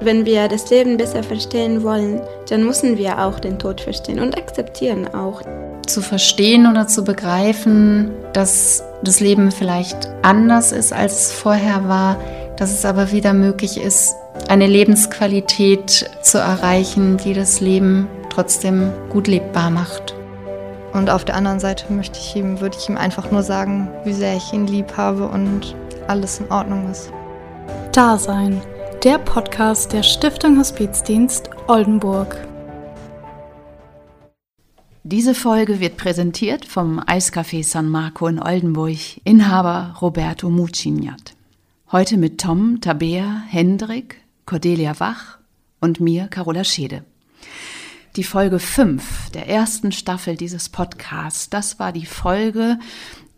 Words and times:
Wenn 0.00 0.26
wir 0.26 0.48
das 0.48 0.68
Leben 0.70 0.98
besser 0.98 1.22
verstehen 1.22 1.82
wollen, 1.82 2.20
dann 2.50 2.64
müssen 2.64 2.98
wir 2.98 3.18
auch 3.18 3.40
den 3.40 3.58
Tod 3.58 3.80
verstehen 3.80 4.20
und 4.20 4.36
akzeptieren 4.36 5.14
auch. 5.14 5.40
Zu 5.86 6.02
verstehen 6.02 6.66
oder 6.66 6.86
zu 6.86 7.02
begreifen, 7.02 8.10
dass 8.34 8.84
das 9.02 9.20
Leben 9.20 9.50
vielleicht 9.50 10.10
anders 10.22 10.72
ist, 10.72 10.92
als 10.92 11.22
es 11.22 11.32
vorher 11.32 11.88
war, 11.88 12.18
dass 12.56 12.72
es 12.72 12.84
aber 12.84 13.12
wieder 13.12 13.32
möglich 13.32 13.80
ist, 13.80 14.14
eine 14.48 14.66
Lebensqualität 14.66 16.10
zu 16.20 16.38
erreichen, 16.38 17.16
die 17.16 17.32
das 17.32 17.60
Leben 17.60 18.06
trotzdem 18.28 18.92
gut 19.08 19.28
lebbar 19.28 19.70
macht. 19.70 20.14
Und 20.92 21.08
auf 21.10 21.24
der 21.24 21.36
anderen 21.36 21.60
Seite 21.60 21.90
möchte 21.92 22.18
ich 22.18 22.36
ihm, 22.36 22.60
würde 22.60 22.76
ich 22.78 22.88
ihm 22.88 22.96
einfach 22.96 23.30
nur 23.30 23.42
sagen, 23.42 23.88
wie 24.04 24.12
sehr 24.12 24.36
ich 24.36 24.52
ihn 24.52 24.66
lieb 24.66 24.96
habe 24.96 25.26
und 25.26 25.74
alles 26.06 26.40
in 26.40 26.50
Ordnung 26.50 26.90
ist. 26.90 27.10
Dasein, 27.92 28.60
der 29.06 29.18
Podcast 29.18 29.92
der 29.92 30.02
Stiftung 30.02 30.58
Hospizdienst 30.58 31.48
Oldenburg. 31.68 32.44
Diese 35.04 35.32
Folge 35.32 35.78
wird 35.78 35.96
präsentiert 35.96 36.64
vom 36.64 36.98
Eiscafé 36.98 37.62
San 37.62 37.88
Marco 37.88 38.26
in 38.26 38.42
Oldenburg, 38.42 38.98
Inhaber 39.22 39.94
Roberto 40.02 40.50
Muciniat. 40.50 41.36
Heute 41.92 42.16
mit 42.16 42.40
Tom, 42.40 42.80
Tabea, 42.80 43.44
Hendrik, 43.46 44.16
Cordelia 44.44 44.98
Wach 44.98 45.38
und 45.80 46.00
mir, 46.00 46.26
Carola 46.26 46.64
Schede. 46.64 47.04
Die 48.16 48.24
Folge 48.24 48.58
5 48.58 49.30
der 49.30 49.48
ersten 49.48 49.92
Staffel 49.92 50.36
dieses 50.36 50.68
Podcasts, 50.68 51.48
das 51.48 51.78
war 51.78 51.92
die 51.92 52.06
Folge 52.06 52.80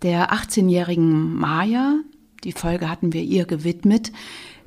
der 0.00 0.32
18-jährigen 0.32 1.34
Maya. 1.34 1.96
Die 2.44 2.52
Folge 2.52 2.88
hatten 2.88 3.12
wir 3.12 3.22
ihr 3.22 3.44
gewidmet, 3.44 4.12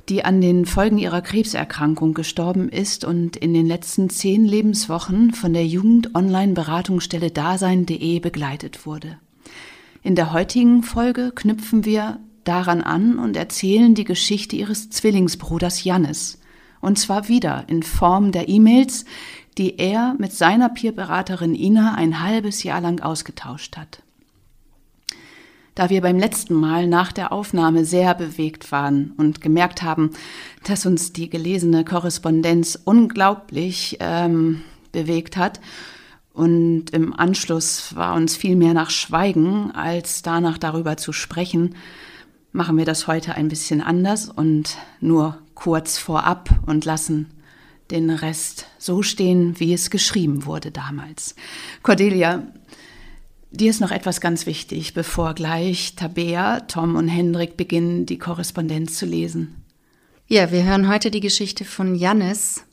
die 0.08 0.24
an 0.24 0.40
den 0.40 0.66
Folgen 0.66 0.98
ihrer 0.98 1.22
Krebserkrankung 1.22 2.14
gestorben 2.14 2.68
ist 2.68 3.04
und 3.04 3.36
in 3.36 3.54
den 3.54 3.66
letzten 3.66 4.10
zehn 4.10 4.44
Lebenswochen 4.44 5.32
von 5.32 5.52
der 5.52 5.66
Jugend-Online-Beratungsstelle 5.66 7.30
Dasein.de 7.30 8.18
begleitet 8.20 8.84
wurde. 8.86 9.18
In 10.02 10.16
der 10.16 10.32
heutigen 10.32 10.82
Folge 10.82 11.32
knüpfen 11.34 11.84
wir 11.84 12.18
daran 12.44 12.82
an 12.82 13.18
und 13.18 13.36
erzählen 13.36 13.94
die 13.94 14.04
Geschichte 14.04 14.56
ihres 14.56 14.90
Zwillingsbruders 14.90 15.84
Jannis. 15.84 16.40
Und 16.80 16.98
zwar 16.98 17.28
wieder 17.28 17.64
in 17.68 17.84
Form 17.84 18.32
der 18.32 18.48
E-Mails, 18.48 19.04
die 19.58 19.78
er 19.78 20.16
mit 20.18 20.32
seiner 20.32 20.68
Peerberaterin 20.68 21.54
Ina 21.54 21.94
ein 21.94 22.20
halbes 22.20 22.64
Jahr 22.64 22.80
lang 22.80 23.00
ausgetauscht 23.00 23.76
hat. 23.76 24.02
Da 25.74 25.88
wir 25.88 26.02
beim 26.02 26.18
letzten 26.18 26.54
Mal 26.54 26.86
nach 26.86 27.12
der 27.12 27.32
Aufnahme 27.32 27.84
sehr 27.84 28.14
bewegt 28.14 28.72
waren 28.72 29.12
und 29.16 29.40
gemerkt 29.40 29.82
haben, 29.82 30.10
dass 30.64 30.84
uns 30.84 31.12
die 31.12 31.30
gelesene 31.30 31.84
Korrespondenz 31.84 32.78
unglaublich 32.84 33.96
ähm, 34.00 34.62
bewegt 34.92 35.36
hat, 35.36 35.60
und 36.32 36.90
im 36.90 37.12
Anschluss 37.12 37.94
war 37.94 38.14
uns 38.14 38.36
viel 38.36 38.56
mehr 38.56 38.72
nach 38.72 38.90
Schweigen, 38.90 39.70
als 39.72 40.22
danach 40.22 40.56
darüber 40.58 40.96
zu 40.96 41.12
sprechen, 41.12 41.74
machen 42.52 42.76
wir 42.78 42.84
das 42.84 43.06
heute 43.06 43.34
ein 43.34 43.48
bisschen 43.48 43.80
anders 43.80 44.28
und 44.28 44.76
nur 45.00 45.38
kurz 45.54 45.98
vorab 45.98 46.50
und 46.66 46.84
lassen 46.84 47.30
den 47.90 48.08
Rest 48.08 48.66
so 48.78 49.02
stehen, 49.02 49.60
wie 49.60 49.74
es 49.74 49.90
geschrieben 49.90 50.46
wurde 50.46 50.70
damals. 50.70 51.34
Cordelia, 51.82 52.46
dir 53.52 53.70
ist 53.70 53.80
noch 53.80 53.90
etwas 53.90 54.20
ganz 54.20 54.46
wichtig, 54.46 54.94
bevor 54.94 55.34
gleich 55.34 55.94
Tabea, 55.94 56.60
Tom 56.60 56.96
und 56.96 57.08
Hendrik 57.08 57.56
beginnen, 57.56 58.06
die 58.06 58.18
Korrespondenz 58.18 58.96
zu 58.96 59.06
lesen. 59.06 59.62
Ja, 60.26 60.50
wir 60.50 60.64
hören 60.64 60.88
heute 60.88 61.10
die 61.10 61.20
Geschichte 61.20 61.64
von 61.64 61.94
Jannis, 61.94 62.64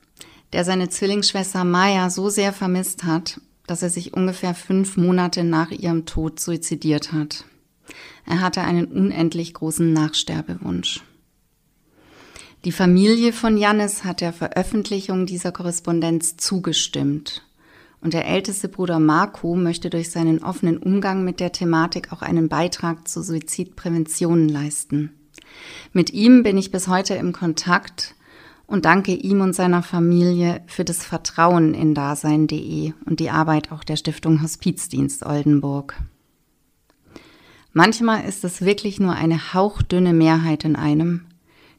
der 0.53 0.63
seine 0.63 0.89
Zwillingsschwester 0.89 1.63
Maya 1.63 2.09
so 2.09 2.30
sehr 2.30 2.53
vermisst 2.53 3.03
hat, 3.03 3.41
dass 3.67 3.84
er 3.84 3.90
sich 3.90 4.13
ungefähr 4.13 4.56
fünf 4.56 4.97
Monate 4.97 5.44
nach 5.44 5.72
ihrem 5.72 6.06
Tod 6.06 6.40
suizidiert 6.40 7.11
hat. 7.11 7.44
Er 8.25 8.41
hatte 8.41 8.61
einen 8.61 8.85
unendlich 8.85 9.53
großen 9.53 9.91
Nachsterbewunsch. 9.91 11.01
Die 12.66 12.72
Familie 12.72 13.31
von 13.31 13.57
Jannis 13.57 14.03
hat 14.03 14.22
der 14.22 14.34
Veröffentlichung 14.34 15.25
dieser 15.25 15.51
Korrespondenz 15.51 16.35
zugestimmt. 16.38 17.44
Und 18.01 18.13
der 18.13 18.25
älteste 18.25 18.69
Bruder 18.69 18.99
Marco 18.99 19.55
möchte 19.55 19.89
durch 19.89 20.09
seinen 20.09 20.41
offenen 20.41 20.77
Umgang 20.77 21.23
mit 21.23 21.39
der 21.39 21.51
Thematik 21.51 22.13
auch 22.13 22.21
einen 22.21 22.47
Beitrag 22.47 23.07
zur 23.07 23.23
Suizidprävention 23.23 24.47
leisten. 24.47 25.11
Mit 25.91 26.13
ihm 26.13 26.43
bin 26.43 26.57
ich 26.57 26.71
bis 26.71 26.87
heute 26.87 27.15
im 27.15 27.33
Kontakt 27.33 28.15
und 28.67 28.85
danke 28.85 29.13
ihm 29.13 29.41
und 29.41 29.53
seiner 29.53 29.83
Familie 29.83 30.61
für 30.67 30.85
das 30.85 31.03
Vertrauen 31.03 31.73
in 31.73 31.93
Dasein.de 31.93 32.93
und 33.05 33.19
die 33.19 33.31
Arbeit 33.31 33.71
auch 33.71 33.83
der 33.83 33.97
Stiftung 33.97 34.41
Hospizdienst 34.41 35.25
Oldenburg. 35.25 35.95
Manchmal 37.73 38.25
ist 38.25 38.43
es 38.43 38.61
wirklich 38.61 38.99
nur 38.99 39.13
eine 39.13 39.53
hauchdünne 39.53 40.13
Mehrheit 40.13 40.66
in 40.66 40.75
einem, 40.75 41.25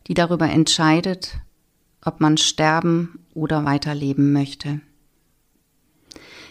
die 0.07 0.15
darüber 0.15 0.49
entscheidet, 0.49 1.39
ob 2.05 2.21
man 2.21 2.37
sterben 2.37 3.21
oder 3.35 3.65
weiterleben 3.65 4.33
möchte. 4.33 4.81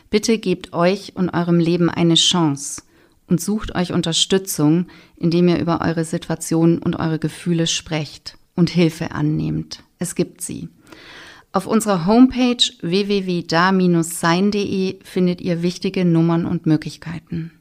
Bitte 0.09 0.40
gebt 0.40 0.74
euch 0.74 1.16
und 1.16 1.30
eurem 1.30 1.59
Leben 1.59 1.90
eine 1.90 2.16
Chance 2.16 2.81
und 3.28 3.40
sucht 3.40 3.75
euch 3.75 3.94
Unterstützung, 3.94 4.88
indem 5.16 5.47
ihr 5.47 5.59
über 5.59 5.81
eure 5.81 6.03
Situation 6.03 6.80
und 6.80 6.96
eure 6.96 7.20
Gefühle 7.20 7.68
sprecht 7.68 8.38
und 8.56 8.72
Hilfe 8.72 9.12
annehmt. 9.12 9.84
Es 10.00 10.16
gibt 10.16 10.42
sie. 10.42 10.69
Auf 11.52 11.68
unserer 11.68 12.06
Homepage 12.06 12.64
www.da-sein.de 12.81 13.40
findet 15.03 15.42
ihr 15.42 15.62
wichtige 15.64 16.06
Nummern 16.06 16.46
und 16.46 16.66
Möglichkeiten. 16.66 17.52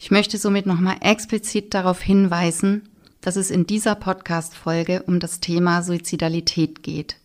Ich 0.00 0.10
möchte 0.10 0.38
somit 0.38 0.64
nochmal 0.66 0.96
explizit 1.00 1.74
darauf 1.74 2.00
hinweisen, 2.00 2.88
dass 3.20 3.36
es 3.36 3.50
in 3.50 3.66
dieser 3.66 3.96
Podcast-Folge 3.96 5.02
um 5.06 5.20
das 5.20 5.40
Thema 5.40 5.82
Suizidalität 5.82 6.82
geht, 6.82 7.16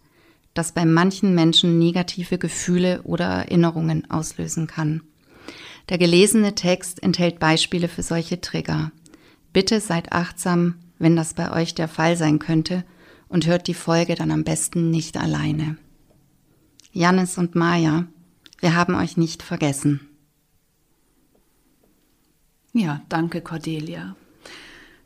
das 0.54 0.72
bei 0.72 0.86
manchen 0.86 1.34
Menschen 1.34 1.80
negative 1.80 2.38
Gefühle 2.38 3.02
oder 3.04 3.26
Erinnerungen 3.26 4.10
auslösen 4.10 4.68
kann. 4.68 5.02
Der 5.90 5.98
gelesene 5.98 6.56
Text 6.56 7.02
enthält 7.04 7.40
Beispiele 7.40 7.88
für 7.88 8.04
solche 8.04 8.40
Trigger. 8.40 8.92
Bitte 9.52 9.80
seid 9.80 10.14
achtsam, 10.14 10.76
wenn 11.00 11.16
das 11.16 11.34
bei 11.34 11.52
euch 11.52 11.76
der 11.76 11.88
Fall 11.88 12.16
sein 12.16 12.40
könnte 12.40 12.86
und 13.28 13.48
hört 13.48 13.68
die 13.68 13.74
Folge 13.74 14.16
dann 14.16 14.32
am 14.32 14.44
besten 14.44 14.90
nicht 14.92 15.18
alleine. 15.18 15.78
Jannis 16.92 17.38
und 17.38 17.56
Maja, 17.56 18.06
wir 18.60 18.76
haben 18.76 18.96
euch 18.96 19.18
nicht 19.18 19.44
vergessen. 19.44 20.08
Ja, 22.72 23.02
danke 23.10 23.42
Cordelia. 23.42 24.16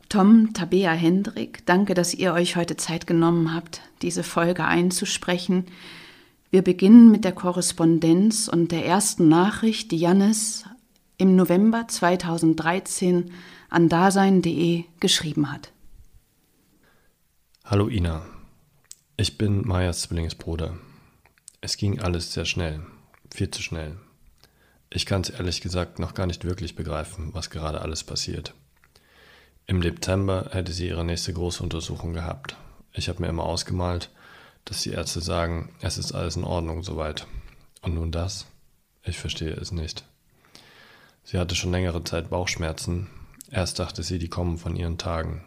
Tom, 0.08 0.54
Tabea, 0.54 0.92
Hendrik, 0.92 1.66
danke, 1.66 1.92
dass 1.92 2.14
ihr 2.14 2.32
euch 2.32 2.56
heute 2.56 2.78
Zeit 2.78 3.06
genommen 3.06 3.54
habt, 3.54 3.82
diese 4.00 4.22
Folge 4.22 4.64
einzusprechen. 4.64 5.66
Wir 6.50 6.62
beginnen 6.62 7.10
mit 7.10 7.24
der 7.24 7.32
Korrespondenz 7.32 8.48
und 8.48 8.72
der 8.72 8.86
ersten 8.86 9.28
Nachricht, 9.28 9.90
die 9.90 9.98
Jannis 9.98 10.64
im 11.18 11.36
November 11.36 11.88
2013 11.88 13.32
an 13.68 13.90
dasein.de 13.90 14.84
geschrieben 14.98 15.52
hat. 15.52 15.72
Hallo 17.66 17.88
Ina, 17.88 18.22
ich 19.18 19.36
bin 19.36 19.68
Majas 19.68 20.00
Zwillingsbruder. 20.02 20.78
Es 21.60 21.76
ging 21.76 22.00
alles 22.00 22.32
sehr 22.32 22.46
schnell, 22.46 22.80
viel 23.30 23.50
zu 23.50 23.60
schnell. 23.60 23.98
Ich 24.88 25.04
kann 25.04 25.20
es 25.20 25.28
ehrlich 25.28 25.60
gesagt 25.60 25.98
noch 25.98 26.14
gar 26.14 26.26
nicht 26.26 26.46
wirklich 26.46 26.76
begreifen, 26.76 27.34
was 27.34 27.50
gerade 27.50 27.82
alles 27.82 28.04
passiert. 28.04 28.54
Im 29.70 29.82
Dezember 29.82 30.48
hätte 30.52 30.72
sie 30.72 30.88
ihre 30.88 31.04
nächste 31.04 31.34
Großuntersuchung 31.34 32.14
gehabt. 32.14 32.56
Ich 32.94 33.10
habe 33.10 33.20
mir 33.20 33.28
immer 33.28 33.42
ausgemalt, 33.42 34.10
dass 34.64 34.80
die 34.80 34.92
Ärzte 34.92 35.20
sagen, 35.20 35.74
es 35.82 35.98
ist 35.98 36.12
alles 36.12 36.36
in 36.36 36.44
Ordnung 36.44 36.82
soweit. 36.82 37.26
Und 37.82 37.94
nun 37.94 38.10
das? 38.10 38.46
Ich 39.02 39.18
verstehe 39.18 39.52
es 39.52 39.70
nicht. 39.70 40.04
Sie 41.22 41.38
hatte 41.38 41.54
schon 41.54 41.70
längere 41.70 42.02
Zeit 42.02 42.30
Bauchschmerzen. 42.30 43.08
Erst 43.50 43.78
dachte 43.78 44.02
sie, 44.02 44.18
die 44.18 44.30
kommen 44.30 44.56
von 44.56 44.74
ihren 44.74 44.96
Tagen. 44.96 45.44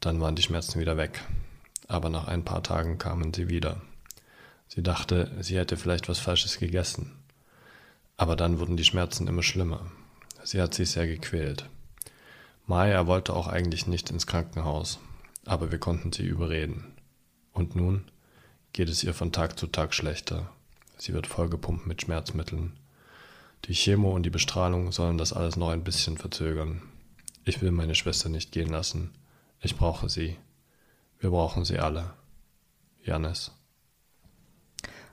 Dann 0.00 0.22
waren 0.22 0.36
die 0.36 0.42
Schmerzen 0.42 0.80
wieder 0.80 0.96
weg. 0.96 1.20
Aber 1.86 2.08
nach 2.08 2.26
ein 2.26 2.46
paar 2.46 2.62
Tagen 2.62 2.96
kamen 2.96 3.34
sie 3.34 3.50
wieder. 3.50 3.82
Sie 4.68 4.82
dachte, 4.82 5.30
sie 5.40 5.58
hätte 5.58 5.76
vielleicht 5.76 6.08
was 6.08 6.18
Falsches 6.18 6.58
gegessen. 6.58 7.12
Aber 8.16 8.36
dann 8.36 8.58
wurden 8.58 8.78
die 8.78 8.84
Schmerzen 8.84 9.28
immer 9.28 9.42
schlimmer. 9.42 9.92
Sie 10.44 10.62
hat 10.62 10.72
sich 10.72 10.92
sehr 10.92 11.06
gequält. 11.06 11.68
Maya 12.66 13.06
wollte 13.06 13.34
auch 13.34 13.46
eigentlich 13.46 13.86
nicht 13.86 14.10
ins 14.10 14.26
Krankenhaus, 14.26 14.98
aber 15.44 15.70
wir 15.70 15.78
konnten 15.78 16.12
sie 16.12 16.24
überreden. 16.24 16.94
Und 17.52 17.76
nun 17.76 18.04
geht 18.72 18.88
es 18.88 19.04
ihr 19.04 19.12
von 19.12 19.32
Tag 19.32 19.58
zu 19.58 19.66
Tag 19.66 19.92
schlechter. 19.92 20.50
Sie 20.96 21.12
wird 21.12 21.26
vollgepumpt 21.26 21.86
mit 21.86 22.02
Schmerzmitteln. 22.02 22.72
Die 23.66 23.74
Chemo 23.74 24.12
und 24.14 24.24
die 24.24 24.30
Bestrahlung 24.30 24.92
sollen 24.92 25.18
das 25.18 25.34
alles 25.34 25.56
noch 25.56 25.68
ein 25.68 25.84
bisschen 25.84 26.16
verzögern. 26.16 26.80
Ich 27.44 27.60
will 27.60 27.70
meine 27.70 27.94
Schwester 27.94 28.30
nicht 28.30 28.52
gehen 28.52 28.70
lassen. 28.70 29.10
Ich 29.60 29.76
brauche 29.76 30.08
sie. 30.08 30.38
Wir 31.18 31.30
brauchen 31.30 31.66
sie 31.66 31.78
alle. 31.78 32.14
Janis. 33.02 33.52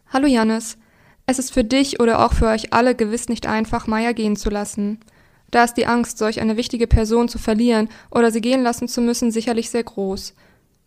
Hallo 0.07 0.27
Janis. 0.27 0.77
Es 1.25 1.37
ist 1.39 1.51
für 1.53 1.65
dich 1.65 1.99
oder 1.99 2.25
auch 2.25 2.33
für 2.33 2.47
euch 2.47 2.73
alle 2.73 2.95
gewiss 2.95 3.27
nicht 3.27 3.45
einfach, 3.45 3.87
Maya 3.87 4.13
gehen 4.13 4.37
zu 4.37 4.49
lassen. 4.49 4.99
Da 5.51 5.65
ist 5.65 5.75
die 5.75 5.85
Angst, 5.85 6.17
solch 6.17 6.39
eine 6.39 6.57
wichtige 6.57 6.87
Person 6.87 7.27
zu 7.27 7.37
verlieren 7.37 7.89
oder 8.09 8.31
sie 8.31 8.41
gehen 8.41 8.63
lassen 8.63 8.87
zu 8.87 9.01
müssen, 9.01 9.31
sicherlich 9.31 9.69
sehr 9.69 9.83
groß. 9.83 10.33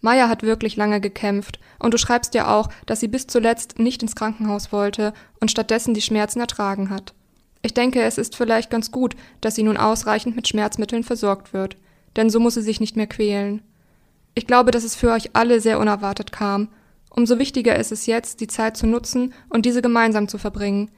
Maya 0.01 0.29
hat 0.29 0.43
wirklich 0.43 0.77
lange 0.77 1.01
gekämpft, 1.01 1.59
und 1.79 1.95
du 1.95 1.99
schreibst 1.99 2.35
ja 2.35 2.55
auch, 2.55 2.69
dass 2.85 3.01
sie 3.01 3.09
bis 3.09 3.27
zuletzt 3.27 3.79
nicht 3.79 4.03
ins 4.03 4.15
Krankenhaus 4.15 4.71
wollte 4.71 5.15
und 5.41 5.51
stattdessen 5.51 5.95
die 5.95 6.03
Schmerzen 6.03 6.41
ertragen 6.41 6.91
hat. 6.91 7.15
Ich 7.63 7.73
denke, 7.73 8.03
es 8.03 8.19
ist 8.19 8.37
vielleicht 8.37 8.71
ganz 8.71 8.91
gut, 8.91 9.17
dass 9.41 9.55
sie 9.55 9.63
nun 9.63 9.79
ausreichend 9.79 10.37
mit 10.37 10.47
Schmerzmitteln 10.47 11.05
versorgt 11.05 11.55
wird, 11.55 11.79
denn 12.17 12.29
so 12.29 12.39
muss 12.39 12.55
sie 12.55 12.63
sich 12.63 12.81
nicht 12.81 12.97
mehr 12.97 13.07
quälen. 13.07 13.63
Ich 14.35 14.47
glaube, 14.47 14.71
dass 14.71 14.85
es 14.85 14.95
für 14.95 15.11
euch 15.11 15.31
alle 15.33 15.61
sehr 15.61 15.79
unerwartet 15.79 16.33
kam. 16.33 16.69
Umso 17.09 17.39
wichtiger 17.39 17.77
ist 17.77 17.93
es 17.93 18.05
jetzt, 18.05 18.41
die 18.41 18.49
Zeit 18.49 18.77
zu 18.77 18.87
nutzen 18.87 19.33
und 19.49 19.65
diese 19.65 19.81
gemeinsam 19.81 20.29
zu 20.29 20.37
verbringen. 20.37 20.91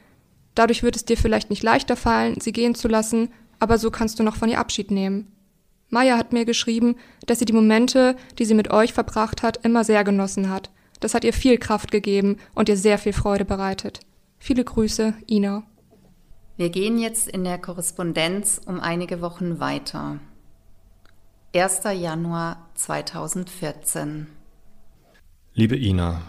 Dadurch 0.57 0.83
wird 0.83 0.97
es 0.97 1.05
dir 1.05 1.17
vielleicht 1.17 1.51
nicht 1.51 1.63
leichter 1.63 1.95
fallen, 1.95 2.41
sie 2.41 2.53
gehen 2.53 2.75
zu 2.75 2.89
lassen, 2.89 3.29
aber 3.59 3.79
so 3.79 3.91
kannst 3.91 4.19
du 4.19 4.23
noch 4.23 4.37
von 4.37 4.49
ihr 4.49 4.59
Abschied 4.59 4.91
nehmen. 4.91 5.33
Maya 5.89 6.17
hat 6.17 6.33
mir 6.33 6.45
geschrieben, 6.45 6.97
dass 7.27 7.39
sie 7.39 7.45
die 7.45 7.53
Momente, 7.53 8.17
die 8.39 8.45
sie 8.45 8.55
mit 8.55 8.71
euch 8.71 8.93
verbracht 8.93 9.43
hat, 9.43 9.65
immer 9.65 9.85
sehr 9.85 10.05
genossen 10.05 10.51
hat. 10.51 10.71
Das 11.01 11.15
hat 11.15 11.25
ihr 11.25 11.33
viel 11.33 11.59
Kraft 11.59 11.91
gegeben 11.91 12.39
und 12.55 12.69
ihr 12.69 12.77
sehr 12.77 12.99
viel 12.99 13.13
Freude 13.13 13.45
bereitet. 13.45 14.01
Viele 14.39 14.65
Grüße, 14.65 15.15
Ina. 15.31 15.63
Wir 16.57 16.71
gehen 16.71 16.99
jetzt 16.99 17.29
in 17.29 17.45
der 17.45 17.59
Korrespondenz 17.59 18.61
um 18.65 18.81
einige 18.81 19.21
Wochen 19.21 19.61
weiter. 19.61 20.19
1. 21.55 21.83
Januar 21.95 22.67
2014. 22.75 24.27
Liebe 25.55 25.77
Ina, 25.77 26.23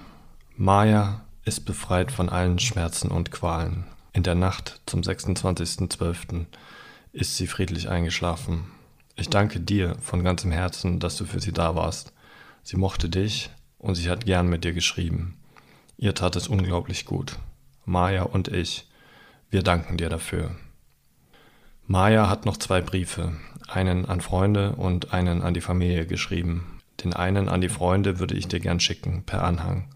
Maya 0.56 1.26
ist 1.46 1.66
befreit 1.66 2.12
von 2.12 2.30
allen 2.30 2.60
Schmerzen 2.60 3.10
und 3.10 3.32
Qualen. 3.32 3.86
In 4.14 4.24
der 4.24 4.36
Nacht 4.36 4.82
zum 4.86 5.02
26.12. 5.02 6.46
ist 7.18 7.38
sie 7.38 7.48
friedlich 7.48 7.90
eingeschlafen 7.90 8.66
ich 9.20 9.30
danke 9.30 9.60
dir 9.60 9.96
von 10.00 10.24
ganzem 10.24 10.52
Herzen, 10.52 11.00
dass 11.00 11.18
du 11.18 11.26
für 11.26 11.40
sie 11.40 11.52
da 11.52 11.76
warst. 11.76 12.14
Sie 12.62 12.78
mochte 12.78 13.10
dich 13.10 13.50
und 13.80 13.96
sie 13.96 14.12
hat 14.12 14.28
gern 14.28 14.48
mit 14.48 14.64
dir 14.64 14.74
geschrieben. 14.74 15.38
Ihr 15.98 16.14
tat 16.14 16.36
es 16.36 16.48
unglaublich 16.48 17.06
gut. 17.06 17.40
Maja 17.84 18.24
und 18.24 18.48
ich, 18.48 18.88
wir 19.50 19.64
danken 19.64 19.98
dir 19.98 20.10
dafür. 20.10 20.56
Maja 21.88 22.30
hat 22.30 22.46
noch 22.46 22.58
zwei 22.58 22.80
Briefe, 22.80 23.34
einen 23.68 24.06
an 24.06 24.22
Freunde 24.22 24.76
und 24.76 25.14
einen 25.14 25.42
an 25.42 25.56
die 25.56 25.62
Familie 25.62 26.06
geschrieben. 26.06 26.80
Den 27.04 27.14
einen 27.14 27.50
an 27.50 27.62
die 27.62 27.70
Freunde 27.70 28.20
würde 28.20 28.36
ich 28.36 28.48
dir 28.48 28.60
gern 28.60 28.80
schicken, 28.80 29.24
per 29.24 29.44
Anhang. 29.44 29.90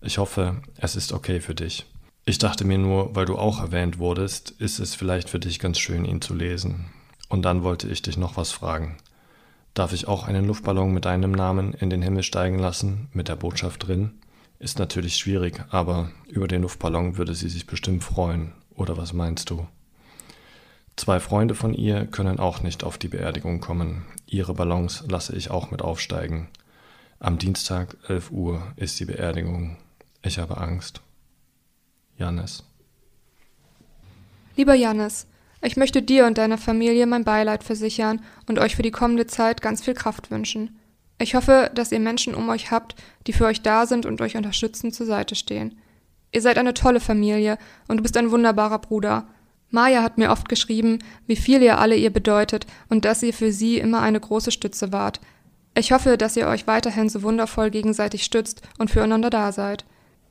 Ich 0.00 0.18
hoffe, 0.18 0.62
es 0.76 0.94
ist 0.94 1.12
okay 1.12 1.40
für 1.40 1.56
dich. 1.56 1.86
Ich 2.24 2.38
dachte 2.38 2.64
mir 2.64 2.78
nur, 2.78 3.14
weil 3.14 3.24
du 3.24 3.36
auch 3.36 3.60
erwähnt 3.60 3.98
wurdest, 3.98 4.50
ist 4.50 4.78
es 4.78 4.94
vielleicht 4.94 5.30
für 5.30 5.38
dich 5.38 5.58
ganz 5.58 5.78
schön, 5.78 6.04
ihn 6.04 6.20
zu 6.20 6.34
lesen. 6.34 6.86
Und 7.28 7.42
dann 7.42 7.62
wollte 7.62 7.88
ich 7.88 8.02
dich 8.02 8.16
noch 8.16 8.36
was 8.36 8.52
fragen. 8.52 8.96
Darf 9.74 9.92
ich 9.92 10.08
auch 10.08 10.26
einen 10.26 10.46
Luftballon 10.46 10.92
mit 10.92 11.04
deinem 11.04 11.32
Namen 11.32 11.72
in 11.74 11.90
den 11.90 12.02
Himmel 12.02 12.22
steigen 12.22 12.58
lassen, 12.58 13.08
mit 13.12 13.28
der 13.28 13.36
Botschaft 13.36 13.86
drin? 13.86 14.12
Ist 14.58 14.78
natürlich 14.78 15.16
schwierig, 15.16 15.64
aber 15.70 16.10
über 16.28 16.48
den 16.48 16.62
Luftballon 16.62 17.16
würde 17.16 17.34
sie 17.34 17.48
sich 17.48 17.66
bestimmt 17.66 18.04
freuen. 18.04 18.52
Oder 18.74 18.96
was 18.96 19.12
meinst 19.12 19.48
du? 19.50 19.66
Zwei 20.96 21.18
Freunde 21.18 21.54
von 21.54 21.72
ihr 21.72 22.04
können 22.04 22.38
auch 22.38 22.62
nicht 22.62 22.84
auf 22.84 22.98
die 22.98 23.08
Beerdigung 23.08 23.60
kommen. 23.60 24.04
Ihre 24.26 24.52
Ballons 24.52 25.04
lasse 25.08 25.34
ich 25.34 25.50
auch 25.50 25.70
mit 25.70 25.80
aufsteigen. 25.80 26.48
Am 27.20 27.38
Dienstag, 27.38 27.96
11 28.08 28.30
Uhr, 28.30 28.62
ist 28.76 29.00
die 29.00 29.06
Beerdigung. 29.06 29.78
Ich 30.22 30.38
habe 30.38 30.58
Angst. 30.58 31.00
Janis. 32.20 32.62
Lieber 34.54 34.74
Janis, 34.74 35.26
ich 35.62 35.76
möchte 35.76 36.02
dir 36.02 36.26
und 36.26 36.36
deiner 36.36 36.58
Familie 36.58 37.06
mein 37.06 37.24
Beileid 37.24 37.64
versichern 37.64 38.20
und 38.46 38.58
euch 38.58 38.76
für 38.76 38.82
die 38.82 38.90
kommende 38.90 39.26
Zeit 39.26 39.62
ganz 39.62 39.82
viel 39.82 39.94
Kraft 39.94 40.30
wünschen. 40.30 40.78
Ich 41.18 41.34
hoffe, 41.34 41.70
dass 41.74 41.92
ihr 41.92 42.00
Menschen 42.00 42.34
um 42.34 42.48
euch 42.50 42.70
habt, 42.70 42.94
die 43.26 43.32
für 43.32 43.46
euch 43.46 43.62
da 43.62 43.86
sind 43.86 44.06
und 44.06 44.20
euch 44.20 44.36
unterstützend 44.36 44.94
zur 44.94 45.06
Seite 45.06 45.34
stehen. 45.34 45.78
Ihr 46.32 46.42
seid 46.42 46.58
eine 46.58 46.74
tolle 46.74 47.00
Familie 47.00 47.58
und 47.88 47.96
du 47.96 48.02
bist 48.02 48.16
ein 48.16 48.30
wunderbarer 48.30 48.78
Bruder. 48.78 49.26
Maya 49.70 50.02
hat 50.02 50.18
mir 50.18 50.30
oft 50.30 50.48
geschrieben, 50.48 50.98
wie 51.26 51.36
viel 51.36 51.62
ihr 51.62 51.78
alle 51.78 51.96
ihr 51.96 52.10
bedeutet 52.10 52.66
und 52.88 53.04
dass 53.04 53.22
ihr 53.22 53.32
für 53.32 53.52
sie 53.52 53.78
immer 53.78 54.00
eine 54.00 54.20
große 54.20 54.50
Stütze 54.50 54.92
wart. 54.92 55.20
Ich 55.74 55.92
hoffe, 55.92 56.18
dass 56.18 56.36
ihr 56.36 56.48
euch 56.48 56.66
weiterhin 56.66 57.08
so 57.08 57.22
wundervoll 57.22 57.70
gegenseitig 57.70 58.24
stützt 58.24 58.62
und 58.78 58.90
füreinander 58.90 59.30
da 59.30 59.52
seid. 59.52 59.84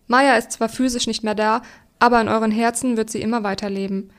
Maya 0.09 0.35
ist 0.37 0.51
zwar 0.51 0.69
physisch 0.69 1.05
nicht 1.05 1.23
mehr 1.23 1.35
da, 1.35 1.61
aber 1.99 2.19
in 2.19 2.29
euren 2.29 2.51
Herzen 2.51 2.97
wird 2.97 3.11
sie 3.11 3.21
immer 3.21 3.43
weiterleben. 3.43 4.11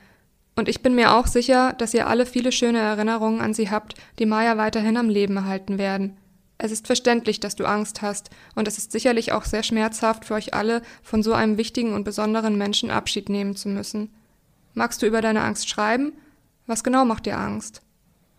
Und 0.55 0.69
ich 0.69 0.81
bin 0.81 0.95
mir 0.95 1.13
auch 1.13 1.27
sicher, 1.27 1.73
dass 1.73 1.93
ihr 1.93 2.07
alle 2.07 2.25
viele 2.25 2.53
schöne 2.53 2.79
Erinnerungen 2.79 3.41
an 3.41 3.53
sie 3.53 3.69
habt, 3.69 3.95
die 4.17 4.25
Maya 4.25 4.57
weiterhin 4.57 4.95
am 4.95 5.09
Leben 5.09 5.35
erhalten 5.35 5.77
werden. 5.77 6.17
Es 6.57 6.71
ist 6.71 6.87
verständlich, 6.87 7.41
dass 7.41 7.57
du 7.57 7.65
Angst 7.65 8.01
hast, 8.01 8.29
und 8.55 8.69
es 8.69 8.77
ist 8.77 8.93
sicherlich 8.93 9.33
auch 9.33 9.43
sehr 9.43 9.63
schmerzhaft 9.63 10.23
für 10.23 10.35
euch 10.35 10.53
alle, 10.53 10.81
von 11.03 11.23
so 11.23 11.33
einem 11.33 11.57
wichtigen 11.57 11.93
und 11.93 12.05
besonderen 12.05 12.57
Menschen 12.57 12.89
Abschied 12.89 13.27
nehmen 13.27 13.57
zu 13.57 13.67
müssen. 13.67 14.13
Magst 14.73 15.01
du 15.01 15.07
über 15.07 15.21
deine 15.21 15.41
Angst 15.41 15.67
schreiben? 15.67 16.13
Was 16.67 16.85
genau 16.85 17.03
macht 17.03 17.25
dir 17.25 17.37
Angst? 17.37 17.81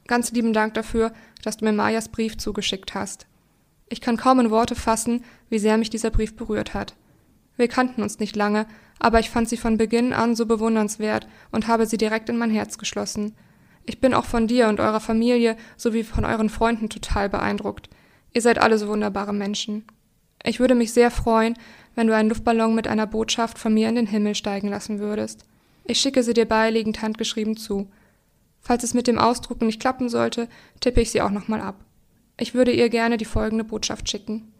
Ganz 0.06 0.32
lieben 0.32 0.54
Dank 0.54 0.72
dafür, 0.72 1.12
dass 1.42 1.58
du 1.58 1.66
mir 1.66 1.72
Mayas 1.72 2.08
Brief 2.08 2.38
zugeschickt 2.38 2.94
hast. 2.94 3.26
Ich 3.90 4.00
kann 4.00 4.16
kaum 4.16 4.40
in 4.40 4.50
Worte 4.50 4.74
fassen, 4.74 5.22
wie 5.50 5.58
sehr 5.58 5.76
mich 5.76 5.90
dieser 5.90 6.10
Brief 6.10 6.34
berührt 6.34 6.72
hat. 6.72 6.94
Wir 7.62 7.68
kannten 7.68 8.02
uns 8.02 8.18
nicht 8.18 8.34
lange, 8.34 8.66
aber 8.98 9.20
ich 9.20 9.30
fand 9.30 9.48
sie 9.48 9.56
von 9.56 9.76
Beginn 9.76 10.12
an 10.12 10.34
so 10.34 10.46
bewundernswert 10.46 11.28
und 11.52 11.68
habe 11.68 11.86
sie 11.86 11.96
direkt 11.96 12.28
in 12.28 12.36
mein 12.36 12.50
Herz 12.50 12.76
geschlossen. 12.76 13.36
Ich 13.86 14.00
bin 14.00 14.14
auch 14.14 14.24
von 14.24 14.48
dir 14.48 14.66
und 14.66 14.80
eurer 14.80 14.98
Familie 14.98 15.56
sowie 15.76 16.02
von 16.02 16.24
euren 16.24 16.48
Freunden 16.48 16.88
total 16.88 17.28
beeindruckt. 17.28 17.88
Ihr 18.34 18.42
seid 18.42 18.58
alle 18.58 18.78
so 18.78 18.88
wunderbare 18.88 19.32
Menschen. 19.32 19.84
Ich 20.42 20.58
würde 20.58 20.74
mich 20.74 20.92
sehr 20.92 21.12
freuen, 21.12 21.54
wenn 21.94 22.08
du 22.08 22.16
einen 22.16 22.30
Luftballon 22.30 22.74
mit 22.74 22.88
einer 22.88 23.06
Botschaft 23.06 23.60
von 23.60 23.72
mir 23.72 23.88
in 23.88 23.94
den 23.94 24.08
Himmel 24.08 24.34
steigen 24.34 24.66
lassen 24.66 24.98
würdest. 24.98 25.44
Ich 25.84 26.00
schicke 26.00 26.24
sie 26.24 26.34
dir 26.34 26.46
beilegend 26.46 27.00
handgeschrieben 27.00 27.56
zu. 27.56 27.88
Falls 28.58 28.82
es 28.82 28.92
mit 28.92 29.06
dem 29.06 29.20
Ausdrucken 29.20 29.66
nicht 29.66 29.80
klappen 29.80 30.08
sollte, 30.08 30.48
tippe 30.80 31.00
ich 31.00 31.12
sie 31.12 31.20
auch 31.22 31.30
nochmal 31.30 31.60
ab. 31.60 31.76
Ich 32.40 32.54
würde 32.54 32.72
ihr 32.72 32.88
gerne 32.88 33.18
die 33.18 33.24
folgende 33.24 33.62
Botschaft 33.62 34.10
schicken. 34.10 34.52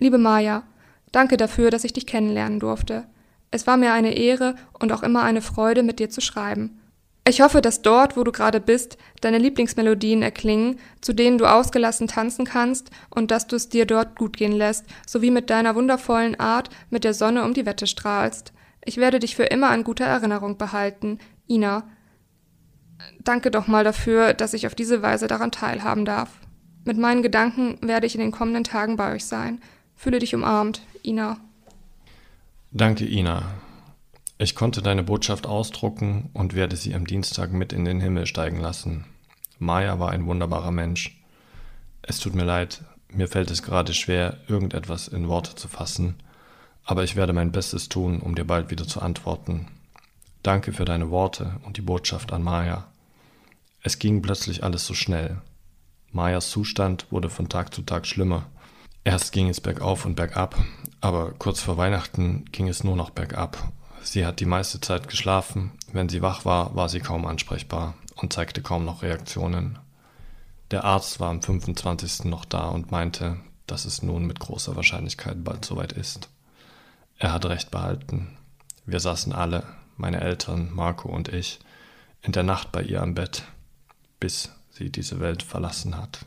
Liebe 0.00 0.18
Maja, 0.18 0.64
Danke 1.12 1.36
dafür, 1.36 1.70
dass 1.70 1.84
ich 1.84 1.92
dich 1.92 2.06
kennenlernen 2.06 2.58
durfte. 2.58 3.06
Es 3.50 3.66
war 3.66 3.76
mir 3.76 3.92
eine 3.92 4.16
Ehre 4.16 4.56
und 4.78 4.92
auch 4.92 5.02
immer 5.02 5.22
eine 5.22 5.42
Freude, 5.42 5.82
mit 5.82 5.98
dir 5.98 6.08
zu 6.08 6.22
schreiben. 6.22 6.80
Ich 7.28 7.40
hoffe, 7.40 7.60
dass 7.60 7.82
dort, 7.82 8.16
wo 8.16 8.24
du 8.24 8.32
gerade 8.32 8.60
bist, 8.60 8.98
deine 9.20 9.38
Lieblingsmelodien 9.38 10.22
erklingen, 10.22 10.80
zu 11.00 11.12
denen 11.12 11.38
du 11.38 11.46
ausgelassen 11.46 12.08
tanzen 12.08 12.44
kannst 12.44 12.90
und 13.10 13.30
dass 13.30 13.46
du 13.46 13.54
es 13.54 13.68
dir 13.68 13.86
dort 13.86 14.18
gut 14.18 14.36
gehen 14.36 14.52
lässt, 14.52 14.86
sowie 15.06 15.30
mit 15.30 15.48
deiner 15.48 15.76
wundervollen 15.76 16.40
Art 16.40 16.70
mit 16.90 17.04
der 17.04 17.14
Sonne 17.14 17.44
um 17.44 17.54
die 17.54 17.66
Wette 17.66 17.86
strahlst. 17.86 18.52
Ich 18.84 18.96
werde 18.96 19.20
dich 19.20 19.36
für 19.36 19.44
immer 19.44 19.70
an 19.70 19.84
guter 19.84 20.06
Erinnerung 20.06 20.58
behalten. 20.58 21.18
Ina. 21.48 21.84
Danke 23.22 23.52
doch 23.52 23.68
mal 23.68 23.84
dafür, 23.84 24.34
dass 24.34 24.54
ich 24.54 24.66
auf 24.66 24.74
diese 24.74 25.02
Weise 25.02 25.28
daran 25.28 25.52
teilhaben 25.52 26.04
darf. 26.04 26.30
Mit 26.84 26.98
meinen 26.98 27.22
Gedanken 27.22 27.78
werde 27.82 28.06
ich 28.06 28.16
in 28.16 28.20
den 28.20 28.32
kommenden 28.32 28.64
Tagen 28.64 28.96
bei 28.96 29.14
euch 29.14 29.24
sein. 29.24 29.60
Fühle 30.02 30.18
dich 30.18 30.34
umarmt, 30.34 30.82
Ina. 31.04 31.36
Danke, 32.72 33.06
Ina. 33.06 33.44
Ich 34.36 34.56
konnte 34.56 34.82
deine 34.82 35.04
Botschaft 35.04 35.46
ausdrucken 35.46 36.28
und 36.32 36.54
werde 36.54 36.74
sie 36.74 36.96
am 36.96 37.06
Dienstag 37.06 37.52
mit 37.52 37.72
in 37.72 37.84
den 37.84 38.00
Himmel 38.00 38.26
steigen 38.26 38.58
lassen. 38.58 39.04
Maya 39.60 40.00
war 40.00 40.10
ein 40.10 40.26
wunderbarer 40.26 40.72
Mensch. 40.72 41.22
Es 42.02 42.18
tut 42.18 42.34
mir 42.34 42.42
leid, 42.42 42.82
mir 43.12 43.28
fällt 43.28 43.52
es 43.52 43.62
gerade 43.62 43.94
schwer, 43.94 44.38
irgendetwas 44.48 45.06
in 45.06 45.28
Worte 45.28 45.54
zu 45.54 45.68
fassen, 45.68 46.16
aber 46.82 47.04
ich 47.04 47.14
werde 47.14 47.32
mein 47.32 47.52
Bestes 47.52 47.88
tun, 47.88 48.18
um 48.18 48.34
dir 48.34 48.44
bald 48.44 48.72
wieder 48.72 48.88
zu 48.88 49.00
antworten. 49.02 49.68
Danke 50.42 50.72
für 50.72 50.84
deine 50.84 51.10
Worte 51.10 51.60
und 51.64 51.76
die 51.76 51.80
Botschaft 51.80 52.32
an 52.32 52.42
Maya. 52.42 52.88
Es 53.84 54.00
ging 54.00 54.20
plötzlich 54.20 54.64
alles 54.64 54.84
so 54.84 54.94
schnell. 54.94 55.40
Mayas 56.10 56.50
Zustand 56.50 57.06
wurde 57.12 57.30
von 57.30 57.48
Tag 57.48 57.72
zu 57.72 57.82
Tag 57.82 58.04
schlimmer. 58.04 58.46
Erst 59.04 59.32
ging 59.32 59.48
es 59.48 59.60
bergauf 59.60 60.04
und 60.04 60.14
bergab, 60.14 60.56
aber 61.00 61.32
kurz 61.32 61.60
vor 61.60 61.76
Weihnachten 61.76 62.44
ging 62.52 62.68
es 62.68 62.84
nur 62.84 62.94
noch 62.94 63.10
bergab. 63.10 63.72
Sie 64.02 64.24
hat 64.24 64.38
die 64.38 64.46
meiste 64.46 64.80
Zeit 64.80 65.08
geschlafen, 65.08 65.72
wenn 65.92 66.08
sie 66.08 66.22
wach 66.22 66.44
war, 66.44 66.76
war 66.76 66.88
sie 66.88 67.00
kaum 67.00 67.26
ansprechbar 67.26 67.94
und 68.14 68.32
zeigte 68.32 68.62
kaum 68.62 68.84
noch 68.84 69.02
Reaktionen. 69.02 69.78
Der 70.70 70.84
Arzt 70.84 71.18
war 71.18 71.30
am 71.30 71.42
25. 71.42 72.24
noch 72.24 72.44
da 72.44 72.68
und 72.68 72.92
meinte, 72.92 73.38
dass 73.66 73.84
es 73.84 74.02
nun 74.02 74.24
mit 74.24 74.38
großer 74.38 74.76
Wahrscheinlichkeit 74.76 75.42
bald 75.42 75.64
soweit 75.64 75.92
ist. 75.92 76.28
Er 77.18 77.32
hat 77.32 77.44
recht 77.46 77.70
behalten. 77.70 78.36
Wir 78.86 79.00
saßen 79.00 79.32
alle, 79.32 79.64
meine 79.96 80.20
Eltern, 80.20 80.70
Marco 80.72 81.08
und 81.08 81.28
ich, 81.28 81.58
in 82.22 82.32
der 82.32 82.42
Nacht 82.44 82.72
bei 82.72 82.82
ihr 82.82 83.02
am 83.02 83.14
Bett, 83.14 83.42
bis 84.20 84.50
sie 84.70 84.90
diese 84.90 85.20
Welt 85.20 85.42
verlassen 85.42 85.96
hat. 85.96 86.26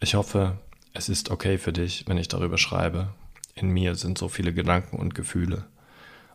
Ich 0.00 0.14
hoffe, 0.14 0.58
Es 0.96 1.08
ist 1.08 1.30
okay 1.30 1.58
für 1.58 1.72
dich, 1.72 2.04
wenn 2.06 2.18
ich 2.18 2.28
darüber 2.28 2.56
schreibe. 2.56 3.08
In 3.56 3.70
mir 3.70 3.96
sind 3.96 4.16
so 4.16 4.28
viele 4.28 4.52
Gedanken 4.54 4.96
und 4.96 5.14
Gefühle. 5.14 5.64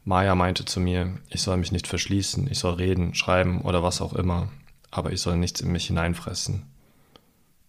Maya 0.04 0.36
meinte 0.36 0.66
zu 0.66 0.82
mir, 0.82 1.18
ich 1.30 1.42
soll 1.42 1.58
mich 1.58 1.72
nicht 1.72 1.88
verschließen, 1.88 2.50
ich 2.52 2.60
soll 2.60 2.74
reden, 2.74 3.16
schreiben 3.16 3.62
oder 3.62 3.84
was 3.84 4.02
auch 4.02 4.14
immer, 4.14 4.50
aber 4.92 5.14
ich 5.14 5.22
soll 5.22 5.38
nichts 5.38 5.62
in 5.62 5.72
mich 5.72 5.88
hineinfressen. 5.88 6.66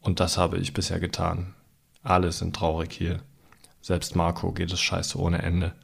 Und 0.00 0.18
das 0.18 0.36
habe 0.36 0.58
ich 0.58 0.74
bisher 0.74 0.98
getan. 0.98 1.54
Alle 2.02 2.32
sind 2.32 2.56
traurig 2.56 2.92
hier. 2.92 3.22
Selbst 3.82 4.16
Marco 4.16 4.52
geht 4.52 4.72
es 4.72 4.80
scheiße 4.80 5.18
ohne 5.18 5.42
Ende. 5.42 5.74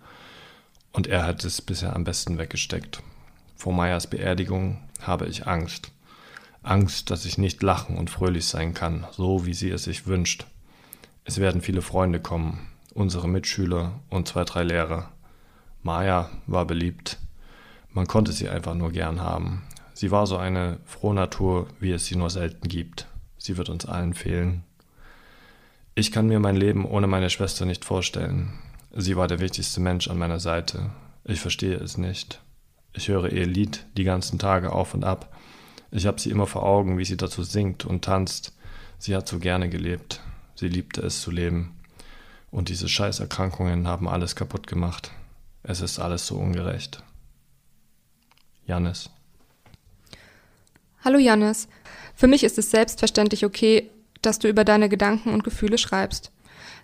Und 0.93 1.07
er 1.07 1.25
hat 1.25 1.45
es 1.45 1.63
bisher 1.63 1.95
am 1.95 2.05
besten 2.05 2.39
weggesteckt. 2.39 3.03
Vor 3.55 3.73
Mayas 3.73 4.09
Beerdigung 4.09 4.83
habe 5.03 5.27
ich 5.27 5.47
Angst. 5.47 5.93
Angst, 6.67 7.11
dass 7.11 7.25
ich 7.25 7.39
nicht 7.39 7.63
lachen 7.63 7.97
und 7.97 8.11
fröhlich 8.11 8.47
sein 8.47 8.75
kann, 8.75 9.07
so 9.13 9.47
wie 9.47 9.55
sie 9.55 9.71
es 9.71 9.85
sich 9.85 10.07
wünscht. 10.07 10.47
Es 11.25 11.39
werden 11.39 11.61
viele 11.61 11.83
Freunde 11.83 12.21
kommen, 12.21 12.69
unsere 12.95 13.29
Mitschüler 13.29 14.01
und 14.11 14.29
zwei, 14.29 14.45
drei 14.45 14.63
Lehrer. 14.65 15.11
Maya 15.83 16.31
war 16.47 16.67
beliebt. 16.67 17.19
Man 17.93 18.07
konnte 18.07 18.33
sie 18.33 18.49
einfach 18.49 18.75
nur 18.75 18.91
gern 18.91 19.21
haben. 19.21 19.63
Sie 19.95 20.11
war 20.11 20.27
so 20.27 20.37
eine 20.37 20.79
Frohnatur, 20.85 21.69
wie 21.81 21.93
es 21.93 22.07
sie 22.07 22.17
nur 22.17 22.31
selten 22.31 22.69
gibt. 22.69 23.07
Sie 23.39 23.57
wird 23.57 23.69
uns 23.69 23.87
allen 23.87 24.15
fehlen. 24.15 24.65
Ich 25.95 26.13
kann 26.13 26.27
mir 26.27 26.41
mein 26.41 26.57
Leben 26.57 26.85
ohne 26.85 27.07
meine 27.07 27.31
Schwester 27.31 27.65
nicht 27.65 27.85
vorstellen. 27.85 28.53
Sie 28.95 29.17
war 29.17 29.29
der 29.29 29.41
wichtigste 29.41 29.81
Mensch 29.81 30.09
an 30.09 30.19
meiner 30.19 30.41
Seite. 30.41 30.91
Ich 31.25 31.41
verstehe 31.41 31.77
es 31.77 31.97
nicht. 31.97 32.41
Ich 32.93 33.09
höre 33.09 33.33
ihr 33.33 33.47
Lied 33.47 33.87
die 33.97 34.05
ganzen 34.05 34.39
Tage 34.39 34.73
auf 34.73 34.95
und 34.95 35.05
ab. 35.05 35.35
Ich 35.97 36.05
habe 36.05 36.21
sie 36.21 36.29
immer 36.29 36.47
vor 36.47 36.63
Augen, 36.63 36.99
wie 36.99 37.07
sie 37.07 37.17
dazu 37.17 37.43
singt 37.43 37.87
und 37.87 38.05
tanzt. 38.05 38.53
Sie 38.99 39.17
hat 39.17 39.27
so 39.27 39.39
gerne 39.39 39.71
gelebt. 39.71 40.21
Sie 40.55 40.69
liebte 40.69 41.01
es 41.01 41.23
zu 41.23 41.31
leben. 41.31 41.75
Und 42.51 42.69
diese 42.69 42.87
Scheißerkrankungen 42.87 43.89
haben 43.89 44.07
alles 44.07 44.37
kaputt 44.37 44.67
gemacht. 44.67 45.11
Es 45.63 45.81
ist 45.81 45.99
alles 45.99 46.27
so 46.27 46.37
ungerecht. 46.37 47.03
Jannis. 48.67 49.09
Hallo 51.03 51.19
Jannis. 51.19 51.67
Für 52.15 52.27
mich 52.27 52.45
ist 52.45 52.59
es 52.59 52.71
selbstverständlich 52.71 53.47
okay, 53.47 53.89
dass 54.21 54.39
du 54.39 54.49
über 54.49 54.65
deine 54.65 54.91
Gedanken 54.91 55.33
und 55.33 55.45
Gefühle 55.45 55.79
schreibst. 55.79 56.31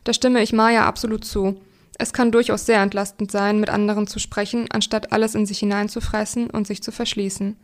Da 0.05 0.15
stimme 0.15 0.43
ich 0.43 0.55
Maya 0.55 0.87
absolut 0.87 1.27
zu. 1.27 1.61
Es 1.99 2.15
kann 2.15 2.33
durchaus 2.33 2.65
sehr 2.65 2.81
entlastend 2.81 3.31
sein, 3.31 3.61
mit 3.61 3.69
anderen 3.69 4.07
zu 4.07 4.19
sprechen, 4.19 4.71
anstatt 4.71 5.13
alles 5.13 5.35
in 5.35 5.45
sich 5.45 5.59
hineinzufressen 5.59 6.49
und 6.49 6.67
sich 6.67 6.83
zu 6.83 6.93
verschließen. 6.93 7.59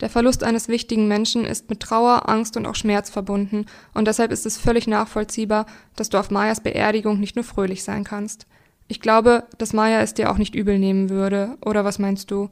Der 0.00 0.10
Verlust 0.10 0.42
eines 0.42 0.68
wichtigen 0.68 1.06
Menschen 1.06 1.44
ist 1.44 1.70
mit 1.70 1.80
Trauer, 1.80 2.28
Angst 2.28 2.56
und 2.56 2.66
auch 2.66 2.74
Schmerz 2.74 3.10
verbunden, 3.10 3.66
und 3.94 4.08
deshalb 4.08 4.32
ist 4.32 4.44
es 4.44 4.58
völlig 4.58 4.86
nachvollziehbar, 4.86 5.66
dass 5.94 6.08
du 6.08 6.18
auf 6.18 6.30
Mayas 6.30 6.60
Beerdigung 6.60 7.20
nicht 7.20 7.36
nur 7.36 7.44
fröhlich 7.44 7.84
sein 7.84 8.04
kannst. 8.04 8.46
Ich 8.88 9.00
glaube, 9.00 9.44
dass 9.56 9.72
Maya 9.72 10.00
es 10.00 10.14
dir 10.14 10.30
auch 10.30 10.38
nicht 10.38 10.54
übel 10.54 10.78
nehmen 10.78 11.10
würde, 11.10 11.56
oder 11.64 11.84
was 11.84 11.98
meinst 11.98 12.30
du? 12.30 12.50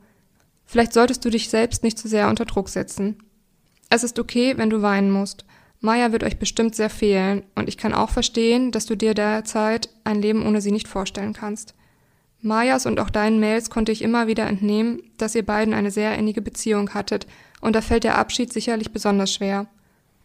Vielleicht 0.64 0.92
solltest 0.92 1.24
du 1.24 1.30
dich 1.30 1.50
selbst 1.50 1.82
nicht 1.82 1.98
zu 1.98 2.08
sehr 2.08 2.28
unter 2.28 2.44
Druck 2.44 2.68
setzen. 2.68 3.18
Es 3.90 4.04
ist 4.04 4.18
okay, 4.18 4.56
wenn 4.56 4.70
du 4.70 4.80
weinen 4.80 5.10
musst. 5.10 5.44
Maya 5.80 6.12
wird 6.12 6.24
euch 6.24 6.38
bestimmt 6.38 6.74
sehr 6.74 6.90
fehlen, 6.90 7.42
und 7.56 7.68
ich 7.68 7.76
kann 7.76 7.92
auch 7.92 8.08
verstehen, 8.08 8.70
dass 8.70 8.86
du 8.86 8.96
dir 8.96 9.14
derzeit 9.14 9.90
ein 10.04 10.22
Leben 10.22 10.46
ohne 10.46 10.60
sie 10.60 10.72
nicht 10.72 10.88
vorstellen 10.88 11.32
kannst. 11.32 11.74
Mayas 12.42 12.86
und 12.86 12.98
auch 12.98 13.08
deinen 13.08 13.38
Mails 13.38 13.70
konnte 13.70 13.92
ich 13.92 14.02
immer 14.02 14.26
wieder 14.26 14.46
entnehmen, 14.46 15.00
dass 15.16 15.36
ihr 15.36 15.46
beiden 15.46 15.74
eine 15.74 15.92
sehr 15.92 16.18
innige 16.18 16.42
Beziehung 16.42 16.92
hattet, 16.92 17.26
und 17.60 17.76
da 17.76 17.80
fällt 17.80 18.02
der 18.02 18.18
Abschied 18.18 18.52
sicherlich 18.52 18.92
besonders 18.92 19.32
schwer. 19.32 19.68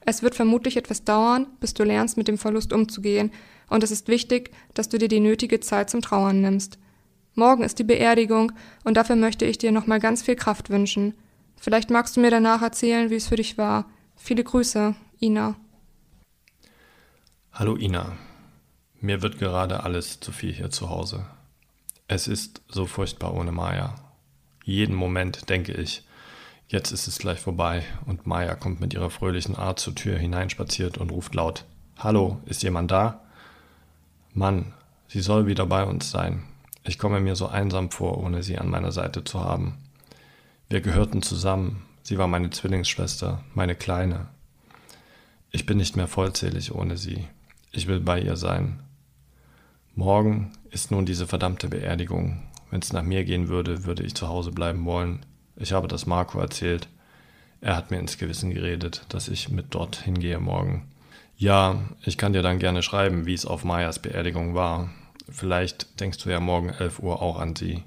Es 0.02 0.24
wird 0.24 0.34
vermutlich 0.34 0.78
etwas 0.78 1.04
dauern, 1.04 1.46
bis 1.60 1.76
du 1.76 1.84
lernst, 1.84 2.18
mit 2.18 2.28
dem 2.28 2.40
Verlust 2.40 2.74
umzugehen, 2.74 3.32
und 3.70 3.84
es 3.84 3.92
ist 3.92 4.08
wichtig, 4.08 4.52
dass 4.74 4.90
du 4.90 4.98
dir 4.98 5.10
die 5.10 5.20
nötige 5.20 5.60
Zeit 5.60 5.92
zum 5.92 6.02
Trauern 6.02 6.42
nimmst. 6.42 6.80
Morgen 7.36 7.62
ist 7.62 7.78
die 7.78 7.84
Beerdigung, 7.84 8.52
und 8.84 8.98
dafür 8.98 9.16
möchte 9.16 9.46
ich 9.46 9.60
dir 9.60 9.72
nochmal 9.72 10.00
ganz 10.00 10.24
viel 10.24 10.36
Kraft 10.36 10.72
wünschen. 10.72 11.14
Vielleicht 11.56 11.92
magst 11.92 12.18
du 12.18 12.22
mir 12.22 12.32
danach 12.32 12.64
erzählen, 12.64 13.12
wie 13.12 13.16
es 13.16 13.28
für 13.28 13.36
dich 13.36 13.60
war. 13.60 13.86
Viele 14.16 14.44
Grüße, 14.44 14.96
Ina. 15.22 15.56
Hallo 17.52 17.76
Ina. 17.76 18.14
Mir 19.00 19.22
wird 19.22 19.38
gerade 19.38 19.84
alles 19.84 20.20
zu 20.20 20.32
viel 20.32 20.54
hier 20.54 20.72
zu 20.72 20.90
Hause. 20.90 21.26
Es 22.10 22.30
ist 22.30 22.62
so 22.70 22.86
furchtbar 22.86 23.34
ohne 23.34 23.52
Maya. 23.52 23.96
Jeden 24.64 24.96
Moment 24.96 25.50
denke 25.50 25.74
ich, 25.74 26.04
jetzt 26.70 26.92
ist 26.92 27.08
es 27.08 27.20
gleich 27.20 27.40
vorbei 27.42 27.84
und 28.06 28.26
Maya 28.26 28.56
kommt 28.56 28.80
mit 28.80 28.94
ihrer 28.94 29.10
fröhlichen 29.10 29.56
Art 29.56 29.80
zur 29.80 29.94
Tür 29.94 30.18
hineinspaziert 30.18 30.98
und 30.98 31.12
ruft 31.12 31.36
laut: 31.36 31.66
Hallo, 31.98 32.40
ist 32.46 32.64
jemand 32.64 32.92
da? 32.92 33.26
Mann, 34.34 34.74
sie 35.10 35.20
soll 35.20 35.48
wieder 35.48 35.66
bei 35.66 35.84
uns 35.84 36.10
sein. 36.10 36.44
Ich 36.86 36.98
komme 36.98 37.20
mir 37.20 37.36
so 37.36 37.48
einsam 37.48 37.92
vor, 37.92 38.18
ohne 38.24 38.42
sie 38.42 38.58
an 38.58 38.70
meiner 38.70 38.94
Seite 38.94 39.26
zu 39.26 39.44
haben. 39.44 39.78
Wir 40.70 40.80
gehörten 40.80 41.22
zusammen. 41.22 41.84
Sie 42.04 42.18
war 42.18 42.28
meine 42.28 42.52
Zwillingsschwester, 42.52 43.44
meine 43.54 43.76
Kleine. 43.76 44.28
Ich 45.52 45.66
bin 45.66 45.78
nicht 45.78 45.98
mehr 45.98 46.08
vollzählig 46.08 46.74
ohne 46.74 46.96
sie. 46.96 47.28
Ich 47.74 47.88
will 47.88 48.00
bei 48.00 48.22
ihr 48.22 48.38
sein. 48.38 48.80
Morgen 49.94 50.54
ist 50.72 50.92
nun 50.92 51.06
diese 51.06 51.28
verdammte 51.28 51.70
Beerdigung. 51.70 52.44
Wenn 52.70 52.82
es 52.82 52.94
nach 52.94 53.04
mir 53.04 53.24
gehen 53.24 53.48
würde, 53.48 53.86
würde 53.86 54.04
ich 54.04 54.16
zu 54.16 54.28
Hause 54.28 54.52
bleiben 54.52 54.86
wollen. 54.86 55.26
Ich 55.56 55.72
habe 55.72 55.88
das 55.88 56.06
Marco 56.06 56.40
erzählt. 56.40 56.88
Er 57.62 57.76
hat 57.76 57.92
mir 57.92 58.00
ins 58.00 58.18
Gewissen 58.18 58.54
geredet, 58.54 59.06
dass 59.10 59.28
ich 59.28 59.50
mit 59.50 59.68
dort 59.72 59.96
hingehe 59.96 60.40
morgen. 60.40 60.88
Ja, 61.38 61.82
ich 62.04 62.18
kann 62.18 62.34
dir 62.34 62.42
dann 62.42 62.60
gerne 62.60 62.84
schreiben, 62.84 63.26
wie 63.26 63.34
es 63.34 63.46
auf 63.46 63.64
Mayas 63.64 64.00
Beerdigung 64.00 64.56
war. 64.56 64.90
Vielleicht 65.30 66.00
denkst 66.00 66.20
du 66.20 66.30
ja 66.30 66.40
morgen 66.40 66.70
11 66.70 67.00
Uhr 67.00 67.22
auch 67.22 67.40
an 67.40 67.56
sie. 67.56 67.84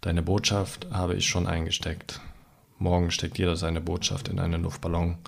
Deine 0.00 0.22
Botschaft 0.22 0.88
habe 0.90 1.14
ich 1.14 1.26
schon 1.26 1.46
eingesteckt. 1.46 2.20
Morgen 2.78 3.10
steckt 3.10 3.38
jeder 3.38 3.56
seine 3.56 3.80
Botschaft 3.80 4.28
in 4.28 4.38
einen 4.38 4.62
Luftballon 4.62 5.18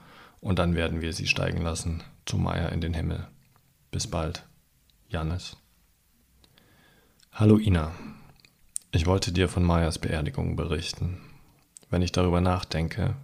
und 0.40 0.58
dann 0.58 0.74
werden 0.74 1.00
wir 1.00 1.12
sie 1.12 1.26
steigen 1.26 1.62
lassen 1.62 2.02
zu 2.26 2.36
Maya 2.36 2.68
in 2.68 2.80
den 2.80 2.94
Himmel. 2.94 3.28
Bis 3.90 4.06
bald. 4.06 4.44
Janis. 5.08 5.56
Hallo 7.36 7.58
Ina. 7.58 7.90
Ich 8.92 9.06
wollte 9.06 9.32
dir 9.32 9.48
von 9.48 9.64
Mayas 9.64 9.98
Beerdigung 9.98 10.54
berichten. 10.54 11.20
Wenn 11.90 12.00
ich 12.00 12.12
darüber 12.12 12.40
nachdenke, 12.40 13.16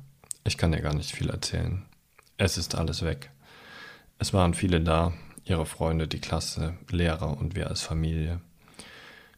ich 0.43 0.59
kann 0.59 0.73
dir 0.73 0.81
gar 0.81 0.97
nicht 0.97 1.12
viel 1.12 1.31
erzählen. 1.31 1.85
Es 2.37 2.59
ist 2.59 2.75
alles 2.75 3.05
weg. 3.05 3.31
Es 4.19 4.35
waren 4.35 4.52
viele 4.55 4.81
da, 4.81 5.12
ihre 5.45 5.64
Freunde, 5.64 6.09
die 6.09 6.19
Klasse, 6.21 6.76
Lehrer 6.90 7.38
und 7.38 7.55
wir 7.55 7.69
als 7.69 7.83
Familie. 7.83 8.40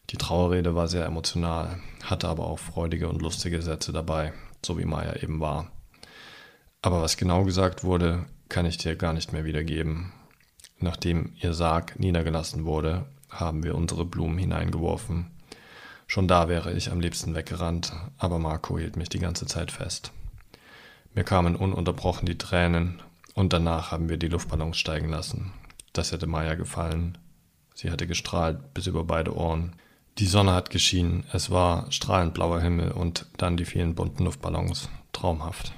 Die 0.09 0.17
Trauerrede 0.17 0.73
war 0.73 0.87
sehr 0.87 1.05
emotional, 1.05 1.79
hatte 2.03 2.27
aber 2.27 2.47
auch 2.47 2.57
freudige 2.57 3.09
und 3.09 3.21
lustige 3.21 3.61
Sätze 3.61 3.93
dabei, 3.93 4.33
so 4.65 4.79
wie 4.79 4.85
Maya 4.85 5.21
eben 5.21 5.39
war. 5.39 5.71
Aber 6.81 6.99
was 6.99 7.15
genau 7.15 7.43
gesagt 7.43 7.83
wurde, 7.83 8.25
kann 8.49 8.65
ich 8.65 8.79
dir 8.79 8.95
gar 8.95 9.13
nicht 9.13 9.33
mehr 9.33 9.45
wiedergeben. 9.45 10.13
Nachdem 10.79 11.35
ihr 11.39 11.53
Sarg 11.53 11.99
niedergelassen 11.99 12.65
wurde, 12.65 13.05
haben 13.39 13.63
wir 13.63 13.75
unsere 13.75 14.05
Blumen 14.05 14.37
hineingeworfen. 14.37 15.27
Schon 16.07 16.27
da 16.27 16.47
wäre 16.47 16.73
ich 16.73 16.91
am 16.91 16.99
liebsten 16.99 17.35
weggerannt, 17.35 17.93
aber 18.17 18.39
Marco 18.39 18.77
hielt 18.77 18.97
mich 18.97 19.09
die 19.09 19.19
ganze 19.19 19.45
Zeit 19.45 19.71
fest. 19.71 20.11
Mir 21.13 21.23
kamen 21.23 21.55
ununterbrochen 21.55 22.25
die 22.25 22.37
Tränen 22.37 23.01
und 23.35 23.53
danach 23.53 23.91
haben 23.91 24.09
wir 24.09 24.17
die 24.17 24.27
Luftballons 24.27 24.77
steigen 24.77 25.09
lassen. 25.09 25.53
Das 25.93 26.11
hätte 26.11 26.27
Maya 26.27 26.55
gefallen. 26.55 27.17
Sie 27.75 27.91
hatte 27.91 28.07
gestrahlt 28.07 28.73
bis 28.73 28.87
über 28.87 29.03
beide 29.03 29.35
Ohren. 29.35 29.75
Die 30.17 30.27
Sonne 30.27 30.53
hat 30.53 30.69
geschienen, 30.69 31.25
es 31.31 31.49
war 31.49 31.91
strahlend 31.91 32.33
blauer 32.33 32.61
Himmel 32.61 32.91
und 32.91 33.27
dann 33.37 33.57
die 33.57 33.65
vielen 33.65 33.95
bunten 33.95 34.25
Luftballons. 34.25 34.89
Traumhaft. 35.11 35.73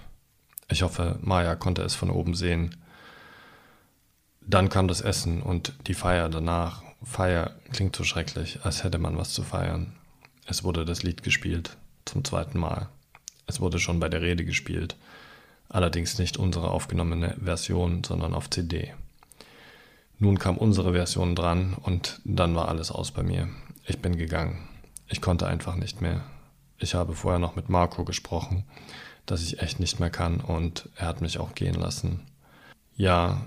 Ich 0.69 0.81
hoffe, 0.81 1.19
Maya 1.21 1.55
konnte 1.55 1.83
es 1.83 1.95
von 1.95 2.09
oben 2.09 2.33
sehen. 2.33 2.75
Dann 4.41 4.69
kam 4.69 4.87
das 4.87 5.01
Essen 5.01 5.41
und 5.41 5.73
die 5.87 5.93
Feier 5.93 6.29
danach. 6.29 6.84
Feier 7.03 7.55
klingt 7.71 7.95
so 7.95 8.03
schrecklich, 8.03 8.59
als 8.63 8.83
hätte 8.83 8.97
man 8.97 9.17
was 9.17 9.33
zu 9.33 9.43
feiern. 9.43 9.93
Es 10.45 10.63
wurde 10.63 10.85
das 10.85 11.03
Lied 11.03 11.23
gespielt, 11.23 11.77
zum 12.05 12.23
zweiten 12.23 12.59
Mal. 12.59 12.89
Es 13.47 13.61
wurde 13.61 13.79
schon 13.79 13.99
bei 13.99 14.09
der 14.09 14.21
Rede 14.21 14.45
gespielt, 14.45 14.95
allerdings 15.69 16.17
nicht 16.17 16.37
unsere 16.37 16.71
aufgenommene 16.71 17.35
Version, 17.43 18.03
sondern 18.03 18.33
auf 18.33 18.49
CD. 18.49 18.93
Nun 20.17 20.39
kam 20.39 20.57
unsere 20.57 20.93
Version 20.93 21.35
dran 21.35 21.75
und 21.81 22.21
dann 22.23 22.55
war 22.55 22.69
alles 22.69 22.91
aus 22.91 23.11
bei 23.11 23.23
mir. 23.23 23.49
Ich 23.85 23.99
bin 23.99 24.17
gegangen. 24.17 24.67
Ich 25.07 25.21
konnte 25.21 25.47
einfach 25.47 25.75
nicht 25.75 26.01
mehr. 26.01 26.23
Ich 26.77 26.95
habe 26.95 27.13
vorher 27.13 27.39
noch 27.39 27.55
mit 27.55 27.69
Marco 27.69 28.03
gesprochen, 28.05 28.63
dass 29.25 29.43
ich 29.43 29.59
echt 29.59 29.79
nicht 29.79 29.99
mehr 29.99 30.09
kann 30.09 30.39
und 30.39 30.89
er 30.95 31.07
hat 31.07 31.21
mich 31.21 31.37
auch 31.37 31.53
gehen 31.53 31.75
lassen. 31.75 32.21
Ja, 32.95 33.41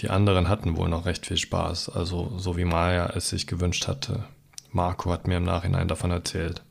die 0.00 0.10
anderen 0.10 0.48
hatten 0.48 0.76
wohl 0.76 0.88
noch 0.88 1.06
recht 1.06 1.26
viel 1.26 1.36
Spaß, 1.36 1.88
also 1.88 2.32
so 2.38 2.56
wie 2.56 2.64
Maya 2.64 3.06
es 3.14 3.28
sich 3.28 3.46
gewünscht 3.46 3.88
hatte. 3.88 4.24
Marco 4.72 5.10
hat 5.12 5.26
mir 5.26 5.36
im 5.36 5.44
Nachhinein 5.44 5.88
davon 5.88 6.10
erzählt. 6.10 6.62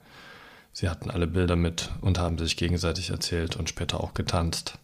Sie 0.74 0.90
hatten 0.90 1.12
alle 1.12 1.28
Bilder 1.28 1.56
mit 1.56 1.92
und 2.02 2.20
haben 2.20 2.38
sich 2.38 2.58
gegenseitig 2.58 3.12
erzählt 3.12 3.56
und 3.56 3.70
später 3.70 4.02
auch 4.02 4.14
getanzt. 4.14 4.78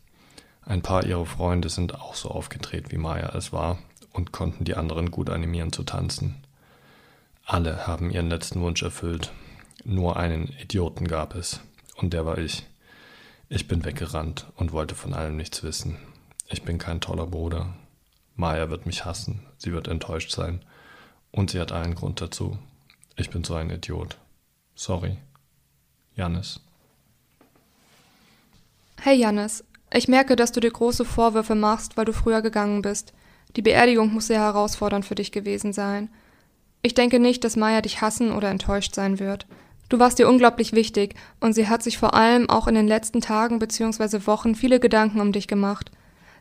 Ein 0.61 0.81
paar 0.81 1.05
ihrer 1.05 1.25
Freunde 1.25 1.69
sind 1.69 1.95
auch 1.95 2.13
so 2.13 2.29
aufgedreht, 2.29 2.91
wie 2.91 2.97
Maya 2.97 3.33
es 3.35 3.51
war, 3.51 3.79
und 4.13 4.31
konnten 4.31 4.65
die 4.65 4.75
anderen 4.75 5.11
gut 5.11 5.29
animieren 5.29 5.73
zu 5.73 5.83
tanzen. 5.83 6.35
Alle 7.45 7.87
haben 7.87 8.11
ihren 8.11 8.29
letzten 8.29 8.61
Wunsch 8.61 8.83
erfüllt. 8.83 9.31
Nur 9.83 10.17
einen 10.17 10.49
Idioten 10.61 11.07
gab 11.07 11.35
es, 11.35 11.61
und 11.95 12.13
der 12.13 12.25
war 12.25 12.37
ich. 12.37 12.67
Ich 13.49 13.67
bin 13.67 13.83
weggerannt 13.83 14.45
und 14.55 14.71
wollte 14.71 14.93
von 14.93 15.15
allem 15.15 15.35
nichts 15.35 15.63
wissen. 15.63 15.97
Ich 16.47 16.61
bin 16.61 16.77
kein 16.77 17.01
toller 17.01 17.25
Bruder. 17.25 17.73
Maya 18.39 18.69
wird 18.69 18.85
mich 18.85 19.03
hassen, 19.03 19.41
sie 19.57 19.73
wird 19.73 19.89
enttäuscht 19.89 20.31
sein, 20.31 20.61
und 21.31 21.51
sie 21.51 21.59
hat 21.59 21.73
allen 21.73 21.93
Grund 21.93 22.21
dazu. 22.21 22.57
Ich 23.17 23.29
bin 23.29 23.43
so 23.43 23.53
ein 23.55 23.69
Idiot. 23.69 24.17
Sorry. 24.75 25.17
Janis. 26.15 26.61
Hey 29.01 29.17
Janis, 29.17 29.65
ich 29.93 30.07
merke, 30.07 30.37
dass 30.37 30.53
du 30.53 30.61
dir 30.61 30.71
große 30.71 31.03
Vorwürfe 31.03 31.53
machst, 31.53 31.97
weil 31.97 32.05
du 32.05 32.13
früher 32.13 32.41
gegangen 32.41 32.81
bist. 32.81 33.11
Die 33.57 33.61
Beerdigung 33.61 34.13
muss 34.13 34.27
sehr 34.27 34.39
herausfordernd 34.39 35.03
für 35.03 35.15
dich 35.15 35.33
gewesen 35.33 35.73
sein. 35.73 36.09
Ich 36.81 36.93
denke 36.93 37.19
nicht, 37.19 37.43
dass 37.43 37.57
Maya 37.57 37.81
dich 37.81 37.99
hassen 37.99 38.31
oder 38.31 38.49
enttäuscht 38.49 38.95
sein 38.95 39.19
wird. 39.19 39.47
Du 39.89 39.99
warst 39.99 40.17
ihr 40.17 40.29
unglaublich 40.29 40.71
wichtig 40.71 41.15
und 41.41 41.53
sie 41.53 41.67
hat 41.67 41.83
sich 41.83 41.97
vor 41.97 42.13
allem 42.13 42.49
auch 42.49 42.67
in 42.67 42.75
den 42.75 42.87
letzten 42.87 43.19
Tagen 43.19 43.59
bzw. 43.59 44.25
Wochen 44.27 44.55
viele 44.55 44.79
Gedanken 44.79 45.19
um 45.19 45.33
dich 45.33 45.47
gemacht. 45.47 45.91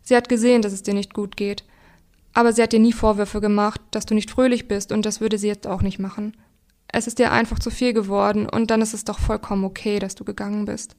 Sie 0.05 0.15
hat 0.15 0.29
gesehen, 0.29 0.63
dass 0.63 0.73
es 0.73 0.85
dir 0.85 0.95
nicht 0.95 1.13
gut 1.13 1.37
geht. 1.37 1.65
Aber 2.39 2.53
sie 2.53 2.63
hat 2.63 2.73
dir 2.73 2.79
nie 2.79 2.93
Vorwürfe 2.93 3.41
gemacht, 3.41 3.81
dass 3.91 4.07
du 4.07 4.15
nicht 4.15 4.31
fröhlich 4.31 4.69
bist 4.69 4.93
und 4.93 5.05
das 5.05 5.21
würde 5.21 5.39
sie 5.39 5.49
jetzt 5.49 5.67
auch 5.67 5.83
nicht 5.83 5.99
machen. 5.99 6.37
Es 6.87 7.09
ist 7.09 7.19
dir 7.19 7.33
einfach 7.33 7.59
zu 7.59 7.69
viel 7.69 7.93
geworden 7.93 8.49
und 8.49 8.71
dann 8.71 8.81
ist 8.81 8.95
es 8.95 9.03
doch 9.03 9.19
vollkommen 9.19 9.65
okay, 9.65 9.99
dass 9.99 10.15
du 10.15 10.23
gegangen 10.23 10.65
bist. 10.65 10.95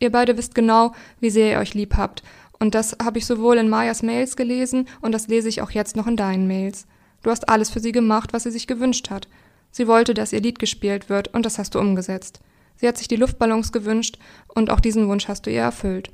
Ihr 0.00 0.12
beide 0.12 0.36
wisst 0.36 0.54
genau, 0.54 0.92
wie 1.18 1.30
sehr 1.30 1.52
ihr 1.52 1.60
euch 1.60 1.72
lieb 1.72 1.96
habt 1.96 2.22
und 2.58 2.74
das 2.74 2.94
habe 3.02 3.16
ich 3.16 3.24
sowohl 3.24 3.56
in 3.56 3.70
Mayas 3.70 4.02
Mails 4.02 4.36
gelesen 4.36 4.86
und 5.00 5.12
das 5.12 5.28
lese 5.28 5.48
ich 5.48 5.62
auch 5.62 5.70
jetzt 5.70 5.96
noch 5.96 6.06
in 6.06 6.18
deinen 6.18 6.46
Mails. 6.46 6.86
Du 7.22 7.30
hast 7.30 7.48
alles 7.48 7.70
für 7.70 7.80
sie 7.80 7.92
gemacht, 7.92 8.34
was 8.34 8.42
sie 8.42 8.50
sich 8.50 8.66
gewünscht 8.66 9.08
hat. 9.08 9.28
Sie 9.70 9.88
wollte, 9.88 10.12
dass 10.12 10.34
ihr 10.34 10.42
Lied 10.42 10.58
gespielt 10.58 11.08
wird, 11.08 11.28
und 11.28 11.46
das 11.46 11.58
hast 11.58 11.74
du 11.74 11.78
umgesetzt. 11.78 12.40
Sie 12.76 12.86
hat 12.86 12.98
sich 12.98 13.08
die 13.08 13.16
Luftballons 13.16 13.72
gewünscht, 13.72 14.18
und 14.48 14.68
auch 14.68 14.80
diesen 14.80 15.08
Wunsch 15.08 15.26
hast 15.26 15.46
du 15.46 15.50
ihr 15.50 15.62
erfüllt. 15.62 16.12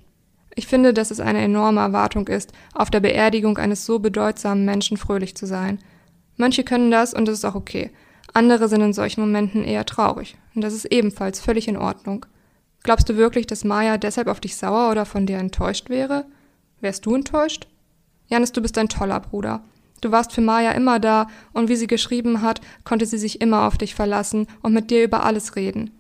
Ich 0.55 0.67
finde, 0.67 0.93
dass 0.93 1.11
es 1.11 1.21
eine 1.21 1.41
enorme 1.41 1.81
Erwartung 1.81 2.29
ist, 2.29 2.53
auf 2.75 2.91
der 2.91 3.01
Beerdigung 3.01 3.59
eines 3.59 3.87
so 3.87 3.99
bedeutsamen 3.99 4.65
Menschen 4.65 4.97
fröhlich 4.97 5.37
zu 5.37 5.47
sein. 5.47 5.79
Manche 6.37 6.65
können 6.65 6.91
das, 6.91 7.15
und 7.15 7.27
das 7.27 7.39
ist 7.39 7.45
auch 7.45 7.55
okay. 7.55 7.91
Andere 8.33 8.69
sind 8.69 8.81
in 8.81 8.93
solchen 8.93 9.21
Momenten 9.21 9.65
eher 9.65 9.85
traurig, 9.87 10.37
und 10.55 10.63
das 10.63 10.75
ist 10.75 10.87
ebenfalls 10.87 11.41
völlig 11.41 11.69
in 11.69 11.77
Ordnung. 11.77 12.27
Glaubst 12.83 13.09
du 13.09 13.17
wirklich, 13.17 13.47
dass 13.47 13.65
Maya 13.65 13.99
deshalb 13.99 14.27
auf 14.29 14.41
dich 14.41 14.57
sauer 14.57 14.91
oder 14.91 15.05
von 15.05 15.27
dir 15.27 15.39
enttäuscht 15.39 15.91
wäre? 15.91 16.25
Wärst 16.81 17.05
du 17.05 17.15
enttäuscht? 17.15 17.69
Janis, 18.29 18.53
du 18.53 18.63
bist 18.63 18.79
ein 18.79 18.89
toller 18.89 19.21
Bruder. 19.21 19.63
Du 20.01 20.13
warst 20.13 20.33
für 20.33 20.41
Maya 20.41 20.73
immer 20.73 20.99
da 20.99 21.27
und 21.53 21.69
wie 21.69 21.77
sie 21.77 21.87
geschrieben 21.87 22.41
hat, 22.41 22.61
konnte 22.85 23.05
sie 23.05 23.19
sich 23.19 23.41
immer 23.41 23.67
auf 23.67 23.77
dich 23.77 23.95
verlassen 23.95 24.47
und 24.63 24.73
mit 24.73 24.91
dir 24.91 25.05
über 25.05 25.25
alles 25.25 25.57
reden. 25.57 25.91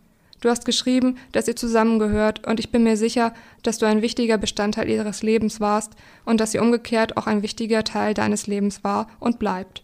Du 0.41 0.49
hast 0.49 0.65
geschrieben, 0.65 1.19
dass 1.33 1.49
ihr 1.49 1.57
zusammengehört 1.57 2.47
und 2.47 2.59
ich 2.59 2.71
bin 2.71 2.83
mir 2.83 2.97
sicher, 2.97 3.35
dass 3.63 3.79
du 3.79 3.87
ein 3.87 4.01
wichtiger 4.01 4.39
Bestandteil 4.39 4.89
ihres 4.89 5.23
Lebens 5.23 5.61
warst 5.61 5.93
und 6.25 6.41
dass 6.41 6.53
sie 6.53 6.59
umgekehrt 6.59 7.19
auch 7.19 7.27
ein 7.27 7.43
wichtiger 7.43 7.85
Teil 7.85 8.15
deines 8.15 8.47
Lebens 8.47 8.83
war 8.83 9.09
und 9.21 9.39
bleibt. 9.39 9.83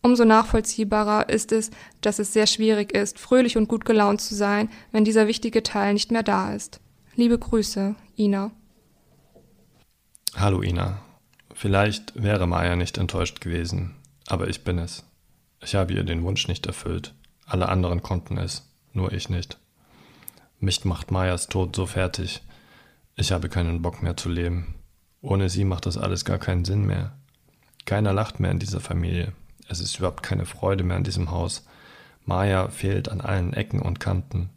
Umso 0.00 0.24
nachvollziehbarer 0.24 1.28
ist 1.28 1.52
es, 1.52 1.70
dass 2.00 2.18
es 2.18 2.32
sehr 2.32 2.46
schwierig 2.46 2.92
ist, 2.92 3.18
fröhlich 3.18 3.58
und 3.58 3.68
gut 3.68 3.84
gelaunt 3.84 4.20
zu 4.20 4.34
sein, 4.34 4.70
wenn 4.92 5.04
dieser 5.04 5.26
wichtige 5.26 5.62
Teil 5.62 5.92
nicht 5.92 6.10
mehr 6.10 6.22
da 6.22 6.54
ist. 6.54 6.80
Liebe 7.14 7.38
Grüße, 7.38 7.94
Ina. 8.16 8.52
Hallo 10.36 10.62
Ina. 10.62 11.02
Vielleicht 11.52 12.12
wäre 12.14 12.46
Maya 12.46 12.76
nicht 12.76 12.96
enttäuscht 12.96 13.40
gewesen, 13.40 13.96
aber 14.26 14.48
ich 14.48 14.62
bin 14.62 14.78
es. 14.78 15.04
Ich 15.60 15.74
habe 15.74 15.92
ihr 15.92 16.04
den 16.04 16.22
Wunsch 16.22 16.46
nicht 16.48 16.66
erfüllt. 16.66 17.12
Alle 17.44 17.68
anderen 17.68 18.02
konnten 18.02 18.38
es, 18.38 18.70
nur 18.92 19.12
ich 19.12 19.28
nicht. 19.28 19.58
Mich 20.60 20.84
macht 20.84 21.12
Mayas 21.12 21.46
Tod 21.46 21.76
so 21.76 21.86
fertig. 21.86 22.42
Ich 23.14 23.30
habe 23.30 23.48
keinen 23.48 23.80
Bock 23.80 24.02
mehr 24.02 24.16
zu 24.16 24.28
leben. 24.28 24.74
Ohne 25.20 25.50
sie 25.50 25.64
macht 25.64 25.86
das 25.86 25.96
alles 25.96 26.24
gar 26.24 26.38
keinen 26.38 26.64
Sinn 26.64 26.84
mehr. 26.84 27.12
Keiner 27.84 28.12
lacht 28.12 28.40
mehr 28.40 28.50
in 28.50 28.58
dieser 28.58 28.80
Familie. 28.80 29.32
Es 29.68 29.78
ist 29.78 29.98
überhaupt 29.98 30.24
keine 30.24 30.46
Freude 30.46 30.82
mehr 30.82 30.96
in 30.96 31.04
diesem 31.04 31.30
Haus. 31.30 31.64
Maya 32.24 32.68
fehlt 32.70 33.08
an 33.08 33.20
allen 33.20 33.52
Ecken 33.52 33.80
und 33.80 34.00
Kanten. 34.00 34.50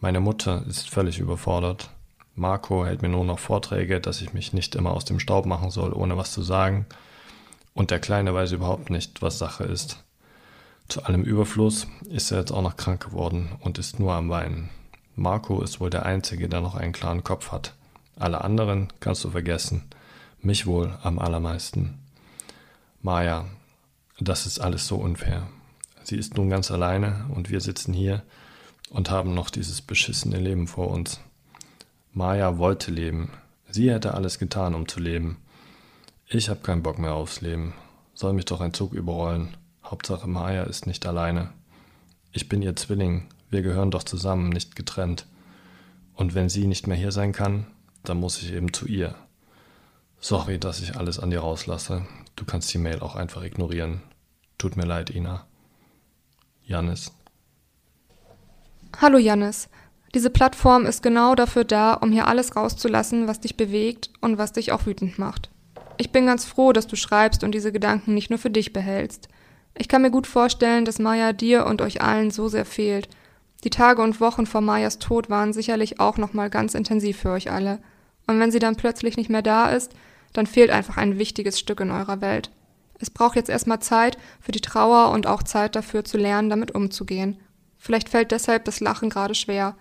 Meine 0.00 0.20
Mutter 0.20 0.66
ist 0.68 0.90
völlig 0.90 1.18
überfordert. 1.18 1.88
Marco 2.34 2.84
hält 2.84 3.00
mir 3.00 3.08
nur 3.08 3.24
noch 3.24 3.38
Vorträge, 3.38 4.00
dass 4.00 4.20
ich 4.20 4.34
mich 4.34 4.52
nicht 4.52 4.74
immer 4.74 4.92
aus 4.92 5.06
dem 5.06 5.18
Staub 5.18 5.46
machen 5.46 5.70
soll, 5.70 5.94
ohne 5.94 6.18
was 6.18 6.32
zu 6.32 6.42
sagen. 6.42 6.84
Und 7.72 7.90
der 7.90 8.00
Kleine 8.00 8.34
weiß 8.34 8.52
überhaupt 8.52 8.90
nicht, 8.90 9.22
was 9.22 9.38
Sache 9.38 9.64
ist. 9.64 10.04
Zu 10.88 11.04
allem 11.04 11.22
Überfluss 11.22 11.86
ist 12.10 12.30
er 12.32 12.40
jetzt 12.40 12.52
auch 12.52 12.62
noch 12.62 12.76
krank 12.76 13.02
geworden 13.02 13.48
und 13.60 13.78
ist 13.78 13.98
nur 13.98 14.12
am 14.12 14.28
Weinen. 14.28 14.68
Marco 15.20 15.60
ist 15.60 15.80
wohl 15.80 15.90
der 15.90 16.06
Einzige, 16.06 16.48
der 16.48 16.62
noch 16.62 16.74
einen 16.74 16.94
klaren 16.94 17.22
Kopf 17.22 17.52
hat. 17.52 17.74
Alle 18.16 18.42
anderen 18.42 18.90
kannst 19.00 19.22
du 19.22 19.30
vergessen. 19.30 19.82
Mich 20.40 20.66
wohl 20.66 20.98
am 21.02 21.18
allermeisten. 21.18 21.98
Maja, 23.02 23.44
das 24.18 24.46
ist 24.46 24.60
alles 24.60 24.86
so 24.86 24.96
unfair. 24.96 25.46
Sie 26.04 26.16
ist 26.16 26.38
nun 26.38 26.48
ganz 26.48 26.70
alleine 26.70 27.26
und 27.34 27.50
wir 27.50 27.60
sitzen 27.60 27.92
hier 27.92 28.22
und 28.88 29.10
haben 29.10 29.34
noch 29.34 29.50
dieses 29.50 29.82
beschissene 29.82 30.38
Leben 30.38 30.66
vor 30.66 30.88
uns. 30.88 31.20
Maya 32.14 32.56
wollte 32.56 32.90
leben. 32.90 33.30
Sie 33.68 33.90
hätte 33.90 34.14
alles 34.14 34.38
getan, 34.38 34.74
um 34.74 34.88
zu 34.88 35.00
leben. 35.00 35.36
Ich 36.28 36.48
habe 36.48 36.60
keinen 36.60 36.82
Bock 36.82 36.98
mehr 36.98 37.12
aufs 37.12 37.42
Leben. 37.42 37.74
Soll 38.14 38.32
mich 38.32 38.46
doch 38.46 38.62
ein 38.62 38.72
Zug 38.72 38.94
überrollen. 38.94 39.54
Hauptsache 39.84 40.26
Maya 40.26 40.62
ist 40.62 40.86
nicht 40.86 41.04
alleine. 41.04 41.50
Ich 42.32 42.48
bin 42.48 42.62
ihr 42.62 42.74
Zwilling. 42.74 43.26
Wir 43.50 43.62
gehören 43.62 43.90
doch 43.90 44.04
zusammen, 44.04 44.48
nicht 44.48 44.76
getrennt. 44.76 45.26
Und 46.14 46.34
wenn 46.34 46.48
sie 46.48 46.66
nicht 46.66 46.86
mehr 46.86 46.96
hier 46.96 47.12
sein 47.12 47.32
kann, 47.32 47.66
dann 48.04 48.18
muss 48.18 48.40
ich 48.40 48.52
eben 48.52 48.72
zu 48.72 48.86
ihr. 48.86 49.14
Sorry, 50.20 50.58
dass 50.58 50.80
ich 50.80 50.96
alles 50.96 51.18
an 51.18 51.30
dir 51.30 51.40
rauslasse. 51.40 52.06
Du 52.36 52.44
kannst 52.44 52.72
die 52.72 52.78
Mail 52.78 53.00
auch 53.00 53.16
einfach 53.16 53.42
ignorieren. 53.42 54.02
Tut 54.58 54.76
mir 54.76 54.86
leid, 54.86 55.10
Ina. 55.10 55.46
Janis. 56.62 57.12
Hallo 59.00 59.18
Janis. 59.18 59.68
Diese 60.14 60.30
Plattform 60.30 60.86
ist 60.86 61.02
genau 61.02 61.34
dafür 61.34 61.64
da, 61.64 61.94
um 61.94 62.12
hier 62.12 62.26
alles 62.26 62.54
rauszulassen, 62.56 63.26
was 63.28 63.40
dich 63.40 63.56
bewegt 63.56 64.10
und 64.20 64.38
was 64.38 64.52
dich 64.52 64.72
auch 64.72 64.86
wütend 64.86 65.18
macht. 65.18 65.50
Ich 65.98 66.12
bin 66.12 66.26
ganz 66.26 66.44
froh, 66.44 66.72
dass 66.72 66.86
du 66.86 66.96
schreibst 66.96 67.44
und 67.44 67.52
diese 67.52 67.72
Gedanken 67.72 68.14
nicht 68.14 68.30
nur 68.30 68.38
für 68.38 68.50
dich 68.50 68.72
behältst. 68.72 69.28
Ich 69.76 69.88
kann 69.88 70.02
mir 70.02 70.10
gut 70.10 70.26
vorstellen, 70.26 70.84
dass 70.84 70.98
Maya 70.98 71.32
dir 71.32 71.66
und 71.66 71.80
euch 71.80 72.02
allen 72.02 72.30
so 72.30 72.48
sehr 72.48 72.64
fehlt. 72.64 73.08
Die 73.64 73.70
Tage 73.70 74.02
und 74.02 74.20
Wochen 74.20 74.46
vor 74.46 74.60
Mayas 74.60 74.98
Tod 74.98 75.28
waren 75.30 75.52
sicherlich 75.52 76.00
auch 76.00 76.16
nochmal 76.16 76.50
ganz 76.50 76.74
intensiv 76.74 77.18
für 77.18 77.30
euch 77.30 77.50
alle. 77.50 77.78
Und 78.26 78.40
wenn 78.40 78.50
sie 78.50 78.58
dann 78.58 78.76
plötzlich 78.76 79.16
nicht 79.16 79.30
mehr 79.30 79.42
da 79.42 79.70
ist, 79.70 79.92
dann 80.32 80.46
fehlt 80.46 80.70
einfach 80.70 80.96
ein 80.96 81.18
wichtiges 81.18 81.58
Stück 81.58 81.80
in 81.80 81.90
eurer 81.90 82.20
Welt. 82.20 82.50
Es 82.98 83.10
braucht 83.10 83.36
jetzt 83.36 83.50
erstmal 83.50 83.80
Zeit 83.80 84.18
für 84.40 84.52
die 84.52 84.60
Trauer 84.60 85.10
und 85.10 85.26
auch 85.26 85.42
Zeit 85.42 85.74
dafür 85.74 86.04
zu 86.04 86.16
lernen, 86.16 86.50
damit 86.50 86.74
umzugehen. 86.74 87.38
Vielleicht 87.78 88.08
fällt 88.08 88.30
deshalb 88.30 88.64
das 88.64 88.80
Lachen 88.80 89.10
gerade 89.10 89.34
schwer 89.34 89.74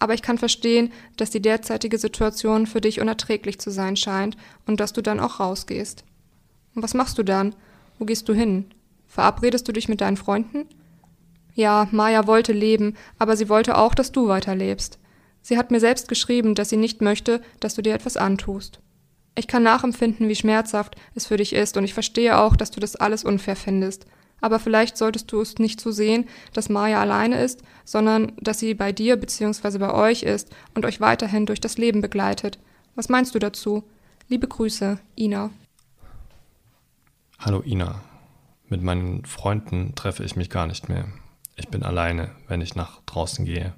aber 0.00 0.14
ich 0.14 0.22
kann 0.22 0.38
verstehen, 0.38 0.92
dass 1.16 1.30
die 1.30 1.42
derzeitige 1.42 1.98
Situation 1.98 2.66
für 2.66 2.80
dich 2.80 3.00
unerträglich 3.00 3.60
zu 3.60 3.70
sein 3.70 3.96
scheint 3.96 4.36
und 4.66 4.80
dass 4.80 4.92
du 4.92 5.02
dann 5.02 5.20
auch 5.20 5.38
rausgehst. 5.38 6.04
Und 6.74 6.82
was 6.82 6.94
machst 6.94 7.18
du 7.18 7.22
dann? 7.22 7.54
Wo 7.98 8.06
gehst 8.06 8.28
du 8.28 8.32
hin? 8.32 8.64
Verabredest 9.06 9.68
du 9.68 9.72
dich 9.72 9.88
mit 9.88 10.00
deinen 10.00 10.16
Freunden? 10.16 10.66
Ja, 11.60 11.88
Maya 11.90 12.26
wollte 12.26 12.54
leben, 12.54 12.96
aber 13.18 13.36
sie 13.36 13.50
wollte 13.50 13.76
auch, 13.76 13.94
dass 13.94 14.12
du 14.12 14.28
weiterlebst. 14.28 14.98
Sie 15.42 15.58
hat 15.58 15.70
mir 15.70 15.80
selbst 15.80 16.08
geschrieben, 16.08 16.54
dass 16.54 16.70
sie 16.70 16.78
nicht 16.78 17.02
möchte, 17.02 17.42
dass 17.60 17.74
du 17.74 17.82
dir 17.82 17.92
etwas 17.92 18.16
antust. 18.16 18.80
Ich 19.34 19.46
kann 19.46 19.62
nachempfinden, 19.62 20.26
wie 20.30 20.34
schmerzhaft 20.34 20.96
es 21.14 21.26
für 21.26 21.36
dich 21.36 21.52
ist, 21.52 21.76
und 21.76 21.84
ich 21.84 21.92
verstehe 21.92 22.38
auch, 22.38 22.56
dass 22.56 22.70
du 22.70 22.80
das 22.80 22.96
alles 22.96 23.24
unfair 23.24 23.56
findest 23.56 24.06
aber 24.40 24.58
vielleicht 24.58 24.96
solltest 24.96 25.30
du 25.32 25.40
es 25.40 25.58
nicht 25.58 25.80
so 25.80 25.90
sehen, 25.90 26.26
dass 26.52 26.68
Maya 26.68 27.00
alleine 27.00 27.42
ist, 27.42 27.62
sondern 27.84 28.32
dass 28.40 28.58
sie 28.58 28.74
bei 28.74 28.92
dir 28.92 29.16
bzw. 29.16 29.78
bei 29.78 29.92
euch 29.92 30.22
ist 30.22 30.54
und 30.74 30.84
euch 30.86 31.00
weiterhin 31.00 31.46
durch 31.46 31.60
das 31.60 31.78
Leben 31.78 32.00
begleitet. 32.00 32.58
Was 32.94 33.08
meinst 33.08 33.34
du 33.34 33.38
dazu? 33.38 33.84
Liebe 34.28 34.48
Grüße, 34.48 34.98
Ina. 35.16 35.50
Hallo 37.38 37.62
Ina. 37.64 38.00
Mit 38.68 38.82
meinen 38.82 39.24
Freunden 39.24 39.94
treffe 39.94 40.24
ich 40.24 40.36
mich 40.36 40.48
gar 40.48 40.66
nicht 40.66 40.88
mehr. 40.88 41.06
Ich 41.60 41.68
bin 41.68 41.82
alleine, 41.82 42.30
wenn 42.48 42.62
ich 42.62 42.74
nach 42.74 43.02
draußen 43.04 43.44
gehe. 43.44 43.74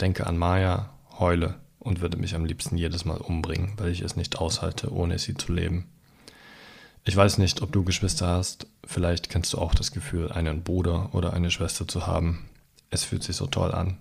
Denke 0.00 0.26
an 0.26 0.36
Maya, 0.36 0.90
heule 1.20 1.54
und 1.78 2.00
würde 2.00 2.16
mich 2.16 2.34
am 2.34 2.44
liebsten 2.44 2.76
jedes 2.76 3.04
Mal 3.04 3.18
umbringen, 3.18 3.74
weil 3.76 3.92
ich 3.92 4.00
es 4.00 4.16
nicht 4.16 4.38
aushalte, 4.38 4.92
ohne 4.92 5.16
sie 5.20 5.34
zu 5.34 5.52
leben. 5.52 5.86
Ich 7.04 7.14
weiß 7.14 7.38
nicht, 7.38 7.62
ob 7.62 7.70
du 7.70 7.84
Geschwister 7.84 8.26
hast. 8.26 8.66
Vielleicht 8.84 9.30
kennst 9.30 9.52
du 9.52 9.58
auch 9.58 9.76
das 9.76 9.92
Gefühl, 9.92 10.32
einen 10.32 10.64
Bruder 10.64 11.14
oder 11.14 11.34
eine 11.34 11.52
Schwester 11.52 11.86
zu 11.86 12.08
haben. 12.08 12.48
Es 12.90 13.04
fühlt 13.04 13.22
sich 13.22 13.36
so 13.36 13.46
toll 13.46 13.70
an. 13.70 13.98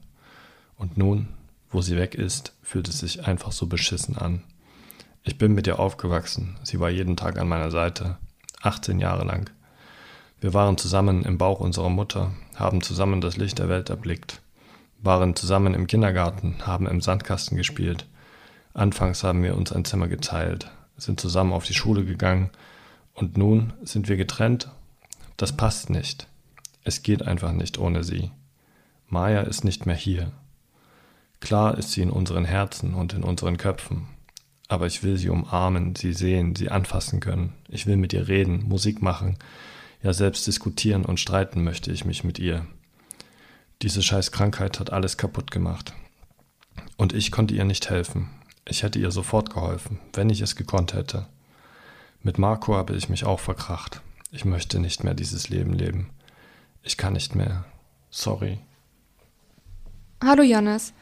Und 0.76 0.98
nun, 0.98 1.28
wo 1.70 1.82
sie 1.82 1.98
weg 1.98 2.16
ist, 2.16 2.54
fühlt 2.64 2.88
es 2.88 2.98
sich 2.98 3.28
einfach 3.28 3.52
so 3.52 3.68
beschissen 3.68 4.18
an. 4.18 4.42
Ich 5.22 5.38
bin 5.38 5.54
mit 5.54 5.68
ihr 5.68 5.78
aufgewachsen. 5.78 6.58
Sie 6.64 6.80
war 6.80 6.90
jeden 6.90 7.16
Tag 7.16 7.38
an 7.38 7.48
meiner 7.48 7.70
Seite. 7.70 8.18
18 8.64 8.98
Jahre 8.98 9.24
lang. 9.24 9.52
Wir 10.40 10.56
waren 10.56 10.80
zusammen 10.80 11.24
im 11.26 11.38
Bauch 11.38 11.60
unserer 11.60 11.90
Mutter, 11.90 12.32
haben 12.58 12.82
zusammen 12.82 13.22
das 13.22 13.38
Licht 13.38 13.60
der 13.60 13.70
Welt 13.70 13.90
erblickt, 13.90 14.42
waren 15.02 15.36
zusammen 15.36 15.74
im 15.74 15.88
Kindergarten, 15.88 16.56
haben 16.66 16.88
im 16.88 17.02
Sandkasten 17.02 17.58
gespielt. 17.58 18.06
Anfangs 18.74 19.24
haben 19.24 19.44
wir 19.44 19.56
uns 19.56 19.72
ein 19.72 19.86
Zimmer 19.86 20.08
geteilt, 20.08 20.72
sind 20.98 21.20
zusammen 21.20 21.54
auf 21.54 21.66
die 21.66 21.74
Schule 21.74 22.04
gegangen 22.04 22.50
und 23.14 23.38
nun 23.38 23.74
sind 23.84 24.10
wir 24.10 24.18
getrennt. 24.18 24.70
Das 25.38 25.56
passt 25.56 25.90
nicht. 25.90 26.28
Es 26.84 27.04
geht 27.04 27.22
einfach 27.22 27.52
nicht 27.52 27.78
ohne 27.78 28.04
sie. 28.04 28.32
Maya 29.08 29.42
ist 29.42 29.64
nicht 29.64 29.86
mehr 29.86 29.96
hier. 29.96 30.32
Klar 31.40 31.78
ist 31.78 31.92
sie 31.92 32.02
in 32.02 32.10
unseren 32.10 32.46
Herzen 32.46 32.94
und 32.94 33.14
in 33.14 33.24
unseren 33.24 33.58
Köpfen, 33.58 34.08
aber 34.68 34.88
ich 34.88 35.04
will 35.04 35.18
sie 35.18 35.30
umarmen, 35.30 35.96
sie 35.96 36.14
sehen, 36.14 36.56
sie 36.56 36.70
anfassen 36.70 37.20
können. 37.20 37.54
Ich 37.70 37.86
will 37.86 37.96
mit 37.96 38.12
ihr 38.14 38.28
reden, 38.28 38.68
Musik 38.68 39.02
machen, 39.02 39.38
ja 40.08 40.14
selbst 40.14 40.48
diskutieren 40.48 41.04
und 41.04 41.20
streiten 41.20 41.66
möchte 41.66 41.92
ich 41.92 42.06
mich 42.06 42.24
mit 42.24 42.40
ihr. 42.40 42.66
Diese 43.82 44.02
scheiß 44.02 44.32
Krankheit 44.32 44.80
hat 44.80 44.94
alles 44.94 45.18
kaputt 45.18 45.52
gemacht. 45.52 45.94
Und 46.96 47.12
ich 47.12 47.30
konnte 47.30 47.54
ihr 47.54 47.66
nicht 47.66 47.90
helfen. 47.90 48.30
Ich 48.66 48.84
hätte 48.84 49.00
ihr 49.00 49.12
sofort 49.12 49.54
geholfen, 49.54 50.00
wenn 50.14 50.30
ich 50.30 50.40
es 50.40 50.56
gekonnt 50.56 50.94
hätte. 50.94 51.28
Mit 52.24 52.38
Marco 52.38 52.74
habe 52.74 52.96
ich 52.96 53.10
mich 53.10 53.26
auch 53.26 53.42
verkracht. 53.42 54.02
Ich 54.32 54.46
möchte 54.46 54.80
nicht 54.80 55.04
mehr 55.04 55.14
dieses 55.14 55.50
Leben 55.50 55.74
leben. 55.74 56.10
Ich 56.84 56.96
kann 56.96 57.14
nicht 57.14 57.36
mehr. 57.36 57.66
Sorry. 58.10 58.60
Hallo 60.24 60.42
Jannis. 60.42 60.94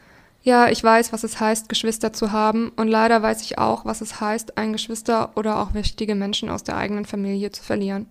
Ja, 0.42 0.68
ich 0.68 0.82
weiß, 0.82 1.12
was 1.12 1.22
es 1.22 1.38
heißt, 1.38 1.68
Geschwister 1.68 2.12
zu 2.12 2.32
haben, 2.32 2.70
und 2.70 2.88
leider 2.88 3.22
weiß 3.22 3.42
ich 3.42 3.58
auch, 3.58 3.84
was 3.84 4.00
es 4.00 4.20
heißt, 4.20 4.58
einen 4.58 4.72
Geschwister 4.72 5.36
oder 5.36 5.60
auch 5.60 5.74
wichtige 5.74 6.16
Menschen 6.16 6.50
aus 6.50 6.64
der 6.64 6.76
eigenen 6.76 7.04
Familie 7.04 7.52
zu 7.52 7.62
verlieren. 7.62 8.06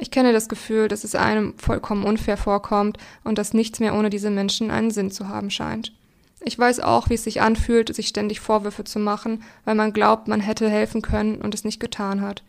Ich 0.00 0.12
kenne 0.12 0.32
das 0.32 0.48
Gefühl, 0.48 0.86
dass 0.86 1.02
es 1.02 1.16
einem 1.16 1.58
vollkommen 1.58 2.04
unfair 2.04 2.36
vorkommt 2.36 2.98
und 3.24 3.36
dass 3.36 3.52
nichts 3.52 3.80
mehr 3.80 3.94
ohne 3.94 4.10
diese 4.10 4.30
Menschen 4.30 4.70
einen 4.70 4.92
Sinn 4.92 5.10
zu 5.10 5.28
haben 5.28 5.50
scheint. 5.50 5.92
Ich 6.40 6.56
weiß 6.56 6.80
auch, 6.80 7.10
wie 7.10 7.14
es 7.14 7.24
sich 7.24 7.40
anfühlt, 7.42 7.94
sich 7.94 8.06
ständig 8.06 8.38
Vorwürfe 8.38 8.84
zu 8.84 9.00
machen, 9.00 9.42
weil 9.64 9.74
man 9.74 9.92
glaubt, 9.92 10.28
man 10.28 10.40
hätte 10.40 10.70
helfen 10.70 11.02
können 11.02 11.42
und 11.42 11.52
es 11.52 11.64
nicht 11.64 11.80
getan 11.80 12.20
hat. 12.20 12.44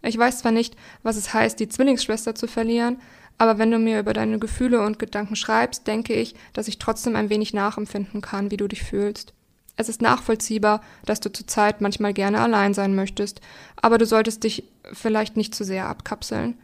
Ich 0.00 0.16
weiß 0.16 0.38
zwar 0.38 0.52
nicht, 0.52 0.76
was 1.02 1.16
es 1.16 1.34
heißt, 1.34 1.60
die 1.60 1.68
Zwillingsschwester 1.68 2.34
zu 2.34 2.46
verlieren, 2.46 2.96
aber 3.36 3.58
wenn 3.58 3.70
du 3.70 3.78
mir 3.78 4.00
über 4.00 4.14
deine 4.14 4.38
Gefühle 4.38 4.82
und 4.82 4.98
Gedanken 4.98 5.36
schreibst, 5.36 5.86
denke 5.86 6.14
ich, 6.14 6.34
dass 6.54 6.68
ich 6.68 6.78
trotzdem 6.78 7.16
ein 7.16 7.30
wenig 7.30 7.52
nachempfinden 7.52 8.22
kann, 8.22 8.50
wie 8.50 8.56
du 8.56 8.66
dich 8.66 8.82
fühlst. 8.82 9.34
Es 9.76 9.88
ist 9.88 10.00
nachvollziehbar, 10.00 10.82
dass 11.04 11.20
du 11.20 11.32
zurzeit 11.32 11.80
manchmal 11.80 12.14
gerne 12.14 12.40
allein 12.40 12.74
sein 12.74 12.94
möchtest, 12.94 13.40
aber 13.76 13.98
du 13.98 14.06
solltest 14.06 14.44
dich 14.44 14.64
vielleicht 14.92 15.36
nicht 15.36 15.54
zu 15.54 15.64
sehr 15.64 15.88
abkapseln. 15.88 16.56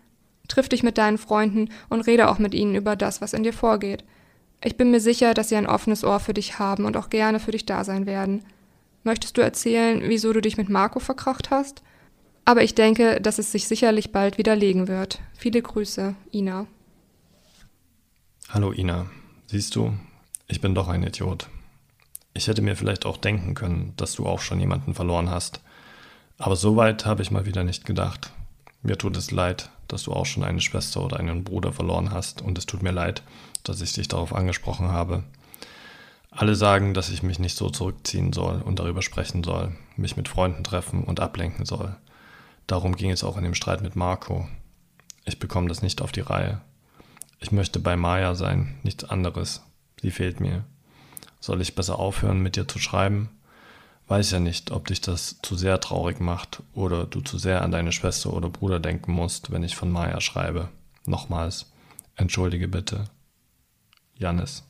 Triff 0.51 0.69
dich 0.69 0.83
mit 0.83 0.99
deinen 0.99 1.17
Freunden 1.17 1.69
und 1.89 2.03
rede 2.03 2.29
auch 2.29 2.39
mit 2.39 2.55
ihnen 2.55 2.75
über 2.75 2.97
das, 2.97 3.21
was 3.21 3.35
in 3.35 3.45
dir 3.45 3.53
vorgeht. 3.53 4.05
Ich 4.65 4.77
bin 4.77 4.91
mir 4.91 5.01
sicher, 5.01 5.33
dass 5.33 5.49
sie 5.49 5.57
ein 5.57 5.69
offenes 5.69 6.03
Ohr 6.03 6.19
für 6.19 6.35
dich 6.35 6.59
haben 6.59 6.85
und 6.85 6.97
auch 6.97 7.09
gerne 7.09 7.39
für 7.39 7.53
dich 7.53 7.67
da 7.67 7.85
sein 7.85 8.05
werden. 8.05 8.45
Möchtest 9.05 9.39
du 9.39 9.43
erzählen, 9.43 10.03
wieso 10.05 10.33
du 10.33 10.41
dich 10.41 10.57
mit 10.57 10.69
Marco 10.69 10.99
verkracht 10.99 11.51
hast? 11.51 11.83
Aber 12.45 12.65
ich 12.65 12.75
denke, 12.75 13.21
dass 13.21 13.39
es 13.39 13.53
sich 13.53 13.69
sicherlich 13.69 14.11
bald 14.11 14.39
widerlegen 14.39 14.89
wird. 14.89 15.21
Viele 15.35 15.63
Grüße, 15.63 16.17
Ina. 16.35 16.67
Hallo 18.49 18.73
Ina. 18.73 19.07
Siehst 19.47 19.77
du, 19.77 19.95
ich 20.49 20.61
bin 20.61 20.75
doch 20.75 20.89
ein 20.89 21.05
Idiot. 21.05 21.49
Ich 22.35 22.49
hätte 22.49 22.61
mir 22.61 22.75
vielleicht 22.75 23.07
auch 23.07 23.19
denken 23.19 23.55
können, 23.55 23.95
dass 23.97 24.15
du 24.15 24.27
auch 24.27 24.41
schon 24.41 24.59
jemanden 24.59 24.95
verloren 24.95 25.31
hast. 25.31 25.61
Aber 26.39 26.57
so 26.57 26.75
weit 26.75 27.07
habe 27.07 27.23
ich 27.23 27.31
mal 27.31 27.47
wieder 27.47 27.63
nicht 27.63 27.85
gedacht. 27.87 28.33
Mir 28.83 28.99
tut 28.99 29.17
es 29.17 29.31
leid, 29.31 29.71
dass 29.92 30.05
du 30.05 30.12
auch 30.12 30.26
schon 30.26 30.44
eine 30.44 30.61
Schwester 30.61 31.03
oder 31.05 31.18
einen 31.18 31.44
Bruder 31.44 31.72
verloren 31.72 32.11
hast 32.12 32.42
und 32.42 32.59
es 32.59 32.66
tut 32.66 32.83
mir 32.83 32.92
leid, 32.92 33.22
dass 33.62 33.81
ich 33.81 33.92
dich 33.92 34.09
darauf 34.09 34.35
angesprochen 34.35 34.88
habe. 34.88 35.24
Alle 36.31 36.55
sagen, 36.55 36.94
dass 36.94 37.11
ich 37.11 37.22
mich 37.22 37.38
nicht 37.38 37.57
so 37.57 37.70
zurückziehen 37.70 38.33
soll 38.33 38.62
und 38.62 38.79
darüber 38.79 39.03
sprechen 39.03 39.42
soll, 39.42 39.76
mich 39.96 40.16
mit 40.16 40.29
Freunden 40.29 40.62
treffen 40.62 41.03
und 41.03 41.18
ablenken 41.18 41.64
soll. 41.64 41.96
Darum 42.68 42.94
ging 42.94 43.11
es 43.11 43.24
auch 43.24 43.37
in 43.37 43.42
dem 43.42 43.55
Streit 43.55 43.83
mit 43.83 43.96
Marco. 43.96 44.48
Ich 45.24 45.40
bekomme 45.40 45.68
das 45.68 45.83
nicht 45.83 46.00
auf 46.00 46.12
die 46.12 46.20
Reihe. 46.20 46.61
Ich 47.40 47.50
möchte 47.50 47.81
bei 47.81 47.96
Maya 47.96 48.35
sein, 48.35 48.79
nichts 48.85 49.05
anderes. 49.05 49.62
Sie 50.00 50.12
fehlt 50.12 50.40
mir. 50.40 50.64
Soll 51.40 51.61
ich 51.61 51.74
besser 51.74 51.98
aufhören, 51.98 52.40
mit 52.40 52.55
dir 52.55 52.68
zu 52.68 52.79
schreiben? 52.79 53.31
Weiß 54.11 54.33
ja 54.33 54.40
nicht, 54.40 54.73
ob 54.73 54.88
dich 54.88 55.01
das 55.01 55.37
zu 55.40 55.55
sehr 55.55 55.79
traurig 55.79 56.18
macht 56.18 56.64
oder 56.75 57.07
du 57.07 57.20
zu 57.20 57.38
sehr 57.38 57.62
an 57.62 57.70
deine 57.70 57.92
Schwester 57.92 58.33
oder 58.33 58.49
Bruder 58.49 58.81
denken 58.81 59.12
musst, 59.12 59.53
wenn 59.53 59.62
ich 59.62 59.77
von 59.77 59.88
Maya 59.92 60.20
schreibe. 60.20 60.68
Nochmals, 61.07 61.66
entschuldige 62.16 62.66
bitte. 62.66 63.05
Jannis. 64.16 64.64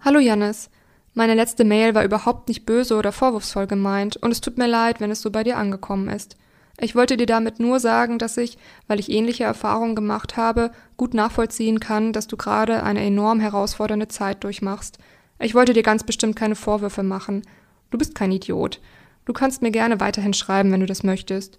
Hallo 0.00 0.18
Jannis. 0.18 0.70
Meine 1.12 1.34
letzte 1.34 1.64
Mail 1.64 1.94
war 1.94 2.02
überhaupt 2.02 2.48
nicht 2.48 2.64
böse 2.64 2.96
oder 2.96 3.12
vorwurfsvoll 3.12 3.66
gemeint 3.66 4.16
und 4.16 4.30
es 4.30 4.40
tut 4.40 4.56
mir 4.56 4.66
leid, 4.66 5.00
wenn 5.00 5.10
es 5.10 5.20
so 5.20 5.30
bei 5.30 5.44
dir 5.44 5.58
angekommen 5.58 6.08
ist. 6.08 6.38
Ich 6.78 6.94
wollte 6.94 7.18
dir 7.18 7.26
damit 7.26 7.60
nur 7.60 7.80
sagen, 7.80 8.18
dass 8.18 8.38
ich, 8.38 8.56
weil 8.86 8.98
ich 8.98 9.10
ähnliche 9.10 9.44
Erfahrungen 9.44 9.94
gemacht 9.94 10.38
habe, 10.38 10.70
gut 10.96 11.12
nachvollziehen 11.12 11.80
kann, 11.80 12.14
dass 12.14 12.26
du 12.28 12.38
gerade 12.38 12.82
eine 12.82 13.04
enorm 13.04 13.40
herausfordernde 13.40 14.08
Zeit 14.08 14.42
durchmachst. 14.42 14.98
Ich 15.38 15.54
wollte 15.54 15.74
dir 15.74 15.82
ganz 15.82 16.02
bestimmt 16.02 16.36
keine 16.36 16.56
Vorwürfe 16.56 17.02
machen. 17.02 17.42
Du 17.90 17.98
bist 17.98 18.14
kein 18.14 18.32
Idiot. 18.32 18.80
Du 19.24 19.32
kannst 19.32 19.62
mir 19.62 19.70
gerne 19.70 20.00
weiterhin 20.00 20.34
schreiben, 20.34 20.72
wenn 20.72 20.80
du 20.80 20.86
das 20.86 21.02
möchtest. 21.02 21.58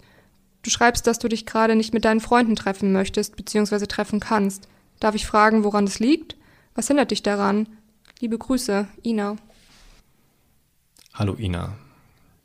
Du 0.62 0.70
schreibst, 0.70 1.06
dass 1.06 1.18
du 1.18 1.28
dich 1.28 1.46
gerade 1.46 1.76
nicht 1.76 1.92
mit 1.92 2.04
deinen 2.04 2.20
Freunden 2.20 2.56
treffen 2.56 2.92
möchtest 2.92 3.36
bzw. 3.36 3.86
treffen 3.86 4.20
kannst. 4.20 4.68
Darf 5.00 5.14
ich 5.14 5.26
fragen, 5.26 5.64
woran 5.64 5.84
es 5.84 5.98
liegt? 5.98 6.36
Was 6.74 6.88
hindert 6.88 7.10
dich 7.10 7.22
daran? 7.22 7.68
Liebe 8.20 8.38
Grüße, 8.38 8.86
Ina. 9.04 9.36
Hallo 11.14 11.34
Ina. 11.34 11.76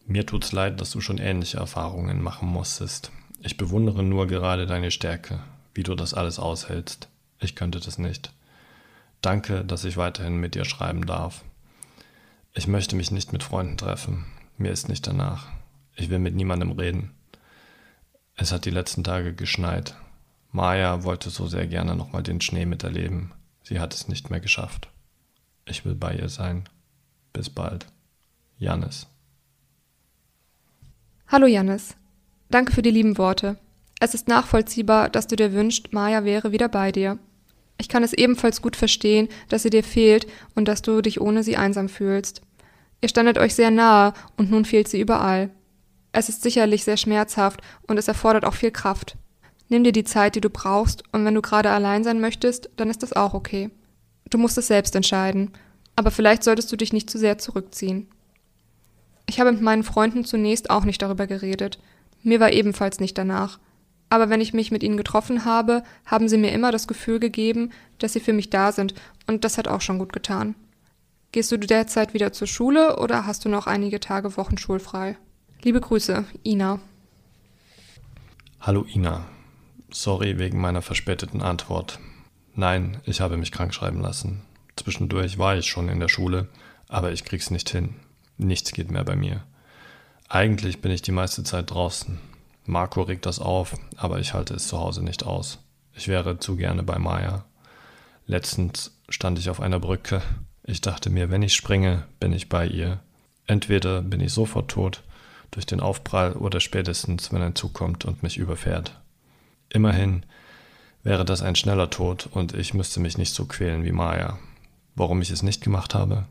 Mir 0.06 0.26
tut's 0.26 0.52
leid, 0.52 0.82
dass 0.82 0.92
du 0.92 1.02
schon 1.02 1.18
ähnliche 1.18 1.58
Erfahrungen 1.58 2.22
machen 2.22 2.48
musstest. 2.48 3.12
Ich 3.42 3.58
bewundere 3.58 4.04
nur 4.04 4.26
gerade 4.28 4.66
deine 4.66 4.90
Stärke, 4.90 5.40
wie 5.74 5.84
du 5.84 5.94
das 5.94 6.14
alles 6.14 6.40
aushältst. 6.40 7.08
Ich 7.40 7.56
könnte 7.56 7.80
das 7.80 7.98
nicht. 7.98 8.34
Danke, 9.22 9.64
dass 9.64 9.84
ich 9.84 9.98
weiterhin 9.98 10.38
mit 10.38 10.56
dir 10.56 10.66
schreiben 10.66 11.06
darf. 11.06 11.44
Ich 12.58 12.66
möchte 12.66 12.96
mich 12.96 13.12
nicht 13.12 13.34
mit 13.34 13.44
Freunden 13.44 13.78
treffen. 13.78 14.26
Mir 14.58 14.72
ist 14.72 14.90
nicht 14.90 15.06
danach. 15.06 15.46
Ich 15.96 16.10
will 16.10 16.18
mit 16.18 16.34
niemandem 16.34 16.72
reden. 16.72 17.12
Es 18.36 18.52
hat 18.52 18.66
die 18.66 18.72
letzten 18.72 19.04
Tage 19.04 19.36
geschneit. 19.36 19.94
Maya 20.52 21.04
wollte 21.04 21.30
so 21.30 21.46
sehr 21.46 21.68
gerne 21.68 21.96
nochmal 21.96 22.24
den 22.24 22.42
Schnee 22.42 22.66
miterleben. 22.66 23.32
Sie 23.62 23.80
hat 23.80 23.94
es 23.94 24.08
nicht 24.08 24.32
mehr 24.32 24.40
geschafft. 24.40 24.90
Ich 25.66 25.86
will 25.86 25.94
bei 25.94 26.16
ihr 26.16 26.30
sein. 26.30 26.64
Bis 27.32 27.48
bald. 27.48 27.86
Janis. 28.58 29.06
Hallo 31.28 31.46
Jannis. 31.46 31.96
Danke 32.50 32.72
für 32.72 32.82
die 32.82 32.90
lieben 32.90 33.20
Worte. 33.20 33.60
Es 34.00 34.16
ist 34.16 34.28
nachvollziehbar, 34.28 35.10
dass 35.10 35.28
du 35.28 35.36
dir 35.36 35.54
wünschst, 35.54 35.94
Maya 35.94 36.24
wäre 36.24 36.52
wieder 36.52 36.70
bei 36.70 36.92
dir. 36.92 37.20
Ich 37.78 37.88
kann 37.88 38.02
es 38.02 38.14
ebenfalls 38.14 38.64
gut 38.64 38.76
verstehen, 38.76 39.30
dass 39.48 39.62
sie 39.62 39.70
dir 39.70 39.84
fehlt 39.84 40.26
und 40.56 40.68
dass 40.68 40.82
du 40.82 41.02
dich 41.04 41.22
ohne 41.22 41.44
sie 41.44 41.56
einsam 41.56 41.88
fühlst. 41.88 42.42
Ihr 43.02 43.10
standet 43.10 43.38
euch 43.38 43.56
sehr 43.56 43.72
nahe 43.72 44.14
und 44.38 44.50
nun 44.50 44.66
fehlt 44.66 44.88
sie 44.88 45.00
überall. 45.00 45.52
Es 46.12 46.30
ist 46.30 46.42
sicherlich 46.42 46.84
sehr 46.84 46.98
schmerzhaft 46.98 47.62
und 47.88 47.98
es 47.98 48.08
erfordert 48.08 48.46
auch 48.46 48.56
viel 48.56 48.72
Kraft. 48.72 49.18
Nimm 49.70 49.84
dir 49.84 49.92
die 49.92 50.04
Zeit, 50.04 50.36
die 50.36 50.42
du 50.42 50.50
brauchst, 50.50 51.04
und 51.12 51.26
wenn 51.26 51.36
du 51.36 51.42
gerade 51.42 51.70
allein 51.70 52.04
sein 52.04 52.22
möchtest, 52.22 52.70
dann 52.78 52.90
ist 52.90 53.04
das 53.04 53.14
auch 53.14 53.34
okay. 53.34 53.70
Du 54.30 54.38
musst 54.38 54.58
es 54.58 54.68
selbst 54.68 54.96
entscheiden, 54.96 55.52
aber 55.96 56.10
vielleicht 56.10 56.44
solltest 56.44 56.72
du 56.72 56.78
dich 56.78 56.94
nicht 56.94 57.10
zu 57.10 57.18
sehr 57.18 57.38
zurückziehen. 57.38 58.08
Ich 59.30 59.40
habe 59.40 59.52
mit 59.52 59.62
meinen 59.62 59.84
Freunden 59.84 60.24
zunächst 60.24 60.70
auch 60.70 60.86
nicht 60.86 61.02
darüber 61.02 61.28
geredet. 61.28 61.80
Mir 62.24 62.40
war 62.40 62.52
ebenfalls 62.52 63.00
nicht 63.00 63.18
danach. 63.18 63.60
Aber 64.10 64.30
wenn 64.30 64.40
ich 64.40 64.54
mich 64.54 64.72
mit 64.72 64.84
ihnen 64.84 64.96
getroffen 64.96 65.44
habe, 65.44 65.84
haben 66.06 66.30
sie 66.30 66.38
mir 66.38 66.54
immer 66.54 66.72
das 66.72 66.88
Gefühl 66.88 67.20
gegeben, 67.20 67.72
dass 68.00 68.14
sie 68.14 68.22
für 68.22 68.32
mich 68.32 68.50
da 68.50 68.72
sind, 68.72 68.94
und 69.28 69.44
das 69.44 69.58
hat 69.58 69.68
auch 69.68 69.82
schon 69.82 70.00
gut 70.00 70.14
getan. 70.14 70.56
Gehst 71.32 71.52
du 71.52 71.58
derzeit 71.58 72.14
wieder 72.14 72.32
zur 72.32 72.48
Schule 72.48 73.00
oder 73.00 73.26
hast 73.26 73.44
du 73.44 73.50
noch 73.50 73.68
einige 73.68 74.00
Tage 74.00 74.38
Wochen 74.38 74.58
schulfrei? 74.58 75.18
Liebe 75.62 75.82
Grüße, 75.82 76.26
Ina. 76.46 76.80
Hallo 78.62 78.86
Ina. 78.94 79.26
Sorry 79.92 80.40
wegen 80.40 80.60
meiner 80.60 80.82
verspäteten 80.82 81.42
Antwort. 81.42 82.00
Nein, 82.56 83.02
ich 83.04 83.22
habe 83.22 83.38
mich 83.38 83.52
krank 83.52 83.74
schreiben 83.74 84.02
lassen. 84.02 84.42
Zwischendurch 84.76 85.38
war 85.38 85.58
ich 85.58 85.68
schon 85.68 85.90
in 85.90 86.00
der 86.00 86.08
Schule, 86.08 86.48
aber 86.88 87.12
ich 87.12 87.26
krieg's 87.26 87.52
nicht 87.52 87.70
hin. 87.70 87.96
Nichts 88.38 88.72
geht 88.72 88.92
mehr 88.92 89.04
bei 89.04 89.16
mir. 89.16 89.44
Eigentlich 90.30 90.82
bin 90.82 90.92
ich 90.92 91.02
die 91.02 91.12
meiste 91.12 91.44
Zeit 91.44 91.72
draußen. 91.72 92.20
Marco 92.66 93.02
regt 93.02 93.26
das 93.26 93.40
auf, 93.40 93.78
aber 93.96 94.20
ich 94.20 94.34
halte 94.34 94.54
es 94.54 94.68
zu 94.68 94.80
Hause 94.80 95.04
nicht 95.04 95.26
aus. 95.26 95.60
Ich 95.94 96.08
wäre 96.08 96.40
zu 96.40 96.56
gerne 96.56 96.84
bei 96.84 97.00
Maya. 97.00 97.46
Letztens 98.26 99.00
stand 99.10 99.40
ich 99.40 99.50
auf 99.50 99.62
einer 99.62 99.80
Ich 100.70 100.82
dachte 100.82 101.10
mir, 101.10 101.32
wenn 101.32 101.44
ich 101.44 101.56
springe, 101.56 102.04
bin 102.20 102.34
ich 102.34 102.50
bei 102.50 102.68
ihr. 102.68 103.00
Entweder 103.46 104.02
bin 104.02 104.20
ich 104.20 104.34
sofort 104.34 104.70
tot, 104.70 105.02
durch 105.50 105.66
den 105.66 105.80
Aufprall 105.80 106.34
oder 106.34 106.60
spätestens, 106.60 107.32
wenn 107.32 107.42
ein 107.42 107.56
Zug 107.56 107.74
kommt 107.74 108.04
und 108.04 108.22
mich 108.22 108.38
überfährt. 108.38 109.00
Immerhin 109.70 110.26
wäre 111.04 111.24
das 111.24 111.42
ein 111.42 111.56
schneller 111.56 111.90
Tod 111.90 112.28
und 112.30 112.54
ich 112.54 112.74
müsste 112.74 113.00
mich 113.00 113.18
nicht 113.18 113.34
so 113.34 113.46
quälen 113.46 113.86
wie 113.86 113.94
Maya. 113.94 114.40
Warum 114.94 115.22
ich 115.22 115.30
es 115.30 115.42
nicht 115.42 115.64
gemacht 115.64 115.96
habe? 115.96 116.26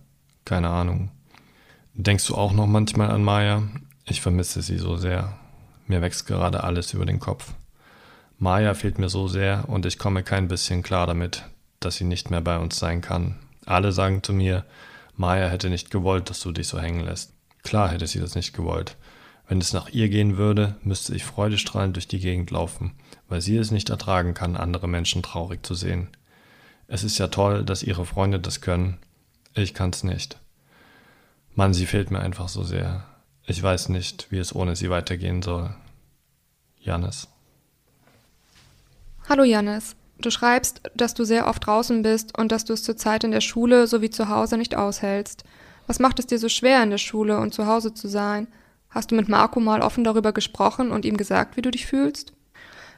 Keine 0.44 0.68
Ahnung. 0.68 1.11
Denkst 1.94 2.27
du 2.27 2.35
auch 2.35 2.53
noch 2.53 2.66
manchmal 2.66 3.11
an 3.11 3.25
Maya? 3.25 3.62
Ich 4.05 4.20
vermisse 4.20 4.61
sie 4.61 4.77
so 4.77 4.99
sehr. 4.99 5.38
Mir 5.87 6.03
wächst 6.03 6.27
gerade 6.27 6.62
alles 6.62 6.92
über 6.92 7.07
den 7.07 7.20
Kopf. 7.20 7.55
Maya 8.38 8.75
fehlt 8.75 8.99
mir 8.99 9.09
so 9.09 9.29
sehr 9.29 9.66
und 9.68 9.87
ich 9.87 9.99
komme 9.99 10.22
kein 10.22 10.46
bisschen 10.46 10.83
klar 10.83 11.07
damit, 11.07 11.44
dass 11.81 11.96
sie 11.96 12.05
nicht 12.05 12.31
mehr 12.31 12.42
bei 12.42 12.59
uns 12.59 12.79
sein 12.79 13.01
kann. 13.01 13.37
Alle 13.66 13.92
sagen 13.92 14.22
zu 14.22 14.33
mir, 14.33 14.64
Maya 15.16 15.48
hätte 15.48 15.68
nicht 15.68 15.90
gewollt, 15.90 16.31
dass 16.31 16.40
du 16.40 16.52
dich 16.52 16.68
so 16.68 16.81
hängen 16.81 17.05
lässt. 17.05 17.33
Klar 17.62 17.90
hätte 17.90 18.07
sie 18.07 18.20
das 18.20 18.35
nicht 18.35 18.55
gewollt. 18.55 18.96
Wenn 19.48 19.61
es 19.61 19.72
nach 19.72 19.88
ihr 19.88 20.09
gehen 20.09 20.37
würde, 20.37 20.76
müsste 20.83 21.14
ich 21.14 21.24
freudestrahlend 21.24 21.96
durch 21.96 22.09
die 22.09 22.20
Gegend 22.20 22.50
laufen, 22.50 22.92
weil 23.29 23.40
sie 23.40 23.57
es 23.57 23.70
nicht 23.70 23.90
ertragen 23.90 24.35
kann, 24.35 24.57
andere 24.57 24.88
Menschen 24.88 25.22
traurig 25.22 25.64
zu 25.66 25.74
sehen. 25.74 26.09
Es 26.88 27.05
ist 27.05 27.18
ja 27.18 27.26
toll, 27.29 27.64
dass 27.64 27.83
ihre 27.83 28.07
Freunde 28.07 28.38
das 28.38 28.61
können. 28.61 28.98
Ich 29.55 29.74
kann's 29.74 30.05
nicht. 30.05 30.38
Mann, 31.55 31.74
sie 31.74 31.87
fehlt 31.87 32.11
mir 32.11 32.20
einfach 32.20 32.48
so 32.48 32.62
sehr. 32.62 33.05
Ich 33.44 33.62
weiß 33.62 33.88
nicht, 33.88 34.31
wie 34.31 34.38
es 34.38 34.55
ohne 34.55 34.76
sie 34.76 34.90
weitergehen 34.90 35.42
soll. 35.42 35.74
Janis. 36.81 37.29
Hallo 39.29 39.42
Janis. 39.42 39.96
Du 40.18 40.31
schreibst, 40.31 40.81
dass 40.94 41.14
du 41.14 41.24
sehr 41.24 41.46
oft 41.46 41.66
draußen 41.66 42.02
bist 42.02 42.37
und 42.38 42.50
dass 42.50 42.64
du 42.64 42.72
es 42.72 42.83
zurzeit 42.83 43.24
in 43.24 43.31
der 43.31 43.42
Schule 43.42 43.87
sowie 43.87 44.11
zu 44.11 44.29
Hause 44.29 44.57
nicht 44.57 44.74
aushältst. 44.74 45.44
Was 45.87 45.98
macht 45.98 46.18
es 46.18 46.26
dir 46.26 46.38
so 46.38 46.48
schwer, 46.48 46.83
in 46.83 46.90
der 46.90 46.98
Schule 46.98 47.38
und 47.38 47.52
zu 47.52 47.66
Hause 47.66 47.94
zu 47.94 48.09
sein? 48.09 48.48
Hast 48.88 49.11
du 49.11 49.14
mit 49.14 49.29
Marco 49.29 49.61
mal 49.61 49.83
offen 49.83 50.05
darüber 50.05 50.33
gesprochen 50.33 50.90
und 50.90 51.05
ihm 51.05 51.16
gesagt, 51.16 51.57
wie 51.57 51.62
du 51.62 51.70
dich 51.70 51.87
fühlst? 51.87 52.33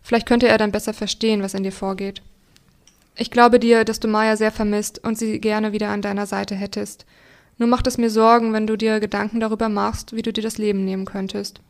Vielleicht 0.03 0.27
könnte 0.27 0.49
er 0.49 0.59
dann 0.59 0.73
besser 0.73 0.95
verstehen, 0.95 1.43
was 1.43 1.55
in 1.55 1.65
dir 1.65 1.73
vorgeht. 1.73 2.23
Ich 3.17 3.33
glaube 3.33 3.59
dir, 3.59 3.85
dass 3.85 3.99
du 3.99 4.07
Maya 4.07 4.37
sehr 4.37 4.53
vermisst 4.53 5.05
und 5.05 5.19
sie 5.19 5.41
gerne 5.41 5.73
wieder 5.73 5.89
an 5.89 6.03
deiner 6.03 6.27
Seite 6.27 6.55
hättest. 6.55 7.05
Nur 7.59 7.69
macht 7.69 7.89
es 7.89 7.99
mir 7.99 8.11
Sorgen, 8.11 8.53
wenn 8.53 8.69
du 8.69 8.77
dir 8.77 9.01
Gedanken 9.01 9.41
darüber 9.41 9.69
machst, 9.69 10.15
wie 10.15 10.23
du 10.23 10.33
dir 10.33 10.43
das 10.43 10.57
Leben 10.57 10.85
nehmen 10.85 11.05
könntest. 11.05 11.61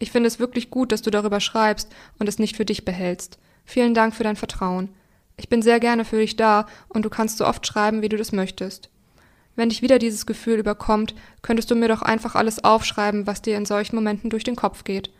Ich 0.00 0.10
finde 0.10 0.26
es 0.26 0.40
wirklich 0.40 0.70
gut, 0.70 0.90
dass 0.90 1.02
du 1.02 1.10
darüber 1.10 1.38
schreibst 1.38 1.88
und 2.18 2.28
es 2.28 2.40
nicht 2.40 2.56
für 2.56 2.64
dich 2.64 2.84
behältst. 2.84 3.38
Vielen 3.68 3.92
Dank 3.92 4.14
für 4.14 4.24
dein 4.24 4.34
Vertrauen. 4.34 4.88
Ich 5.36 5.50
bin 5.50 5.60
sehr 5.60 5.78
gerne 5.78 6.06
für 6.06 6.16
dich 6.16 6.36
da 6.36 6.64
und 6.88 7.04
du 7.04 7.10
kannst 7.10 7.36
so 7.36 7.46
oft 7.46 7.66
schreiben, 7.66 8.00
wie 8.00 8.08
du 8.08 8.16
das 8.16 8.32
möchtest. 8.32 8.88
Wenn 9.56 9.68
dich 9.68 9.82
wieder 9.82 9.98
dieses 9.98 10.24
Gefühl 10.24 10.58
überkommt, 10.58 11.14
könntest 11.42 11.70
du 11.70 11.74
mir 11.74 11.88
doch 11.88 12.00
einfach 12.00 12.34
alles 12.34 12.64
aufschreiben, 12.64 13.26
was 13.26 13.42
dir 13.42 13.58
in 13.58 13.66
solchen 13.66 13.94
Momenten 13.94 14.30
durch 14.30 14.42
den 14.42 14.56
Kopf 14.56 14.84
geht. 14.84 15.10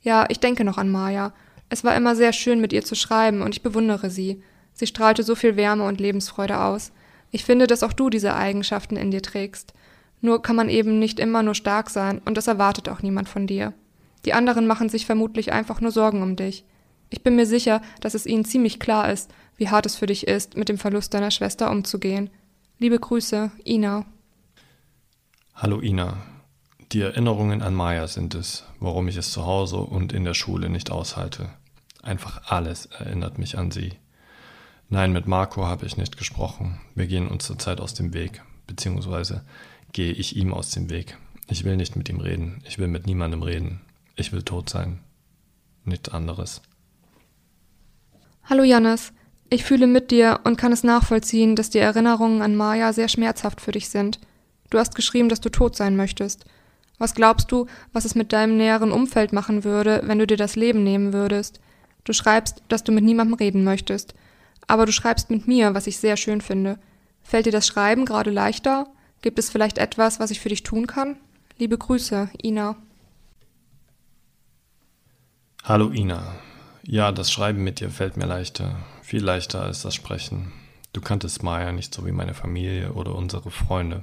Ja, 0.00 0.26
ich 0.28 0.38
denke 0.38 0.62
noch 0.62 0.78
an 0.78 0.92
Maya. 0.92 1.32
Es 1.70 1.82
war 1.82 1.96
immer 1.96 2.14
sehr 2.14 2.32
schön, 2.32 2.60
mit 2.60 2.72
ihr 2.72 2.84
zu 2.84 2.94
schreiben, 2.94 3.42
und 3.42 3.52
ich 3.52 3.62
bewundere 3.62 4.10
sie. 4.10 4.40
Sie 4.74 4.86
strahlte 4.86 5.24
so 5.24 5.34
viel 5.34 5.56
Wärme 5.56 5.84
und 5.84 6.00
Lebensfreude 6.00 6.60
aus. 6.60 6.92
Ich 7.32 7.44
finde, 7.44 7.66
dass 7.66 7.82
auch 7.82 7.92
du 7.92 8.10
diese 8.10 8.36
Eigenschaften 8.36 8.94
in 8.94 9.10
dir 9.10 9.22
trägst. 9.22 9.74
Nur 10.20 10.40
kann 10.40 10.54
man 10.54 10.68
eben 10.68 11.00
nicht 11.00 11.18
immer 11.18 11.42
nur 11.42 11.56
stark 11.56 11.90
sein, 11.90 12.22
und 12.24 12.36
das 12.36 12.46
erwartet 12.46 12.88
auch 12.88 13.02
niemand 13.02 13.28
von 13.28 13.48
dir. 13.48 13.72
Die 14.24 14.34
anderen 14.34 14.68
machen 14.68 14.88
sich 14.88 15.04
vermutlich 15.04 15.52
einfach 15.52 15.80
nur 15.80 15.90
Sorgen 15.90 16.22
um 16.22 16.36
dich. 16.36 16.64
Ich 17.12 17.22
bin 17.22 17.36
mir 17.36 17.46
sicher, 17.46 17.82
dass 18.00 18.14
es 18.14 18.24
ihnen 18.24 18.46
ziemlich 18.46 18.80
klar 18.80 19.12
ist, 19.12 19.30
wie 19.58 19.68
hart 19.68 19.84
es 19.84 19.96
für 19.96 20.06
dich 20.06 20.26
ist, 20.26 20.56
mit 20.56 20.70
dem 20.70 20.78
Verlust 20.78 21.12
deiner 21.12 21.30
Schwester 21.30 21.70
umzugehen. 21.70 22.30
Liebe 22.78 22.98
Grüße, 22.98 23.52
Ina. 23.66 24.06
Hallo 25.54 25.82
Ina. 25.82 26.16
Die 26.90 27.02
Erinnerungen 27.02 27.60
an 27.60 27.74
Maya 27.74 28.06
sind 28.08 28.34
es, 28.34 28.64
warum 28.80 29.08
ich 29.08 29.18
es 29.18 29.30
zu 29.30 29.44
Hause 29.44 29.76
und 29.76 30.14
in 30.14 30.24
der 30.24 30.32
Schule 30.32 30.70
nicht 30.70 30.90
aushalte. 30.90 31.50
Einfach 32.02 32.50
alles 32.50 32.86
erinnert 32.86 33.38
mich 33.38 33.58
an 33.58 33.70
sie. 33.70 33.92
Nein, 34.88 35.12
mit 35.12 35.26
Marco 35.26 35.66
habe 35.66 35.84
ich 35.84 35.98
nicht 35.98 36.16
gesprochen. 36.16 36.80
Wir 36.94 37.06
gehen 37.06 37.28
uns 37.28 37.46
zurzeit 37.46 37.80
aus 37.80 37.92
dem 37.92 38.14
Weg, 38.14 38.42
beziehungsweise 38.66 39.44
gehe 39.92 40.12
ich 40.12 40.34
ihm 40.34 40.54
aus 40.54 40.70
dem 40.70 40.88
Weg. 40.88 41.18
Ich 41.46 41.64
will 41.64 41.76
nicht 41.76 41.94
mit 41.94 42.08
ihm 42.08 42.20
reden. 42.20 42.62
Ich 42.66 42.78
will 42.78 42.88
mit 42.88 43.06
niemandem 43.06 43.42
reden. 43.42 43.82
Ich 44.16 44.32
will 44.32 44.42
tot 44.42 44.70
sein. 44.70 45.00
Nichts 45.84 46.08
anderes. 46.08 46.62
Hallo 48.44 48.64
Jannis, 48.64 49.12
ich 49.50 49.64
fühle 49.64 49.86
mit 49.86 50.10
dir 50.10 50.40
und 50.42 50.56
kann 50.56 50.72
es 50.72 50.82
nachvollziehen, 50.82 51.54
dass 51.54 51.70
die 51.70 51.78
Erinnerungen 51.78 52.42
an 52.42 52.56
Maya 52.56 52.92
sehr 52.92 53.08
schmerzhaft 53.08 53.60
für 53.60 53.70
dich 53.70 53.88
sind. 53.88 54.18
Du 54.68 54.78
hast 54.78 54.94
geschrieben, 54.96 55.28
dass 55.28 55.40
du 55.40 55.48
tot 55.48 55.76
sein 55.76 55.94
möchtest. 55.94 56.44
Was 56.98 57.14
glaubst 57.14 57.52
du, 57.52 57.66
was 57.92 58.04
es 58.04 58.14
mit 58.14 58.32
deinem 58.32 58.56
näheren 58.56 58.90
Umfeld 58.90 59.32
machen 59.32 59.62
würde, 59.62 60.02
wenn 60.04 60.18
du 60.18 60.26
dir 60.26 60.36
das 60.36 60.56
Leben 60.56 60.82
nehmen 60.82 61.12
würdest? 61.12 61.60
Du 62.04 62.12
schreibst, 62.12 62.62
dass 62.68 62.82
du 62.82 62.90
mit 62.90 63.04
niemandem 63.04 63.34
reden 63.34 63.62
möchtest. 63.62 64.14
Aber 64.66 64.86
du 64.86 64.92
schreibst 64.92 65.30
mit 65.30 65.46
mir, 65.46 65.74
was 65.74 65.86
ich 65.86 65.98
sehr 65.98 66.16
schön 66.16 66.40
finde. 66.40 66.78
Fällt 67.22 67.46
dir 67.46 67.52
das 67.52 67.66
Schreiben 67.66 68.04
gerade 68.04 68.30
leichter? 68.30 68.88
Gibt 69.20 69.38
es 69.38 69.50
vielleicht 69.50 69.78
etwas, 69.78 70.18
was 70.18 70.32
ich 70.32 70.40
für 70.40 70.48
dich 70.48 70.64
tun 70.64 70.86
kann? 70.88 71.16
Liebe 71.58 71.78
Grüße, 71.78 72.28
Ina. 72.42 72.76
Hallo 75.64 75.90
Ina. 75.90 76.22
Ja, 76.84 77.12
das 77.12 77.30
Schreiben 77.30 77.62
mit 77.62 77.78
dir 77.78 77.90
fällt 77.90 78.16
mir 78.16 78.26
leichter, 78.26 78.76
viel 79.02 79.22
leichter 79.22 79.62
als 79.62 79.82
das 79.82 79.94
Sprechen. 79.94 80.52
Du 80.92 81.00
kanntest 81.00 81.44
Maya 81.44 81.70
nicht 81.70 81.94
so 81.94 82.04
wie 82.06 82.12
meine 82.12 82.34
Familie 82.34 82.92
oder 82.94 83.14
unsere 83.14 83.52
Freunde. 83.52 84.02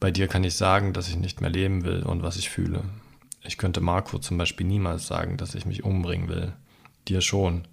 Bei 0.00 0.10
dir 0.10 0.28
kann 0.28 0.44
ich 0.44 0.54
sagen, 0.54 0.94
dass 0.94 1.08
ich 1.08 1.16
nicht 1.16 1.42
mehr 1.42 1.50
leben 1.50 1.84
will 1.84 2.04
und 2.04 2.22
was 2.22 2.38
ich 2.38 2.48
fühle. 2.48 2.84
Ich 3.44 3.58
könnte 3.58 3.82
Marco 3.82 4.18
zum 4.18 4.38
Beispiel 4.38 4.66
niemals 4.66 5.06
sagen, 5.06 5.36
dass 5.36 5.54
ich 5.54 5.66
mich 5.66 5.84
umbringen 5.84 6.28
will. 6.28 6.54
Dir 7.06 7.20
schon, 7.20 7.68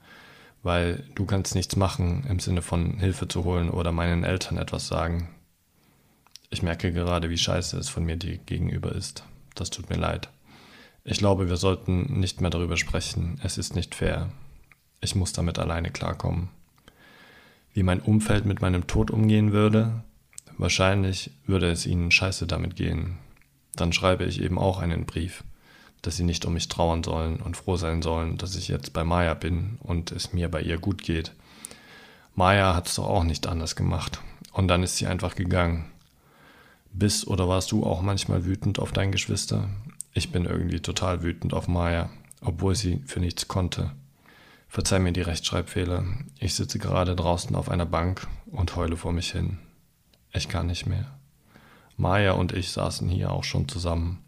weil 0.61 1.05
du 1.15 1.25
kannst 1.25 1.55
nichts 1.55 1.77
machen 1.77 2.25
im 2.27 2.39
Sinne 2.39 2.61
von 2.61 2.97
Hilfe 2.97 3.29
zu 3.29 3.45
holen 3.45 3.69
oder 3.69 3.93
meinen 3.93 4.25
Eltern 4.25 4.57
etwas 4.57 4.87
sagen. 4.87 5.29
Ich 6.49 6.61
merke 6.61 6.91
gerade, 6.91 7.29
wie 7.29 7.37
scheiße 7.37 7.77
es 7.77 7.87
von 7.87 8.03
mir 8.03 8.17
dir 8.17 8.37
gegenüber 8.39 8.91
ist. 8.91 9.23
Das 9.55 9.69
tut 9.69 9.89
mir 9.89 9.97
leid. 9.97 10.29
Ich 11.07 11.19
glaube, 11.19 11.49
wir 11.49 11.57
sollten 11.57 12.19
nicht 12.19 12.41
mehr 12.41 12.49
darüber 12.49 12.77
sprechen. 12.77 13.39
Es 13.43 13.59
ist 13.59 13.75
nicht 13.75 13.93
fair. 13.93 14.31
Ich 15.01 15.13
muss 15.13 15.33
damit 15.33 15.59
alleine 15.59 15.91
klarkommen. 15.91 16.49
Wie 17.73 17.83
mein 17.83 17.99
Umfeld 17.99 18.45
mit 18.45 18.59
meinem 18.59 18.87
Tod 18.87 19.11
umgehen 19.11 19.51
würde? 19.51 20.03
Wahrscheinlich 20.57 21.29
würde 21.45 21.69
es 21.69 21.85
ihnen 21.85 22.09
scheiße 22.09 22.47
damit 22.47 22.75
gehen. 22.75 23.19
Dann 23.75 23.93
schreibe 23.93 24.23
ich 24.23 24.41
eben 24.41 24.57
auch 24.57 24.79
einen 24.79 25.05
Brief, 25.05 25.43
dass 26.01 26.17
sie 26.17 26.23
nicht 26.23 26.43
um 26.43 26.53
mich 26.53 26.69
trauern 26.69 27.03
sollen 27.03 27.39
und 27.39 27.55
froh 27.55 27.75
sein 27.75 28.01
sollen, 28.01 28.39
dass 28.39 28.55
ich 28.55 28.67
jetzt 28.67 28.91
bei 28.91 29.03
Maya 29.03 29.35
bin 29.35 29.77
und 29.83 30.11
es 30.11 30.33
mir 30.33 30.49
bei 30.49 30.63
ihr 30.63 30.79
gut 30.79 31.03
geht. 31.03 31.33
Maya 32.33 32.73
hat 32.73 32.87
es 32.87 32.95
doch 32.95 33.05
auch 33.05 33.23
nicht 33.23 33.45
anders 33.45 33.75
gemacht. 33.75 34.21
Und 34.53 34.69
dann 34.69 34.81
ist 34.81 34.97
sie 34.97 35.05
einfach 35.05 35.35
gegangen. 35.35 35.85
Bist 36.93 37.27
oder 37.27 37.47
warst 37.47 37.71
du 37.71 37.85
auch 37.85 38.01
manchmal 38.01 38.43
wütend 38.45 38.79
auf 38.79 38.91
dein 38.91 39.11
Geschwister? 39.11 39.69
Ich 40.17 40.31
bin 40.31 40.45
irgendwie 40.45 40.79
total 40.79 41.23
wütend 41.23 41.53
auf 41.53 41.67
Maya, 41.67 42.09
obwohl 42.39 42.73
sie 42.73 43.01
für 43.05 43.19
nichts 43.19 43.49
konnte. 43.49 43.91
Verzeih 44.69 44.99
mir 44.99 45.11
die 45.11 45.21
Rechtschreibfehler. 45.21 46.05
Ich 46.39 46.55
sitze 46.55 46.79
gerade 46.79 47.17
draußen 47.17 47.53
auf 47.53 47.67
einer 47.67 47.85
Bank 47.85 48.25
und 48.45 48.77
heule 48.77 48.95
vor 48.95 49.11
mich 49.11 49.33
hin. 49.33 49.57
Ich 50.31 50.47
kann 50.47 50.67
nicht 50.67 50.85
mehr. 50.85 51.19
Maya 51.97 52.31
und 52.31 52.53
ich 52.53 52.71
saßen 52.71 53.09
hier 53.09 53.29
auch 53.29 53.43
schon 53.43 53.67
zusammen. 53.67 54.23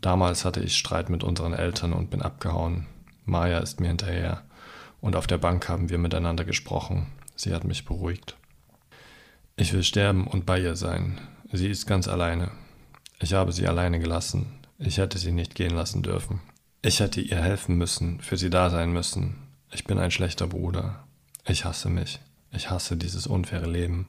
Damals 0.00 0.44
hatte 0.44 0.60
ich 0.60 0.76
Streit 0.76 1.10
mit 1.10 1.24
unseren 1.24 1.52
Eltern 1.52 1.94
und 1.94 2.10
bin 2.10 2.22
abgehauen. 2.22 2.86
Maya 3.24 3.58
ist 3.58 3.80
mir 3.80 3.88
hinterher. 3.88 4.44
Und 5.00 5.16
auf 5.16 5.26
der 5.26 5.38
Bank 5.38 5.68
haben 5.68 5.90
wir 5.90 5.98
miteinander 5.98 6.44
gesprochen. 6.44 7.08
Sie 7.34 7.52
hat 7.52 7.64
mich 7.64 7.84
beruhigt. 7.84 8.36
Ich 9.56 9.72
will 9.72 9.82
sterben 9.82 10.28
und 10.28 10.46
bei 10.46 10.60
ihr 10.60 10.76
sein. 10.76 11.20
Sie 11.50 11.66
ist 11.66 11.86
ganz 11.86 12.06
alleine. 12.06 12.52
Ich 13.18 13.32
habe 13.34 13.50
sie 13.50 13.66
alleine 13.66 13.98
gelassen. 13.98 14.63
Ich 14.86 14.98
hätte 14.98 15.16
sie 15.16 15.32
nicht 15.32 15.54
gehen 15.54 15.74
lassen 15.74 16.02
dürfen. 16.02 16.40
Ich 16.82 17.00
hätte 17.00 17.22
ihr 17.22 17.40
helfen 17.40 17.76
müssen, 17.76 18.20
für 18.20 18.36
sie 18.36 18.50
da 18.50 18.68
sein 18.68 18.92
müssen. 18.92 19.36
Ich 19.72 19.84
bin 19.84 19.98
ein 19.98 20.10
schlechter 20.10 20.46
Bruder. 20.46 21.06
Ich 21.46 21.64
hasse 21.64 21.88
mich. 21.88 22.20
Ich 22.52 22.68
hasse 22.68 22.98
dieses 22.98 23.26
unfaire 23.26 23.66
Leben. 23.66 24.08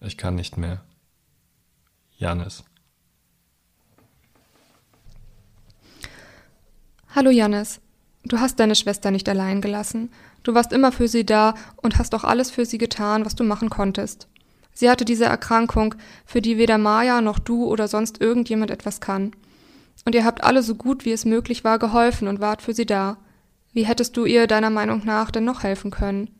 Ich 0.00 0.16
kann 0.16 0.36
nicht 0.36 0.56
mehr. 0.56 0.84
Janis. 2.16 2.62
Hallo 7.12 7.30
Janis. 7.30 7.80
Du 8.24 8.38
hast 8.38 8.60
deine 8.60 8.76
Schwester 8.76 9.10
nicht 9.10 9.28
allein 9.28 9.60
gelassen. 9.60 10.12
Du 10.44 10.54
warst 10.54 10.72
immer 10.72 10.92
für 10.92 11.08
sie 11.08 11.26
da 11.26 11.54
und 11.76 11.98
hast 11.98 12.14
auch 12.14 12.24
alles 12.24 12.52
für 12.52 12.64
sie 12.64 12.78
getan, 12.78 13.24
was 13.24 13.34
du 13.34 13.42
machen 13.42 13.68
konntest. 13.68 14.28
Sie 14.72 14.88
hatte 14.88 15.04
diese 15.04 15.24
Erkrankung, 15.24 15.96
für 16.24 16.40
die 16.40 16.56
weder 16.56 16.78
Maya 16.78 17.20
noch 17.20 17.40
du 17.40 17.64
oder 17.64 17.88
sonst 17.88 18.20
irgendjemand 18.20 18.70
etwas 18.70 19.00
kann. 19.00 19.32
Und 20.04 20.14
ihr 20.14 20.24
habt 20.24 20.44
alle 20.44 20.62
so 20.62 20.74
gut 20.74 21.04
wie 21.04 21.12
es 21.12 21.24
möglich 21.24 21.64
war 21.64 21.78
geholfen 21.78 22.28
und 22.28 22.40
wart 22.40 22.62
für 22.62 22.74
sie 22.74 22.86
da. 22.86 23.18
Wie 23.72 23.86
hättest 23.86 24.16
du 24.16 24.24
ihr 24.24 24.46
deiner 24.46 24.70
Meinung 24.70 25.02
nach 25.04 25.30
denn 25.30 25.44
noch 25.44 25.62
helfen 25.62 25.90
können? 25.90 26.30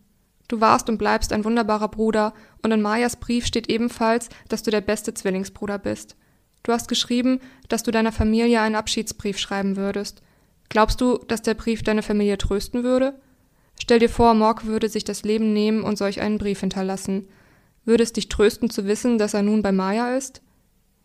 Du 0.49 0.61
warst 0.61 0.89
und 0.89 0.99
bleibst 0.99 1.33
ein 1.33 1.45
wunderbarer 1.45 1.89
Bruder, 1.89 2.35
und 2.63 2.71
in 2.71 2.83
Mayas 2.83 3.17
Brief 3.17 3.47
steht 3.47 3.69
ebenfalls, 3.69 4.29
dass 4.49 4.63
du 4.63 4.71
der 4.71 4.83
beste 4.83 5.15
Zwillingsbruder 5.15 5.79
bist. 5.79 6.17
Du 6.63 6.73
hast 6.73 6.89
geschrieben, 6.89 7.41
dass 7.69 7.83
du 7.83 7.91
deiner 7.91 8.13
Familie 8.13 8.61
einen 8.61 8.75
Abschiedsbrief 8.75 9.39
schreiben 9.39 9.77
würdest. 9.77 10.23
Glaubst 10.69 11.01
du, 11.01 11.19
dass 11.29 11.43
der 11.43 11.55
Brief 11.55 11.83
deine 11.83 12.03
Familie 12.03 12.39
trösten 12.39 12.85
würde? 12.85 13.19
Stell 13.81 13.99
dir 13.99 14.09
vor, 14.09 14.35
Mork 14.35 14.65
würde 14.67 14.89
sich 14.89 15.05
das 15.05 15.25
Leben 15.25 15.53
nehmen 15.53 15.83
und 15.83 15.99
solch 15.99 16.21
einen 16.21 16.39
Brief 16.39 16.61
hinterlassen. 16.61 17.29
Würde 17.85 18.03
es 18.03 18.13
dich 18.13 18.29
trösten 18.29 18.71
zu 18.71 18.87
wissen, 18.87 19.19
dass 19.19 19.35
er 19.35 19.43
nun 19.43 19.63
bei 19.63 19.73
Maya 19.73 20.17
ist? 20.17 20.41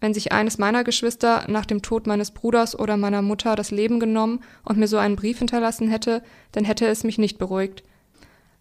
Wenn 0.01 0.13
sich 0.13 0.31
eines 0.31 0.57
meiner 0.57 0.83
Geschwister 0.83 1.45
nach 1.47 1.65
dem 1.65 1.81
Tod 1.81 2.07
meines 2.07 2.31
Bruders 2.31 2.77
oder 2.77 2.95
meiner 2.95 3.21
Mutter 3.21 3.55
das 3.55 3.71
Leben 3.71 3.99
genommen 3.99 4.41
und 4.63 4.77
mir 4.77 4.88
so 4.88 4.97
einen 4.97 5.17
Brief 5.17 5.39
hinterlassen 5.39 5.89
hätte, 5.89 6.23
dann 6.53 6.63
hätte 6.63 6.88
es 6.88 7.03
mich 7.03 7.17
nicht 7.17 7.38
beruhigt. 7.38 7.83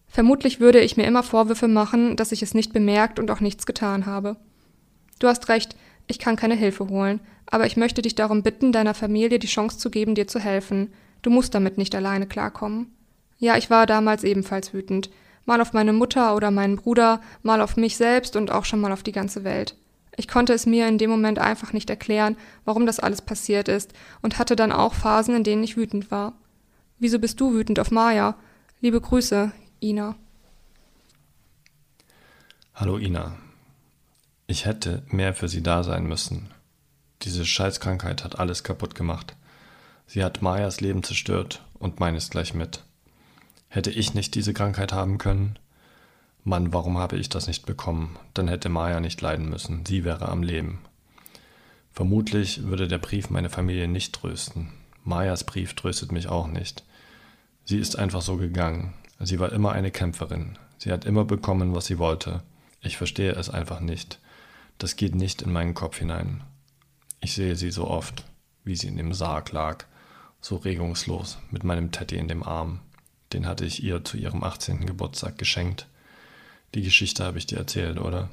Vermutlich 0.07 0.59
würde 0.59 0.81
ich 0.81 0.97
mir 0.97 1.05
immer 1.05 1.23
Vorwürfe 1.23 1.67
machen, 1.67 2.15
dass 2.15 2.31
ich 2.31 2.41
es 2.41 2.53
nicht 2.53 2.73
bemerkt 2.73 3.19
und 3.19 3.31
auch 3.31 3.39
nichts 3.39 3.65
getan 3.65 4.05
habe. 4.05 4.35
Du 5.19 5.27
hast 5.27 5.47
recht, 5.49 5.75
ich 6.07 6.19
kann 6.19 6.35
keine 6.35 6.55
Hilfe 6.55 6.89
holen, 6.89 7.19
aber 7.45 7.67
ich 7.67 7.77
möchte 7.77 8.01
dich 8.01 8.15
darum 8.15 8.43
bitten, 8.43 8.71
deiner 8.71 8.93
Familie 8.93 9.39
die 9.39 9.47
Chance 9.47 9.77
zu 9.77 9.89
geben, 9.89 10.15
dir 10.15 10.27
zu 10.27 10.39
helfen. 10.39 10.91
Du 11.21 11.29
musst 11.29 11.53
damit 11.53 11.77
nicht 11.77 11.95
alleine 11.95 12.27
klarkommen. 12.27 12.91
Ja, 13.37 13.55
ich 13.55 13.69
war 13.69 13.85
damals 13.85 14.23
ebenfalls 14.23 14.73
wütend. 14.73 15.09
Mal 15.45 15.61
auf 15.61 15.73
meine 15.73 15.93
Mutter 15.93 16.35
oder 16.35 16.51
meinen 16.51 16.75
Bruder, 16.75 17.21
mal 17.43 17.61
auf 17.61 17.77
mich 17.77 17.95
selbst 17.95 18.35
und 18.35 18.51
auch 18.51 18.65
schon 18.65 18.81
mal 18.81 18.91
auf 18.91 19.03
die 19.03 19.11
ganze 19.11 19.43
Welt. 19.43 19.75
Ich 20.19 20.27
konnte 20.27 20.51
es 20.51 20.65
mir 20.65 20.85
in 20.89 20.97
dem 20.97 21.09
Moment 21.09 21.39
einfach 21.39 21.71
nicht 21.71 21.89
erklären, 21.89 22.35
warum 22.65 22.85
das 22.85 22.99
alles 22.99 23.21
passiert 23.21 23.69
ist, 23.69 23.93
und 24.21 24.37
hatte 24.37 24.57
dann 24.57 24.73
auch 24.73 24.93
Phasen, 24.93 25.33
in 25.33 25.45
denen 25.45 25.63
ich 25.63 25.77
wütend 25.77 26.11
war. 26.11 26.33
Wieso 26.97 27.19
bist 27.19 27.39
du 27.39 27.53
wütend 27.53 27.79
auf 27.79 27.89
Maya? 27.89 28.35
Liebe 28.81 28.99
Grüße, 28.99 29.53
Ina. 29.81 30.17
Hallo 32.75 32.97
Ina. 32.97 33.37
Ich 34.45 34.65
hätte 34.65 35.03
mehr 35.07 35.33
für 35.33 35.47
sie 35.47 35.63
da 35.63 35.85
sein 35.85 36.05
müssen. 36.05 36.49
Diese 37.21 37.45
Scheißkrankheit 37.45 38.25
hat 38.25 38.39
alles 38.39 38.65
kaputt 38.65 38.95
gemacht. 38.95 39.37
Sie 40.05 40.21
hat 40.21 40.41
Mayas 40.41 40.81
Leben 40.81 41.01
zerstört 41.01 41.63
und 41.75 42.01
meines 42.01 42.29
gleich 42.29 42.53
mit. 42.53 42.83
Hätte 43.69 43.89
ich 43.89 44.15
nicht 44.15 44.35
diese 44.35 44.53
Krankheit 44.53 44.91
haben 44.91 45.17
können, 45.17 45.57
Mann, 46.43 46.73
warum 46.73 46.97
habe 46.97 47.17
ich 47.17 47.29
das 47.29 47.47
nicht 47.47 47.65
bekommen? 47.65 48.17
Dann 48.33 48.47
hätte 48.47 48.69
Maya 48.69 48.99
nicht 48.99 49.21
leiden 49.21 49.49
müssen. 49.49 49.85
Sie 49.85 50.03
wäre 50.03 50.29
am 50.29 50.41
Leben. 50.41 50.79
Vermutlich 51.91 52.63
würde 52.63 52.87
der 52.87 52.97
Brief 52.97 53.29
meine 53.29 53.49
Familie 53.49 53.87
nicht 53.87 54.13
trösten. 54.13 54.69
Mayas 55.03 55.43
Brief 55.43 55.73
tröstet 55.73 56.11
mich 56.11 56.27
auch 56.27 56.47
nicht. 56.47 56.83
Sie 57.65 57.77
ist 57.77 57.97
einfach 57.97 58.21
so 58.21 58.37
gegangen. 58.37 58.93
Sie 59.19 59.39
war 59.39 59.51
immer 59.51 59.73
eine 59.73 59.91
Kämpferin. 59.91 60.57
Sie 60.77 60.91
hat 60.91 61.05
immer 61.05 61.25
bekommen, 61.25 61.75
was 61.75 61.87
sie 61.87 61.99
wollte. 61.99 62.41
Ich 62.81 62.97
verstehe 62.97 63.33
es 63.33 63.49
einfach 63.49 63.81
nicht. 63.81 64.19
Das 64.77 64.95
geht 64.95 65.13
nicht 65.13 65.41
in 65.41 65.51
meinen 65.51 65.73
Kopf 65.73 65.97
hinein. 65.97 66.41
Ich 67.19 67.33
sehe 67.33 67.57
sie 67.57 67.71
so 67.71 67.87
oft, 67.87 68.23
wie 68.63 68.77
sie 68.77 68.87
in 68.87 68.95
dem 68.95 69.13
Sarg 69.13 69.51
lag, 69.51 69.83
so 70.39 70.55
regungslos, 70.55 71.37
mit 71.51 71.65
meinem 71.65 71.91
Teddy 71.91 72.15
in 72.15 72.29
dem 72.29 72.43
Arm. 72.43 72.79
Den 73.33 73.45
hatte 73.45 73.65
ich 73.65 73.83
ihr 73.83 74.05
zu 74.05 74.15
ihrem 74.15 74.43
18. 74.43 74.85
Geburtstag 74.85 75.37
geschenkt. 75.37 75.87
Die 76.75 76.83
Geschichte 76.83 77.23
habe 77.23 77.37
ich 77.37 77.47
dir 77.47 77.57
erzählt, 77.57 77.99
oder? 77.99 78.29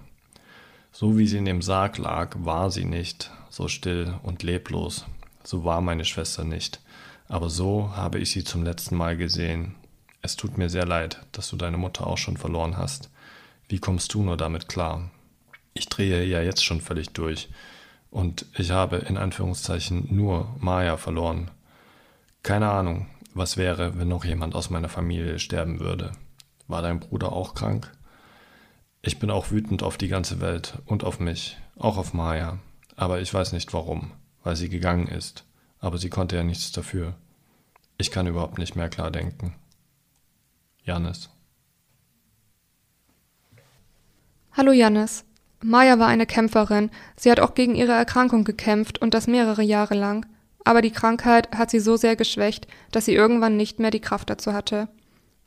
So 0.92 1.16
wie 1.18 1.26
sie 1.26 1.38
in 1.38 1.44
dem 1.44 1.62
Sarg 1.62 1.98
lag, 1.98 2.36
war 2.38 2.70
sie 2.70 2.84
nicht, 2.84 3.30
so 3.50 3.68
still 3.68 4.14
und 4.22 4.42
leblos. 4.42 5.06
So 5.44 5.64
war 5.64 5.80
meine 5.80 6.04
Schwester 6.04 6.44
nicht. 6.44 6.80
Aber 7.28 7.50
so 7.50 7.94
habe 7.96 8.18
ich 8.18 8.30
sie 8.30 8.44
zum 8.44 8.62
letzten 8.62 8.96
Mal 8.96 9.16
gesehen. 9.16 9.74
Es 10.22 10.36
tut 10.36 10.58
mir 10.58 10.68
sehr 10.68 10.86
leid, 10.86 11.24
dass 11.32 11.48
du 11.50 11.56
deine 11.56 11.76
Mutter 11.76 12.06
auch 12.06 12.18
schon 12.18 12.36
verloren 12.36 12.76
hast. 12.76 13.10
Wie 13.68 13.78
kommst 13.78 14.12
du 14.14 14.22
nur 14.22 14.36
damit 14.36 14.68
klar? 14.68 15.10
Ich 15.74 15.88
drehe 15.88 16.24
ja 16.24 16.40
jetzt 16.40 16.64
schon 16.64 16.80
völlig 16.80 17.10
durch. 17.10 17.48
Und 18.10 18.46
ich 18.56 18.70
habe 18.70 18.96
in 18.96 19.16
Anführungszeichen 19.16 20.14
nur 20.14 20.54
Maya 20.58 20.96
verloren. 20.96 21.50
Keine 22.42 22.70
Ahnung, 22.70 23.08
was 23.34 23.56
wäre, 23.56 23.98
wenn 23.98 24.08
noch 24.08 24.24
jemand 24.24 24.54
aus 24.54 24.70
meiner 24.70 24.88
Familie 24.88 25.38
sterben 25.38 25.80
würde. 25.80 26.12
War 26.68 26.82
dein 26.82 27.00
Bruder 27.00 27.32
auch 27.32 27.54
krank? 27.54 27.92
Ich 29.06 29.20
bin 29.20 29.30
auch 29.30 29.52
wütend 29.52 29.84
auf 29.84 29.98
die 29.98 30.08
ganze 30.08 30.40
Welt 30.40 30.78
und 30.84 31.04
auf 31.04 31.20
mich, 31.20 31.58
auch 31.78 31.96
auf 31.96 32.12
Maya. 32.12 32.58
Aber 32.96 33.20
ich 33.20 33.32
weiß 33.32 33.52
nicht 33.52 33.72
warum, 33.72 34.10
weil 34.42 34.56
sie 34.56 34.68
gegangen 34.68 35.06
ist. 35.06 35.44
Aber 35.78 35.96
sie 35.96 36.10
konnte 36.10 36.34
ja 36.34 36.42
nichts 36.42 36.72
dafür. 36.72 37.14
Ich 37.98 38.10
kann 38.10 38.26
überhaupt 38.26 38.58
nicht 38.58 38.74
mehr 38.74 38.88
klar 38.88 39.12
denken. 39.12 39.54
Janis. 40.82 41.30
Hallo 44.50 44.72
Janis. 44.72 45.24
Maya 45.62 46.00
war 46.00 46.08
eine 46.08 46.26
Kämpferin. 46.26 46.90
Sie 47.14 47.30
hat 47.30 47.38
auch 47.38 47.54
gegen 47.54 47.76
ihre 47.76 47.92
Erkrankung 47.92 48.42
gekämpft 48.42 49.00
und 49.00 49.14
das 49.14 49.28
mehrere 49.28 49.62
Jahre 49.62 49.94
lang. 49.94 50.26
Aber 50.64 50.82
die 50.82 50.90
Krankheit 50.90 51.56
hat 51.56 51.70
sie 51.70 51.78
so 51.78 51.96
sehr 51.96 52.16
geschwächt, 52.16 52.66
dass 52.90 53.04
sie 53.04 53.14
irgendwann 53.14 53.56
nicht 53.56 53.78
mehr 53.78 53.92
die 53.92 54.00
Kraft 54.00 54.30
dazu 54.30 54.52
hatte. 54.52 54.88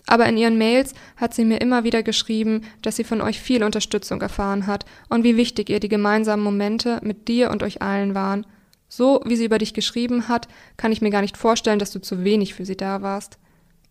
Aber 0.09 0.25
in 0.25 0.37
ihren 0.37 0.57
Mails 0.57 0.95
hat 1.17 1.35
sie 1.35 1.45
mir 1.45 1.61
immer 1.61 1.83
wieder 1.83 2.01
geschrieben, 2.01 2.61
dass 2.81 2.95
sie 2.95 3.03
von 3.03 3.21
euch 3.21 3.39
viel 3.39 3.63
Unterstützung 3.63 4.19
erfahren 4.21 4.65
hat 4.65 4.85
und 5.07 5.23
wie 5.23 5.37
wichtig 5.37 5.69
ihr 5.69 5.79
die 5.79 5.87
gemeinsamen 5.87 6.43
Momente 6.43 6.99
mit 7.03 7.27
dir 7.27 7.51
und 7.51 7.61
euch 7.61 7.83
allen 7.83 8.15
waren. 8.15 8.47
So 8.87 9.21
wie 9.25 9.35
sie 9.35 9.45
über 9.45 9.59
dich 9.59 9.75
geschrieben 9.75 10.27
hat, 10.27 10.47
kann 10.77 10.91
ich 10.91 11.01
mir 11.01 11.11
gar 11.11 11.21
nicht 11.21 11.37
vorstellen, 11.37 11.77
dass 11.77 11.91
du 11.91 12.01
zu 12.01 12.23
wenig 12.23 12.55
für 12.55 12.65
sie 12.65 12.75
da 12.75 13.03
warst. 13.03 13.37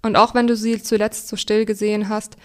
Und 0.02 0.16
auch 0.16 0.34
wenn 0.34 0.48
du 0.48 0.56
sie 0.56 0.82
zuletzt 0.82 1.28
so 1.28 1.36
still 1.36 1.64
gesehen 1.64 2.08
hast, 2.08 2.36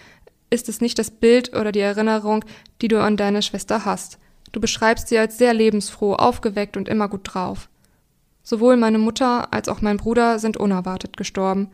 ist 0.52 0.70
es 0.70 0.80
nicht 0.80 1.00
das 1.00 1.10
Bild 1.10 1.56
oder 1.58 1.72
die 1.72 1.80
Erinnerung, 1.80 2.46
die 2.84 2.90
du 2.90 3.02
an 3.02 3.18
deine 3.18 3.42
Schwester 3.42 3.86
hast. 3.86 4.20
Du 4.52 4.62
beschreibst 4.62 5.08
sie 5.08 5.18
als 5.18 5.40
sehr 5.40 5.56
lebensfroh, 5.56 6.14
aufgeweckt 6.14 6.78
und 6.78 6.88
immer 6.88 7.10
gut 7.10 7.22
drauf. 7.24 7.70
Sowohl 8.44 8.78
meine 8.78 9.00
Mutter 9.00 9.52
als 9.52 9.68
auch 9.68 9.82
mein 9.82 9.98
Bruder 9.98 10.38
sind 10.38 10.58
unerwartet 10.58 11.18
gestorben. 11.18 11.72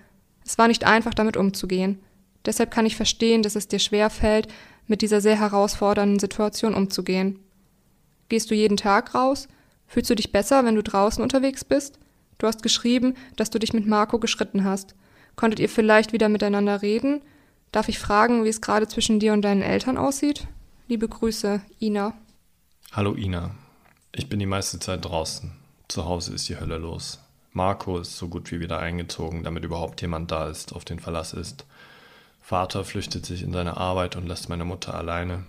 Es 0.49 0.57
war 0.57 0.67
nicht 0.67 0.83
einfach, 0.83 1.13
damit 1.13 1.37
umzugehen. 1.37 1.99
Deshalb 2.43 2.71
kann 2.71 2.87
ich 2.87 2.95
verstehen, 2.95 3.43
dass 3.43 3.55
es 3.55 3.67
dir 3.67 3.77
schwer 3.77 4.09
fällt, 4.09 4.47
mit 4.87 5.03
dieser 5.03 5.21
sehr 5.21 5.39
herausfordernden 5.39 6.17
Situation 6.17 6.73
umzugehen. 6.73 7.37
Gehst 8.29 8.49
du 8.49 8.55
jeden 8.55 8.75
Tag 8.75 9.13
raus? 9.13 9.47
Fühlst 9.85 10.09
du 10.09 10.15
dich 10.15 10.31
besser, 10.31 10.65
wenn 10.65 10.73
du 10.73 10.81
draußen 10.81 11.21
unterwegs 11.21 11.63
bist? 11.63 11.99
Du 12.39 12.47
hast 12.47 12.63
geschrieben, 12.63 13.13
dass 13.35 13.51
du 13.51 13.59
dich 13.59 13.73
mit 13.73 13.85
Marco 13.85 14.17
geschritten 14.17 14.63
hast. 14.63 14.95
Konntet 15.35 15.59
ihr 15.59 15.69
vielleicht 15.69 16.13
wieder 16.13 16.29
miteinander 16.29 16.81
reden? 16.81 17.21
Darf 17.71 17.87
ich 17.87 17.99
fragen, 17.99 18.43
wie 18.43 18.49
es 18.49 18.59
gerade 18.59 18.87
zwischen 18.87 19.19
dir 19.19 19.33
und 19.33 19.43
deinen 19.43 19.61
Eltern 19.61 19.99
aussieht? 19.99 20.47
Liebe 20.87 21.07
Grüße, 21.07 21.61
Ina. 21.79 22.17
Hallo 22.91 23.13
Ina. 23.13 23.51
Ich 24.15 24.29
bin 24.29 24.39
die 24.39 24.47
meiste 24.47 24.79
Zeit 24.79 25.05
draußen. 25.05 25.51
Zu 25.87 26.05
Hause 26.05 26.33
ist 26.33 26.49
die 26.49 26.59
Hölle 26.59 26.77
los. 26.77 27.19
Marco 27.51 27.97
ist 27.97 28.17
so 28.17 28.27
gut 28.27 28.51
wie 28.51 28.59
wieder 28.59 28.79
eingezogen, 28.79 29.43
damit 29.43 29.63
überhaupt 29.63 30.01
jemand 30.01 30.31
da 30.31 30.47
ist, 30.47 30.73
auf 30.73 30.85
den 30.85 30.99
Verlass 30.99 31.33
ist. 31.33 31.65
Vater 32.41 32.83
flüchtet 32.83 33.25
sich 33.25 33.41
in 33.43 33.53
seine 33.53 33.77
Arbeit 33.77 34.15
und 34.15 34.27
lässt 34.27 34.49
meine 34.49 34.65
Mutter 34.65 34.93
alleine. 34.93 35.45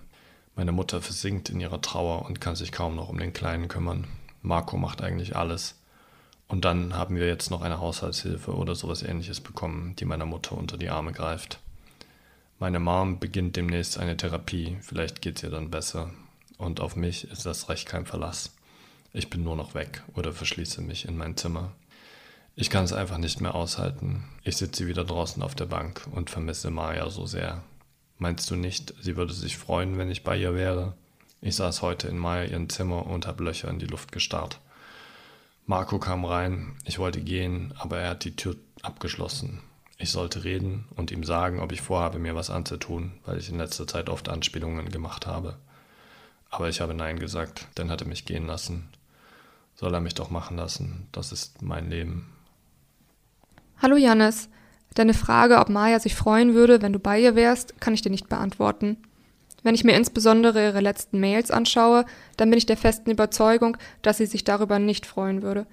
Meine 0.55 0.71
Mutter 0.71 1.01
versinkt 1.01 1.49
in 1.49 1.59
ihrer 1.59 1.81
Trauer 1.81 2.25
und 2.25 2.41
kann 2.41 2.55
sich 2.55 2.71
kaum 2.71 2.95
noch 2.95 3.09
um 3.09 3.19
den 3.19 3.33
Kleinen 3.33 3.67
kümmern. 3.67 4.07
Marco 4.41 4.77
macht 4.77 5.01
eigentlich 5.01 5.35
alles. 5.35 5.75
Und 6.47 6.65
dann 6.65 6.95
haben 6.95 7.15
wir 7.15 7.27
jetzt 7.27 7.49
noch 7.49 7.61
eine 7.61 7.79
Haushaltshilfe 7.79 8.53
oder 8.53 8.75
sowas 8.75 9.03
ähnliches 9.03 9.39
bekommen, 9.39 9.95
die 9.95 10.05
meiner 10.05 10.25
Mutter 10.25 10.57
unter 10.57 10.77
die 10.77 10.89
Arme 10.89 11.13
greift. 11.13 11.59
Meine 12.59 12.79
Mom 12.79 13.19
beginnt 13.19 13.55
demnächst 13.55 13.97
eine 13.97 14.17
Therapie, 14.17 14.77
vielleicht 14.81 15.21
geht's 15.21 15.41
ihr 15.43 15.49
dann 15.49 15.71
besser. 15.71 16.11
Und 16.57 16.79
auf 16.79 16.95
mich 16.95 17.31
ist 17.31 17.45
das 17.45 17.69
recht 17.69 17.87
kein 17.87 18.05
Verlass. 18.05 18.51
Ich 19.13 19.29
bin 19.29 19.43
nur 19.43 19.55
noch 19.55 19.73
weg 19.73 20.03
oder 20.15 20.33
verschließe 20.33 20.81
mich 20.81 21.07
in 21.07 21.17
mein 21.17 21.37
Zimmer. 21.37 21.71
Ich 22.55 22.69
kann 22.69 22.83
es 22.83 22.93
einfach 22.93 23.17
nicht 23.17 23.39
mehr 23.39 23.55
aushalten. 23.55 24.25
Ich 24.43 24.57
sitze 24.57 24.87
wieder 24.87 25.05
draußen 25.05 25.41
auf 25.41 25.55
der 25.55 25.65
Bank 25.65 26.07
und 26.11 26.29
vermisse 26.29 26.69
Maya 26.69 27.09
so 27.09 27.25
sehr. 27.25 27.63
Meinst 28.17 28.51
du 28.51 28.55
nicht, 28.55 28.93
sie 29.01 29.15
würde 29.15 29.33
sich 29.33 29.57
freuen, 29.57 29.97
wenn 29.97 30.11
ich 30.11 30.23
bei 30.23 30.37
ihr 30.37 30.53
wäre? 30.53 30.93
Ich 31.39 31.55
saß 31.55 31.81
heute 31.81 32.07
in 32.07 32.17
Maya 32.17 32.43
ihrem 32.43 32.69
Zimmer 32.69 33.07
und 33.07 33.25
habe 33.25 33.43
Löcher 33.43 33.69
in 33.69 33.79
die 33.79 33.87
Luft 33.87 34.11
gestarrt. 34.11 34.59
Marco 35.65 35.97
kam 35.97 36.25
rein, 36.25 36.75
ich 36.83 36.99
wollte 36.99 37.21
gehen, 37.21 37.73
aber 37.77 37.99
er 37.99 38.09
hat 38.11 38.25
die 38.25 38.35
Tür 38.35 38.55
abgeschlossen. 38.81 39.61
Ich 39.97 40.11
sollte 40.11 40.43
reden 40.43 40.85
und 40.95 41.09
ihm 41.11 41.23
sagen, 41.23 41.61
ob 41.61 41.71
ich 41.71 41.81
vorhabe, 41.81 42.19
mir 42.19 42.35
was 42.35 42.49
anzutun, 42.49 43.13
weil 43.25 43.37
ich 43.37 43.49
in 43.49 43.57
letzter 43.57 43.87
Zeit 43.87 44.09
oft 44.09 44.27
Anspielungen 44.27 44.89
gemacht 44.89 45.25
habe. 45.25 45.57
Aber 46.49 46.67
ich 46.67 46.81
habe 46.81 46.93
Nein 46.93 47.17
gesagt, 47.17 47.67
dann 47.75 47.89
hat 47.89 48.01
er 48.01 48.07
mich 48.07 48.25
gehen 48.25 48.45
lassen. 48.45 48.89
Soll 49.75 49.93
er 49.93 50.01
mich 50.01 50.15
doch 50.15 50.29
machen 50.29 50.57
lassen, 50.57 51.07
das 51.11 51.31
ist 51.31 51.61
mein 51.61 51.89
Leben. 51.89 52.27
Hallo 53.81 53.95
Janis. 53.95 54.47
Deine 54.93 55.15
Frage, 55.15 55.57
ob 55.57 55.69
Maya 55.69 55.99
sich 55.99 56.13
freuen 56.13 56.53
würde, 56.53 56.83
wenn 56.83 56.93
du 56.93 56.99
bei 56.99 57.19
ihr 57.19 57.33
wärst, 57.35 57.81
kann 57.81 57.95
ich 57.95 58.03
dir 58.03 58.11
nicht 58.11 58.29
beantworten. 58.29 58.97
Wenn 59.63 59.73
ich 59.73 59.83
mir 59.83 59.95
insbesondere 59.95 60.63
ihre 60.63 60.81
letzten 60.81 61.19
Mails 61.19 61.49
anschaue, 61.49 62.05
dann 62.37 62.51
bin 62.51 62.59
ich 62.59 62.67
der 62.67 62.77
festen 62.77 63.09
Überzeugung, 63.09 63.77
dass 64.03 64.17
sie 64.17 64.27
sich 64.27 64.43
darüber 64.43 64.77
nicht 64.77 65.07
freuen 65.07 65.41
würde. 65.41 65.65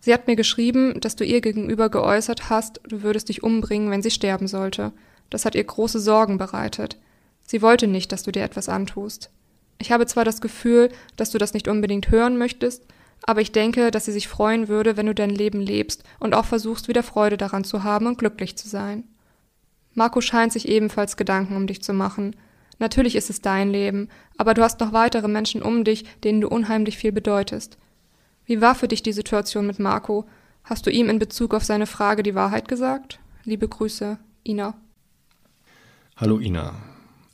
Sie 0.00 0.12
hat 0.12 0.26
mir 0.26 0.36
geschrieben, 0.36 1.00
dass 1.00 1.16
du 1.16 1.24
ihr 1.24 1.40
gegenüber 1.40 1.88
geäußert 1.88 2.50
hast, 2.50 2.80
du 2.86 3.02
würdest 3.02 3.30
dich 3.30 3.42
umbringen, 3.42 3.90
wenn 3.90 4.02
sie 4.02 4.10
sterben 4.10 4.48
sollte. 4.48 4.92
Das 5.30 5.46
hat 5.46 5.54
ihr 5.54 5.64
große 5.64 5.98
Sorgen 5.98 6.36
bereitet. 6.36 6.98
Sie 7.40 7.62
wollte 7.62 7.86
nicht, 7.86 8.12
dass 8.12 8.22
du 8.22 8.32
dir 8.32 8.42
etwas 8.42 8.68
antust. 8.68 9.30
Ich 9.78 9.92
habe 9.92 10.04
zwar 10.04 10.26
das 10.26 10.42
Gefühl, 10.42 10.90
dass 11.16 11.30
du 11.30 11.38
das 11.38 11.54
nicht 11.54 11.68
unbedingt 11.68 12.10
hören 12.10 12.36
möchtest, 12.36 12.84
aber 13.22 13.40
ich 13.40 13.52
denke, 13.52 13.90
dass 13.90 14.04
sie 14.04 14.12
sich 14.12 14.28
freuen 14.28 14.68
würde, 14.68 14.96
wenn 14.96 15.06
du 15.06 15.14
dein 15.14 15.30
Leben 15.30 15.60
lebst 15.60 16.04
und 16.18 16.34
auch 16.34 16.44
versuchst, 16.44 16.88
wieder 16.88 17.02
Freude 17.02 17.36
daran 17.36 17.64
zu 17.64 17.82
haben 17.82 18.06
und 18.06 18.18
glücklich 18.18 18.56
zu 18.56 18.68
sein. 18.68 19.04
Marco 19.94 20.20
scheint 20.20 20.52
sich 20.52 20.68
ebenfalls 20.68 21.16
Gedanken 21.16 21.56
um 21.56 21.66
dich 21.66 21.82
zu 21.82 21.92
machen. 21.92 22.36
Natürlich 22.78 23.16
ist 23.16 23.30
es 23.30 23.40
dein 23.40 23.70
Leben, 23.70 24.08
aber 24.36 24.52
du 24.52 24.62
hast 24.62 24.80
noch 24.80 24.92
weitere 24.92 25.28
Menschen 25.28 25.62
um 25.62 25.84
dich, 25.84 26.04
denen 26.20 26.42
du 26.42 26.48
unheimlich 26.48 26.98
viel 26.98 27.12
bedeutest. 27.12 27.78
Wie 28.44 28.60
war 28.60 28.74
für 28.74 28.88
dich 28.88 29.02
die 29.02 29.14
Situation 29.14 29.66
mit 29.66 29.78
Marco? 29.78 30.26
Hast 30.62 30.86
du 30.86 30.90
ihm 30.90 31.08
in 31.08 31.18
Bezug 31.18 31.54
auf 31.54 31.64
seine 31.64 31.86
Frage 31.86 32.22
die 32.22 32.34
Wahrheit 32.34 32.68
gesagt? 32.68 33.18
Liebe 33.44 33.66
Grüße, 33.66 34.18
Ina. 34.44 34.74
Hallo 36.16 36.38
Ina. 36.38 36.74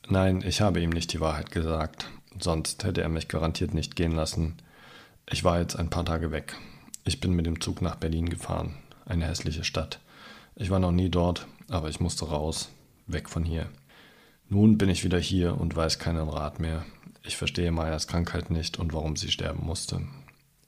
Nein, 0.08 0.42
ich 0.46 0.60
habe 0.60 0.80
ihm 0.80 0.90
nicht 0.90 1.12
die 1.12 1.20
Wahrheit 1.20 1.50
gesagt. 1.50 2.08
Sonst 2.38 2.84
hätte 2.84 3.02
er 3.02 3.08
mich 3.08 3.28
garantiert 3.28 3.74
nicht 3.74 3.96
gehen 3.96 4.12
lassen. 4.12 4.56
Ich 5.30 5.44
war 5.44 5.60
jetzt 5.60 5.76
ein 5.76 5.90
paar 5.90 6.04
Tage 6.04 6.30
weg. 6.30 6.56
Ich 7.04 7.20
bin 7.20 7.32
mit 7.32 7.46
dem 7.46 7.60
Zug 7.60 7.80
nach 7.80 7.96
Berlin 7.96 8.28
gefahren. 8.28 8.74
Eine 9.06 9.26
hässliche 9.26 9.64
Stadt. 9.64 10.00
Ich 10.56 10.70
war 10.70 10.78
noch 10.78 10.92
nie 10.92 11.08
dort, 11.08 11.46
aber 11.68 11.88
ich 11.88 12.00
musste 12.00 12.26
raus. 12.26 12.70
Weg 13.06 13.28
von 13.28 13.44
hier. 13.44 13.68
Nun 14.48 14.78
bin 14.78 14.88
ich 14.88 15.04
wieder 15.04 15.18
hier 15.18 15.58
und 15.58 15.74
weiß 15.74 15.98
keinen 15.98 16.28
Rat 16.28 16.60
mehr. 16.60 16.84
Ich 17.22 17.36
verstehe 17.36 17.72
Mayas 17.72 18.06
Krankheit 18.06 18.50
nicht 18.50 18.78
und 18.78 18.92
warum 18.92 19.16
sie 19.16 19.30
sterben 19.30 19.64
musste. 19.64 20.02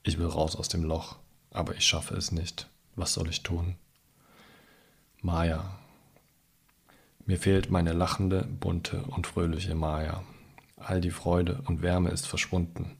Ich 0.03 0.17
will 0.17 0.27
raus 0.27 0.55
aus 0.55 0.69
dem 0.69 0.83
Loch, 0.83 1.17
aber 1.51 1.75
ich 1.75 1.85
schaffe 1.85 2.15
es 2.15 2.31
nicht. 2.31 2.67
Was 2.95 3.13
soll 3.13 3.29
ich 3.29 3.43
tun? 3.43 3.75
Maya. 5.21 5.79
Mir 7.25 7.37
fehlt 7.37 7.69
meine 7.69 7.93
lachende, 7.93 8.43
bunte 8.43 9.03
und 9.03 9.27
fröhliche 9.27 9.75
Maya. 9.75 10.23
All 10.77 11.01
die 11.01 11.11
Freude 11.11 11.61
und 11.65 11.81
Wärme 11.81 12.09
ist 12.09 12.27
verschwunden. 12.27 12.97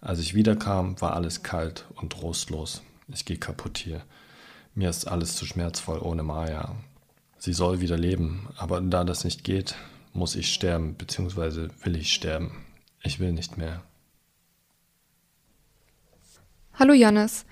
Als 0.00 0.18
ich 0.18 0.34
wiederkam, 0.34 1.00
war 1.00 1.14
alles 1.14 1.42
kalt 1.42 1.86
und 1.94 2.12
trostlos. 2.12 2.82
Ich 3.08 3.24
gehe 3.24 3.36
kaputt 3.36 3.78
hier. 3.78 4.02
Mir 4.74 4.88
ist 4.88 5.06
alles 5.06 5.36
zu 5.36 5.44
schmerzvoll 5.44 5.98
ohne 5.98 6.22
Maya. 6.22 6.76
Sie 7.38 7.52
soll 7.52 7.80
wieder 7.80 7.98
leben, 7.98 8.48
aber 8.56 8.80
da 8.80 9.04
das 9.04 9.24
nicht 9.24 9.44
geht, 9.44 9.74
muss 10.12 10.36
ich 10.36 10.52
sterben, 10.52 10.96
beziehungsweise 10.96 11.68
will 11.82 11.96
ich 11.96 12.12
sterben. 12.12 12.64
Ich 13.02 13.20
will 13.20 13.32
nicht 13.32 13.58
mehr. 13.58 13.82
Hallo 16.74 16.92
Jannis. 16.92 17.44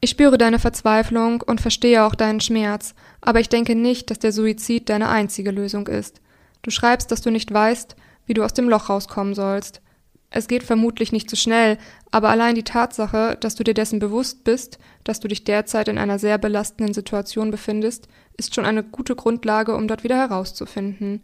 Ich 0.00 0.10
spüre 0.10 0.38
deine 0.38 0.58
Verzweiflung 0.58 1.42
und 1.42 1.60
verstehe 1.60 2.04
auch 2.04 2.14
deinen 2.14 2.40
Schmerz, 2.40 2.94
aber 3.20 3.40
ich 3.40 3.50
denke 3.50 3.74
nicht, 3.74 4.10
dass 4.10 4.18
der 4.18 4.32
Suizid 4.32 4.88
deine 4.88 5.10
einzige 5.10 5.50
Lösung 5.50 5.86
ist. 5.86 6.22
Du 6.62 6.70
schreibst, 6.70 7.10
dass 7.10 7.20
du 7.20 7.30
nicht 7.30 7.52
weißt, 7.52 7.96
wie 8.24 8.32
du 8.32 8.42
aus 8.42 8.54
dem 8.54 8.70
Loch 8.70 8.88
rauskommen 8.88 9.34
sollst. 9.34 9.82
Es 10.30 10.46
geht 10.46 10.62
vermutlich 10.62 11.10
nicht 11.10 11.28
so 11.28 11.36
schnell, 11.36 11.76
aber 12.12 12.28
allein 12.28 12.54
die 12.54 12.62
Tatsache, 12.62 13.36
dass 13.40 13.56
du 13.56 13.64
dir 13.64 13.74
dessen 13.74 13.98
bewusst 13.98 14.44
bist, 14.44 14.78
dass 15.02 15.18
du 15.18 15.26
dich 15.26 15.42
derzeit 15.42 15.88
in 15.88 15.98
einer 15.98 16.20
sehr 16.20 16.38
belastenden 16.38 16.94
Situation 16.94 17.50
befindest, 17.50 18.06
ist 18.36 18.54
schon 18.54 18.64
eine 18.64 18.84
gute 18.84 19.16
Grundlage, 19.16 19.74
um 19.74 19.88
dort 19.88 20.04
wieder 20.04 20.16
herauszufinden. 20.16 21.22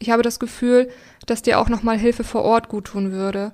Ich 0.00 0.10
habe 0.10 0.22
das 0.24 0.40
Gefühl, 0.40 0.90
dass 1.26 1.42
dir 1.42 1.60
auch 1.60 1.68
nochmal 1.68 1.98
Hilfe 1.98 2.24
vor 2.24 2.42
Ort 2.42 2.68
guttun 2.68 3.12
würde. 3.12 3.52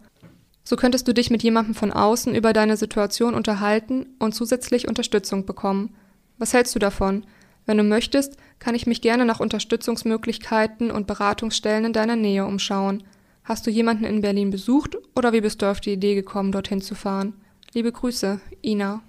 So 0.62 0.76
könntest 0.76 1.06
du 1.06 1.12
dich 1.12 1.30
mit 1.30 1.42
jemandem 1.42 1.74
von 1.74 1.92
außen 1.92 2.34
über 2.34 2.54
deine 2.54 2.78
Situation 2.78 3.34
unterhalten 3.34 4.06
und 4.18 4.34
zusätzlich 4.34 4.88
Unterstützung 4.88 5.44
bekommen. 5.44 5.94
Was 6.38 6.54
hältst 6.54 6.74
du 6.74 6.78
davon? 6.78 7.26
Wenn 7.66 7.76
du 7.76 7.84
möchtest, 7.84 8.36
kann 8.58 8.74
ich 8.74 8.86
mich 8.86 9.02
gerne 9.02 9.26
nach 9.26 9.40
Unterstützungsmöglichkeiten 9.40 10.90
und 10.90 11.06
Beratungsstellen 11.06 11.84
in 11.84 11.92
deiner 11.92 12.16
Nähe 12.16 12.46
umschauen. 12.46 13.04
Hast 13.44 13.66
du 13.66 13.70
jemanden 13.70 14.04
in 14.04 14.22
Berlin 14.22 14.50
besucht 14.50 14.96
oder 15.14 15.34
wie 15.34 15.42
bist 15.42 15.60
du 15.60 15.70
auf 15.70 15.78
die 15.78 15.92
Idee 15.92 16.14
gekommen, 16.14 16.50
dorthin 16.50 16.80
zu 16.80 16.94
fahren? 16.94 17.34
Liebe 17.74 17.92
Grüße, 17.92 18.40
Ina. 18.62 19.02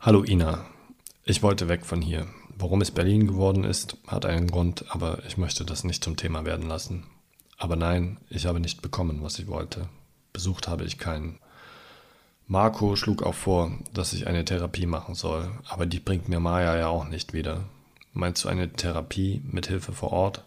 Hallo 0.00 0.24
Ina. 0.24 0.66
Ich 1.24 1.40
wollte 1.44 1.68
weg 1.68 1.86
von 1.86 2.02
hier. 2.02 2.26
Warum 2.56 2.80
es 2.80 2.90
Berlin 2.90 3.28
geworden 3.28 3.62
ist, 3.62 3.96
hat 4.08 4.26
einen 4.26 4.48
Grund, 4.48 4.86
aber 4.88 5.20
ich 5.28 5.36
möchte 5.36 5.64
das 5.64 5.84
nicht 5.84 6.02
zum 6.02 6.16
Thema 6.16 6.44
werden 6.44 6.66
lassen. 6.66 7.04
Aber 7.56 7.76
nein, 7.76 8.18
ich 8.30 8.46
habe 8.46 8.58
nicht 8.58 8.82
bekommen, 8.82 9.22
was 9.22 9.38
ich 9.38 9.46
wollte. 9.46 9.88
Besucht 10.32 10.66
habe 10.66 10.82
ich 10.82 10.98
keinen. 10.98 11.38
Marco 12.48 12.96
schlug 12.96 13.22
auch 13.22 13.36
vor, 13.36 13.78
dass 13.94 14.12
ich 14.12 14.26
eine 14.26 14.44
Therapie 14.44 14.86
machen 14.86 15.14
soll, 15.14 15.48
aber 15.68 15.86
die 15.86 16.00
bringt 16.00 16.28
mir 16.28 16.40
Maya 16.40 16.76
ja 16.76 16.88
auch 16.88 17.08
nicht 17.08 17.32
wieder. 17.32 17.62
Meinst 18.12 18.42
du 18.42 18.48
eine 18.48 18.72
Therapie 18.72 19.40
mit 19.44 19.68
Hilfe 19.68 19.92
vor 19.92 20.10
Ort? 20.10 20.44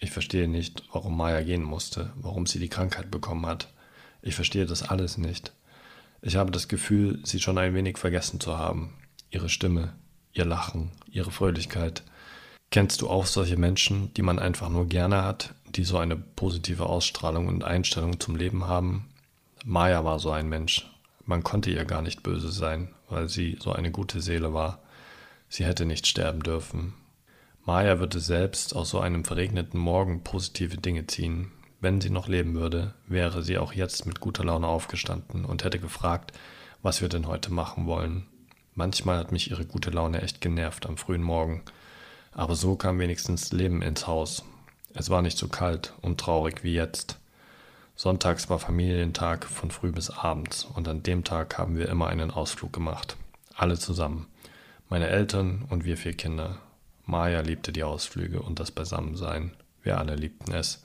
Ich 0.00 0.10
verstehe 0.10 0.48
nicht, 0.48 0.82
warum 0.92 1.16
Maya 1.16 1.42
gehen 1.42 1.62
musste, 1.62 2.12
warum 2.16 2.46
sie 2.46 2.58
die 2.58 2.68
Krankheit 2.68 3.10
bekommen 3.10 3.46
hat. 3.46 3.72
Ich 4.22 4.34
verstehe 4.34 4.66
das 4.66 4.82
alles 4.82 5.16
nicht. 5.16 5.52
Ich 6.22 6.36
habe 6.36 6.50
das 6.50 6.68
Gefühl, 6.68 7.20
sie 7.24 7.40
schon 7.40 7.58
ein 7.58 7.74
wenig 7.74 7.98
vergessen 7.98 8.40
zu 8.40 8.58
haben. 8.58 8.94
Ihre 9.30 9.48
Stimme, 9.48 9.94
ihr 10.32 10.44
Lachen, 10.44 10.90
ihre 11.10 11.30
Fröhlichkeit. 11.30 12.02
Kennst 12.70 13.00
du 13.00 13.08
auch 13.08 13.26
solche 13.26 13.56
Menschen, 13.56 14.12
die 14.14 14.22
man 14.22 14.38
einfach 14.38 14.68
nur 14.68 14.88
gerne 14.88 15.22
hat, 15.22 15.54
die 15.68 15.84
so 15.84 15.98
eine 15.98 16.16
positive 16.16 16.86
Ausstrahlung 16.86 17.46
und 17.48 17.64
Einstellung 17.64 18.20
zum 18.20 18.36
Leben 18.36 18.66
haben? 18.66 19.08
Maya 19.64 20.04
war 20.04 20.18
so 20.18 20.30
ein 20.30 20.48
Mensch. 20.48 20.90
Man 21.24 21.42
konnte 21.42 21.70
ihr 21.70 21.84
gar 21.84 22.02
nicht 22.02 22.22
böse 22.22 22.50
sein, 22.50 22.88
weil 23.08 23.28
sie 23.28 23.56
so 23.60 23.72
eine 23.72 23.90
gute 23.90 24.20
Seele 24.20 24.52
war. 24.52 24.80
Sie 25.48 25.64
hätte 25.64 25.86
nicht 25.86 26.06
sterben 26.06 26.42
dürfen. 26.42 26.94
Maya 27.66 27.98
würde 27.98 28.20
selbst 28.20 28.76
aus 28.76 28.90
so 28.90 29.00
einem 29.00 29.24
verregneten 29.24 29.80
Morgen 29.80 30.22
positive 30.22 30.76
Dinge 30.76 31.08
ziehen. 31.08 31.50
Wenn 31.80 32.00
sie 32.00 32.10
noch 32.10 32.28
leben 32.28 32.54
würde, 32.54 32.94
wäre 33.08 33.42
sie 33.42 33.58
auch 33.58 33.72
jetzt 33.72 34.06
mit 34.06 34.20
guter 34.20 34.44
Laune 34.44 34.68
aufgestanden 34.68 35.44
und 35.44 35.64
hätte 35.64 35.80
gefragt, 35.80 36.32
was 36.82 37.00
wir 37.00 37.08
denn 37.08 37.26
heute 37.26 37.52
machen 37.52 37.86
wollen. 37.86 38.28
Manchmal 38.76 39.18
hat 39.18 39.32
mich 39.32 39.50
ihre 39.50 39.66
gute 39.66 39.90
Laune 39.90 40.22
echt 40.22 40.40
genervt 40.40 40.86
am 40.86 40.96
frühen 40.96 41.24
Morgen. 41.24 41.62
Aber 42.30 42.54
so 42.54 42.76
kam 42.76 43.00
wenigstens 43.00 43.50
Leben 43.50 43.82
ins 43.82 44.06
Haus. 44.06 44.44
Es 44.94 45.10
war 45.10 45.20
nicht 45.20 45.36
so 45.36 45.48
kalt 45.48 45.92
und 46.02 46.20
traurig 46.20 46.62
wie 46.62 46.72
jetzt. 46.72 47.18
Sonntags 47.96 48.48
war 48.48 48.60
Familientag 48.60 49.44
von 49.44 49.72
früh 49.72 49.90
bis 49.90 50.10
abends 50.10 50.64
und 50.64 50.86
an 50.86 51.02
dem 51.02 51.24
Tag 51.24 51.58
haben 51.58 51.76
wir 51.76 51.88
immer 51.88 52.06
einen 52.06 52.30
Ausflug 52.30 52.72
gemacht. 52.72 53.16
Alle 53.56 53.76
zusammen. 53.76 54.28
Meine 54.88 55.08
Eltern 55.08 55.64
und 55.68 55.84
wir 55.84 55.96
vier 55.96 56.12
Kinder. 56.12 56.60
Maya 57.06 57.40
liebte 57.40 57.72
die 57.72 57.84
Ausflüge 57.84 58.42
und 58.42 58.60
das 58.60 58.70
Beisammensein. 58.70 59.52
Wir 59.82 59.98
alle 59.98 60.16
liebten 60.16 60.52
es. 60.52 60.82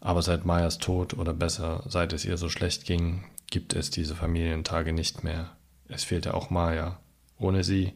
Aber 0.00 0.22
seit 0.22 0.44
Mayas 0.44 0.78
Tod 0.78 1.14
oder 1.14 1.34
besser, 1.34 1.82
seit 1.88 2.12
es 2.12 2.24
ihr 2.24 2.36
so 2.36 2.48
schlecht 2.48 2.84
ging, 2.84 3.24
gibt 3.50 3.74
es 3.74 3.90
diese 3.90 4.14
Familientage 4.14 4.92
nicht 4.92 5.24
mehr. 5.24 5.50
Es 5.88 6.04
fehlte 6.04 6.34
auch 6.34 6.50
Maya. 6.50 6.98
Ohne 7.38 7.64
sie 7.64 7.94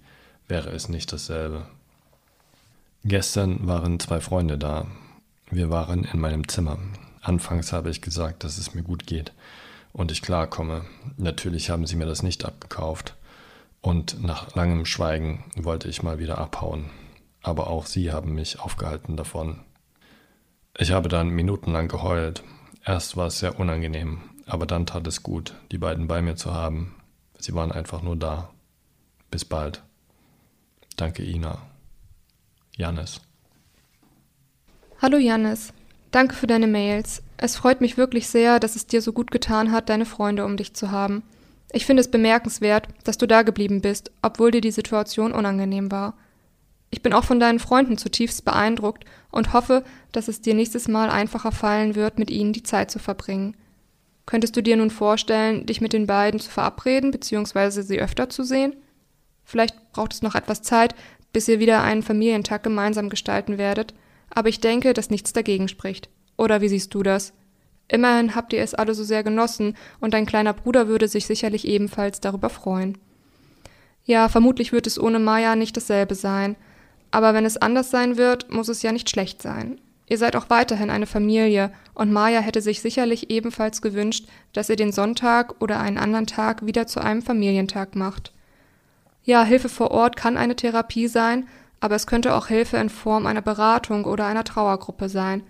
wäre 0.48 0.70
es 0.70 0.88
nicht 0.88 1.12
dasselbe. 1.12 1.66
Gestern 3.04 3.66
waren 3.66 4.00
zwei 4.00 4.20
Freunde 4.20 4.58
da. 4.58 4.86
Wir 5.50 5.70
waren 5.70 6.04
in 6.04 6.20
meinem 6.20 6.48
Zimmer. 6.48 6.78
Anfangs 7.20 7.72
habe 7.72 7.90
ich 7.90 8.00
gesagt, 8.00 8.44
dass 8.44 8.58
es 8.58 8.74
mir 8.74 8.82
gut 8.82 9.06
geht 9.06 9.32
und 9.92 10.10
ich 10.10 10.22
klarkomme. 10.22 10.84
Natürlich 11.16 11.70
haben 11.70 11.86
sie 11.86 11.96
mir 11.96 12.06
das 12.06 12.22
nicht 12.22 12.44
abgekauft. 12.44 13.14
Und 13.80 14.22
nach 14.22 14.54
langem 14.54 14.86
Schweigen 14.86 15.44
wollte 15.56 15.88
ich 15.88 16.02
mal 16.02 16.18
wieder 16.18 16.38
abhauen. 16.38 16.90
Aber 17.42 17.68
auch 17.68 17.86
sie 17.86 18.12
haben 18.12 18.34
mich 18.34 18.60
aufgehalten 18.60 19.16
davon. 19.16 19.60
Ich 20.78 20.92
habe 20.92 21.08
dann 21.08 21.28
minutenlang 21.28 21.88
geheult. 21.88 22.42
Erst 22.84 23.16
war 23.16 23.26
es 23.26 23.38
sehr 23.38 23.58
unangenehm, 23.58 24.22
aber 24.46 24.66
dann 24.66 24.86
tat 24.86 25.06
es 25.06 25.22
gut, 25.22 25.54
die 25.70 25.78
beiden 25.78 26.08
bei 26.08 26.22
mir 26.22 26.36
zu 26.36 26.54
haben. 26.54 26.94
Sie 27.38 27.54
waren 27.54 27.72
einfach 27.72 28.02
nur 28.02 28.16
da. 28.16 28.50
Bis 29.30 29.44
bald. 29.44 29.82
Danke, 30.96 31.24
Ina. 31.24 31.58
Janis. 32.76 33.20
Hallo 35.00 35.18
Janis. 35.18 35.72
Danke 36.10 36.34
für 36.34 36.46
deine 36.46 36.66
Mails. 36.66 37.22
Es 37.38 37.56
freut 37.56 37.80
mich 37.80 37.96
wirklich 37.96 38.28
sehr, 38.28 38.60
dass 38.60 38.76
es 38.76 38.86
dir 38.86 39.02
so 39.02 39.12
gut 39.12 39.30
getan 39.30 39.72
hat, 39.72 39.88
deine 39.88 40.06
Freunde 40.06 40.44
um 40.44 40.56
dich 40.56 40.74
zu 40.74 40.90
haben. 40.90 41.22
Ich 41.72 41.86
finde 41.86 42.02
es 42.02 42.10
bemerkenswert, 42.10 42.88
dass 43.04 43.18
du 43.18 43.26
da 43.26 43.42
geblieben 43.42 43.80
bist, 43.80 44.12
obwohl 44.20 44.50
dir 44.50 44.60
die 44.60 44.70
Situation 44.70 45.32
unangenehm 45.32 45.90
war. 45.90 46.14
Ich 46.92 47.00
bin 47.00 47.14
auch 47.14 47.24
von 47.24 47.40
deinen 47.40 47.58
Freunden 47.58 47.96
zutiefst 47.96 48.44
beeindruckt 48.44 49.06
und 49.30 49.54
hoffe, 49.54 49.82
dass 50.12 50.28
es 50.28 50.42
dir 50.42 50.52
nächstes 50.52 50.88
Mal 50.88 51.08
einfacher 51.08 51.50
fallen 51.50 51.94
wird, 51.94 52.18
mit 52.18 52.30
ihnen 52.30 52.52
die 52.52 52.62
Zeit 52.62 52.90
zu 52.90 52.98
verbringen. 52.98 53.56
Könntest 54.26 54.54
du 54.56 54.62
dir 54.62 54.76
nun 54.76 54.90
vorstellen, 54.90 55.64
dich 55.64 55.80
mit 55.80 55.94
den 55.94 56.06
beiden 56.06 56.38
zu 56.38 56.50
verabreden 56.50 57.10
bzw. 57.10 57.80
sie 57.80 57.98
öfter 57.98 58.28
zu 58.28 58.44
sehen? 58.44 58.76
Vielleicht 59.42 59.92
braucht 59.92 60.12
es 60.12 60.20
noch 60.20 60.34
etwas 60.34 60.60
Zeit, 60.60 60.94
bis 61.32 61.48
ihr 61.48 61.60
wieder 61.60 61.82
einen 61.82 62.02
Familientag 62.02 62.62
gemeinsam 62.62 63.08
gestalten 63.08 63.56
werdet, 63.56 63.94
aber 64.28 64.50
ich 64.50 64.60
denke, 64.60 64.92
dass 64.92 65.08
nichts 65.08 65.32
dagegen 65.32 65.68
spricht. 65.68 66.10
Oder 66.36 66.60
wie 66.60 66.68
siehst 66.68 66.92
du 66.94 67.02
das? 67.02 67.32
Immerhin 67.88 68.34
habt 68.34 68.52
ihr 68.52 68.60
es 68.60 68.74
alle 68.74 68.94
so 68.94 69.02
sehr 69.02 69.24
genossen, 69.24 69.76
und 69.98 70.12
dein 70.12 70.26
kleiner 70.26 70.52
Bruder 70.52 70.88
würde 70.88 71.08
sich 71.08 71.26
sicherlich 71.26 71.66
ebenfalls 71.66 72.20
darüber 72.20 72.50
freuen. 72.50 72.98
Ja, 74.04 74.28
vermutlich 74.28 74.72
wird 74.72 74.86
es 74.86 75.00
ohne 75.00 75.18
Maya 75.18 75.56
nicht 75.56 75.76
dasselbe 75.76 76.14
sein, 76.14 76.56
aber 77.12 77.34
wenn 77.34 77.44
es 77.44 77.58
anders 77.58 77.90
sein 77.90 78.16
wird, 78.16 78.50
muss 78.50 78.68
es 78.68 78.82
ja 78.82 78.90
nicht 78.90 79.08
schlecht 79.08 79.40
sein. 79.40 79.78
Ihr 80.08 80.18
seid 80.18 80.34
auch 80.34 80.50
weiterhin 80.50 80.90
eine 80.90 81.06
Familie 81.06 81.70
und 81.94 82.12
Maya 82.12 82.40
hätte 82.40 82.60
sich 82.60 82.82
sicherlich 82.82 83.30
ebenfalls 83.30 83.80
gewünscht, 83.80 84.26
dass 84.52 84.68
ihr 84.68 84.76
den 84.76 84.92
Sonntag 84.92 85.60
oder 85.60 85.78
einen 85.78 85.98
anderen 85.98 86.26
Tag 86.26 86.66
wieder 86.66 86.86
zu 86.86 87.00
einem 87.00 87.22
Familientag 87.22 87.94
macht. 87.94 88.32
Ja, 89.24 89.44
Hilfe 89.44 89.68
vor 89.68 89.90
Ort 89.90 90.16
kann 90.16 90.36
eine 90.36 90.56
Therapie 90.56 91.06
sein, 91.06 91.46
aber 91.80 91.94
es 91.94 92.06
könnte 92.06 92.34
auch 92.34 92.48
Hilfe 92.48 92.78
in 92.78 92.88
Form 92.88 93.26
einer 93.26 93.42
Beratung 93.42 94.04
oder 94.04 94.26
einer 94.26 94.44
Trauergruppe 94.44 95.08
sein. 95.08 95.42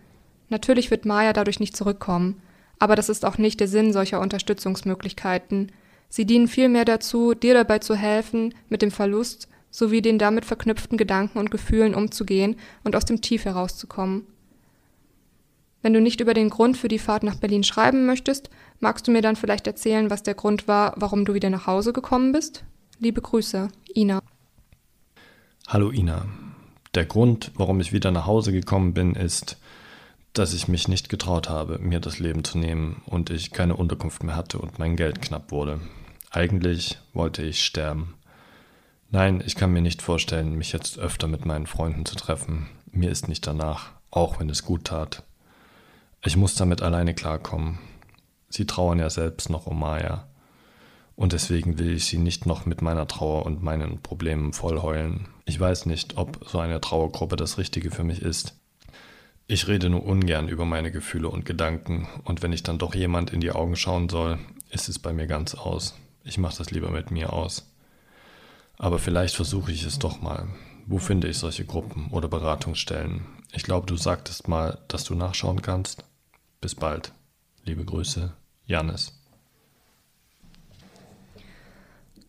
Natürlich 0.49 0.91
wird 0.91 1.07
Maya 1.07 1.33
dadurch 1.33 1.61
nicht 1.61 1.77
zurückkommen, 1.77 2.43
aber 2.79 2.97
das 2.97 3.09
ist 3.09 3.25
auch 3.25 3.39
nicht 3.39 3.61
der 3.61 3.69
Sinn 3.69 3.93
solcher 3.93 4.21
Unterstützungsmöglichkeiten. 4.21 5.73
Sie 6.09 6.27
dienen 6.27 6.49
vielmehr 6.49 6.85
dazu, 6.85 7.35
dir 7.35 7.55
dabei 7.55 7.79
zu 7.79 7.95
helfen, 7.95 8.55
mit 8.69 8.83
dem 8.83 8.91
Verlust 8.91 9.49
sowie 9.73 10.03
den 10.03 10.21
damit 10.21 10.45
verknüpften 10.45 10.97
Gedanken 10.97 11.39
und 11.39 11.51
Gefühlen 11.51 11.97
umzugehen 11.97 12.55
und 12.85 12.95
aus 12.95 13.05
dem 13.05 13.21
Tief 13.21 13.45
herauszukommen. 13.45 14.27
Wenn 15.81 15.95
du 15.95 16.01
nicht 16.01 16.21
über 16.21 16.35
den 16.35 16.51
Grund 16.51 16.77
für 16.77 16.87
die 16.87 17.01
Fahrt 17.01 17.25
nach 17.25 17.37
Berlin 17.37 17.65
schreiben 17.65 18.07
möchtest, 18.07 18.51
magst 18.79 19.09
du 19.09 19.11
mir 19.11 19.23
dann 19.23 19.35
vielleicht 19.35 19.67
erzählen, 19.67 20.11
was 20.11 20.23
der 20.23 20.35
Grund 20.35 20.69
war, 20.69 20.95
warum 20.97 21.25
du 21.25 21.35
wieder 21.35 21.51
nach 21.51 21.67
Hause 21.67 21.93
gekommen 21.93 22.31
bist? 22.31 22.63
Liebe 23.01 23.21
Grüße, 23.21 23.69
Ina. 23.97 24.21
Hallo 25.67 25.91
Ina. 25.91 26.27
Der 26.95 27.07
Grund, 27.07 27.51
warum 27.55 27.81
ich 27.81 27.93
wieder 27.93 28.11
nach 28.13 28.27
Hause 28.27 28.53
gekommen 28.53 28.95
bin, 28.95 29.15
ist, 29.15 29.57
dass 30.35 30.55
ich 30.55 30.69
mich 30.69 30.87
nicht 30.87 31.09
getraut 31.09 31.49
habe, 31.49 31.79
mir 31.79 31.99
das 31.99 32.19
Leben 32.19 32.45
zu 32.45 32.59
nehmen 32.59 33.03
und 33.07 33.31
ich 33.31 33.51
keine 33.51 33.75
Unterkunft 33.75 34.23
mehr 34.23 34.37
hatte 34.37 34.59
und 34.59 34.79
mein 34.79 34.97
Geld 34.97 35.21
knapp 35.23 35.51
wurde. 35.51 35.81
Eigentlich 36.31 36.99
wollte 37.13 37.43
ich 37.43 37.65
sterben. 37.65 38.15
Nein, 39.15 39.43
ich 39.45 39.57
kann 39.57 39.75
mir 39.75 39.83
nicht 39.83 40.01
vorstellen, 40.01 40.57
mich 40.57 40.73
jetzt 40.73 40.99
öfter 40.99 41.29
mit 41.29 41.45
meinen 41.45 41.67
Freunden 41.67 42.07
zu 42.07 42.17
treffen. 42.17 42.71
Mir 42.91 43.11
ist 43.11 43.29
nicht 43.29 43.47
danach, 43.47 43.91
auch 44.11 44.41
wenn 44.41 44.49
es 44.49 44.65
gut 44.65 44.85
tat. 44.85 45.23
Ich 46.25 46.39
muss 46.39 46.55
damit 46.55 46.81
alleine 46.81 47.13
klarkommen. 47.13 47.79
Sie 48.49 48.65
trauern 48.65 48.99
ja 48.99 49.11
selbst 49.11 49.51
noch 49.51 49.67
um 49.67 49.79
Maya. 49.79 50.29
Und 51.15 51.35
deswegen 51.35 51.79
will 51.79 51.93
ich 51.93 52.07
sie 52.07 52.17
nicht 52.17 52.47
noch 52.47 52.65
mit 52.65 52.81
meiner 52.81 53.07
Trauer 53.07 53.45
und 53.45 53.63
meinen 53.63 54.01
Problemen 54.01 54.55
vollheulen. 54.55 55.29
Ich 55.45 55.61
weiß 55.61 55.85
nicht, 55.85 56.17
ob 56.17 56.47
so 56.49 56.61
eine 56.61 56.81
Trauergruppe 56.81 57.37
das 57.37 57.59
Richtige 57.59 57.91
für 57.91 58.05
mich 58.05 58.23
ist. 58.23 58.59
Ich 59.47 59.69
rede 59.69 59.91
nur 59.91 60.07
ungern 60.07 60.49
über 60.49 60.65
meine 60.65 60.91
Gefühle 60.91 61.29
und 61.29 61.45
Gedanken, 61.45 62.09
und 62.25 62.41
wenn 62.41 62.55
ich 62.55 62.63
dann 62.63 62.79
doch 62.79 62.95
jemand 62.95 63.31
in 63.31 63.43
die 63.43 63.53
Augen 63.53 63.77
schauen 63.77 64.09
soll, 64.09 64.39
ist 64.71 64.89
es 64.89 64.99
bei 64.99 65.13
mir 65.13 65.27
ganz 65.27 65.55
aus. 65.55 65.99
Ich 66.25 66.39
mache 66.39 66.57
das 66.57 66.71
lieber 66.71 66.91
mit 66.91 67.11
mir 67.11 67.35
aus. 67.35 67.72
Aber 68.83 68.99
vielleicht 68.99 69.37
versuche 69.37 69.71
ich 69.71 69.85
es 69.85 70.01
doch 70.01 70.21
mal. 70.23 70.49
Wo 70.87 70.99
finde 70.99 71.29
ich 71.29 71.39
solche 71.39 71.65
Gruppen 71.65 72.09
oder 72.11 72.27
Beratungsstellen? 72.27 73.21
Ich 73.53 73.63
glaube, 73.63 73.87
du 73.87 73.97
sagtest 73.97 74.49
mal, 74.49 74.79
dass 74.89 75.05
du 75.05 75.15
nachschauen 75.15 75.63
kannst. 75.63 76.03
Bis 76.61 76.75
bald. 76.75 77.13
Liebe 77.65 77.85
Grüße, 77.85 78.33
Janis. 78.67 79.13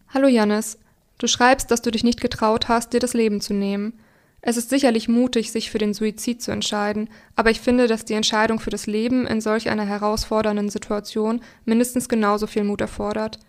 Hallo 0.10 0.28
Janis. 0.28 0.78
Du 1.18 1.26
schreibst, 1.26 1.72
dass 1.72 1.82
du 1.82 1.90
dich 1.90 2.04
nicht 2.04 2.22
getraut 2.22 2.68
hast, 2.68 2.94
dir 2.94 3.00
das 3.00 3.16
Leben 3.16 3.42
zu 3.42 3.56
nehmen. 3.56 3.94
Es 4.42 4.56
ist 4.56 4.70
sicherlich 4.70 5.08
mutig, 5.08 5.52
sich 5.52 5.72
für 5.72 5.80
den 5.80 5.96
Suizid 5.96 6.44
zu 6.44 6.52
entscheiden, 6.52 7.10
aber 7.36 7.50
ich 7.50 7.62
finde, 7.62 7.88
dass 7.88 8.06
die 8.06 8.14
Entscheidung 8.14 8.60
für 8.60 8.70
das 8.70 8.86
Leben 8.86 9.26
in 9.26 9.42
solch 9.42 9.70
einer 9.70 9.86
herausfordernden 9.86 10.70
Situation 10.70 11.42
mindestens 11.66 12.08
genauso 12.08 12.46
viel 12.46 12.64
Mut 12.64 12.82
erfordert. 12.82 13.40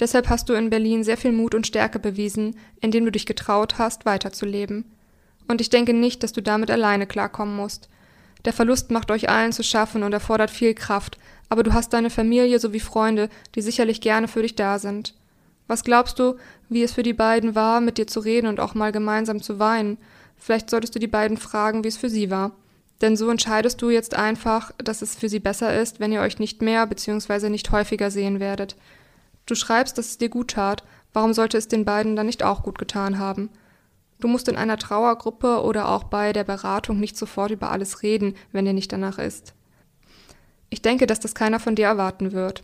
Deshalb 0.00 0.28
hast 0.28 0.48
du 0.48 0.54
in 0.54 0.70
Berlin 0.70 1.04
sehr 1.04 1.16
viel 1.16 1.32
Mut 1.32 1.54
und 1.54 1.66
Stärke 1.66 1.98
bewiesen, 1.98 2.56
indem 2.80 3.04
du 3.04 3.12
dich 3.12 3.26
getraut 3.26 3.78
hast, 3.78 4.06
weiterzuleben. 4.06 4.84
Und 5.46 5.60
ich 5.60 5.70
denke 5.70 5.94
nicht, 5.94 6.22
dass 6.22 6.32
du 6.32 6.42
damit 6.42 6.70
alleine 6.70 7.06
klarkommen 7.06 7.54
musst. 7.54 7.88
Der 8.44 8.52
Verlust 8.52 8.90
macht 8.90 9.10
euch 9.10 9.28
allen 9.28 9.52
zu 9.52 9.62
schaffen 9.62 10.02
und 10.02 10.12
erfordert 10.12 10.50
viel 10.50 10.74
Kraft, 10.74 11.18
aber 11.48 11.62
du 11.62 11.72
hast 11.72 11.92
deine 11.92 12.10
Familie 12.10 12.58
sowie 12.58 12.80
Freunde, 12.80 13.28
die 13.54 13.62
sicherlich 13.62 14.00
gerne 14.00 14.28
für 14.28 14.42
dich 14.42 14.54
da 14.54 14.78
sind. 14.78 15.14
Was 15.66 15.84
glaubst 15.84 16.18
du, 16.18 16.36
wie 16.68 16.82
es 16.82 16.92
für 16.92 17.02
die 17.02 17.14
beiden 17.14 17.54
war, 17.54 17.80
mit 17.80 17.96
dir 17.96 18.06
zu 18.06 18.20
reden 18.20 18.48
und 18.48 18.60
auch 18.60 18.74
mal 18.74 18.92
gemeinsam 18.92 19.40
zu 19.40 19.58
weinen? 19.58 19.96
Vielleicht 20.36 20.68
solltest 20.68 20.94
du 20.94 20.98
die 20.98 21.06
beiden 21.06 21.38
fragen, 21.38 21.84
wie 21.84 21.88
es 21.88 21.96
für 21.96 22.10
sie 22.10 22.30
war. 22.30 22.52
Denn 23.00 23.16
so 23.16 23.30
entscheidest 23.30 23.80
du 23.80 23.90
jetzt 23.90 24.14
einfach, 24.14 24.72
dass 24.78 25.02
es 25.02 25.14
für 25.14 25.28
sie 25.28 25.40
besser 25.40 25.78
ist, 25.80 26.00
wenn 26.00 26.12
ihr 26.12 26.20
euch 26.20 26.38
nicht 26.38 26.60
mehr 26.60 26.86
bzw. 26.86 27.48
nicht 27.48 27.70
häufiger 27.70 28.10
sehen 28.10 28.40
werdet. 28.40 28.76
Du 29.46 29.54
schreibst, 29.54 29.98
dass 29.98 30.06
es 30.06 30.18
dir 30.18 30.28
gut 30.28 30.52
tat. 30.52 30.84
Warum 31.12 31.32
sollte 31.32 31.58
es 31.58 31.68
den 31.68 31.84
beiden 31.84 32.16
dann 32.16 32.26
nicht 32.26 32.42
auch 32.42 32.62
gut 32.62 32.78
getan 32.78 33.18
haben? 33.18 33.50
Du 34.20 34.28
musst 34.28 34.48
in 34.48 34.56
einer 34.56 34.78
Trauergruppe 34.78 35.62
oder 35.62 35.88
auch 35.88 36.04
bei 36.04 36.32
der 36.32 36.44
Beratung 36.44 36.98
nicht 36.98 37.16
sofort 37.16 37.50
über 37.50 37.70
alles 37.70 38.02
reden, 38.02 38.34
wenn 38.52 38.64
dir 38.64 38.72
nicht 38.72 38.92
danach 38.92 39.18
ist. 39.18 39.54
Ich 40.70 40.82
denke, 40.82 41.06
dass 41.06 41.20
das 41.20 41.34
keiner 41.34 41.60
von 41.60 41.74
dir 41.74 41.86
erwarten 41.86 42.32
wird. 42.32 42.62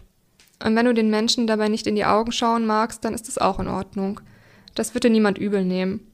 Und 0.65 0.77
wenn 0.77 0.87
du 0.87 0.95
den 0.95 1.11
Menschen 1.11 1.47
dabei 1.47 1.69
nicht 1.69 1.87
in 1.87 1.97
die 1.97 2.05
Augen 2.05 2.33
schauen 2.33 2.67
magst, 2.67 3.05
dann 3.05 3.15
ist 3.15 3.29
es 3.29 3.39
auch 3.39 3.61
in 3.61 3.69
Ordnung. 3.69 4.21
Das 4.75 4.95
wird 4.95 5.05
dir 5.05 5.11
niemand 5.11 5.39
übel 5.39 5.65
nehmen. 5.65 6.07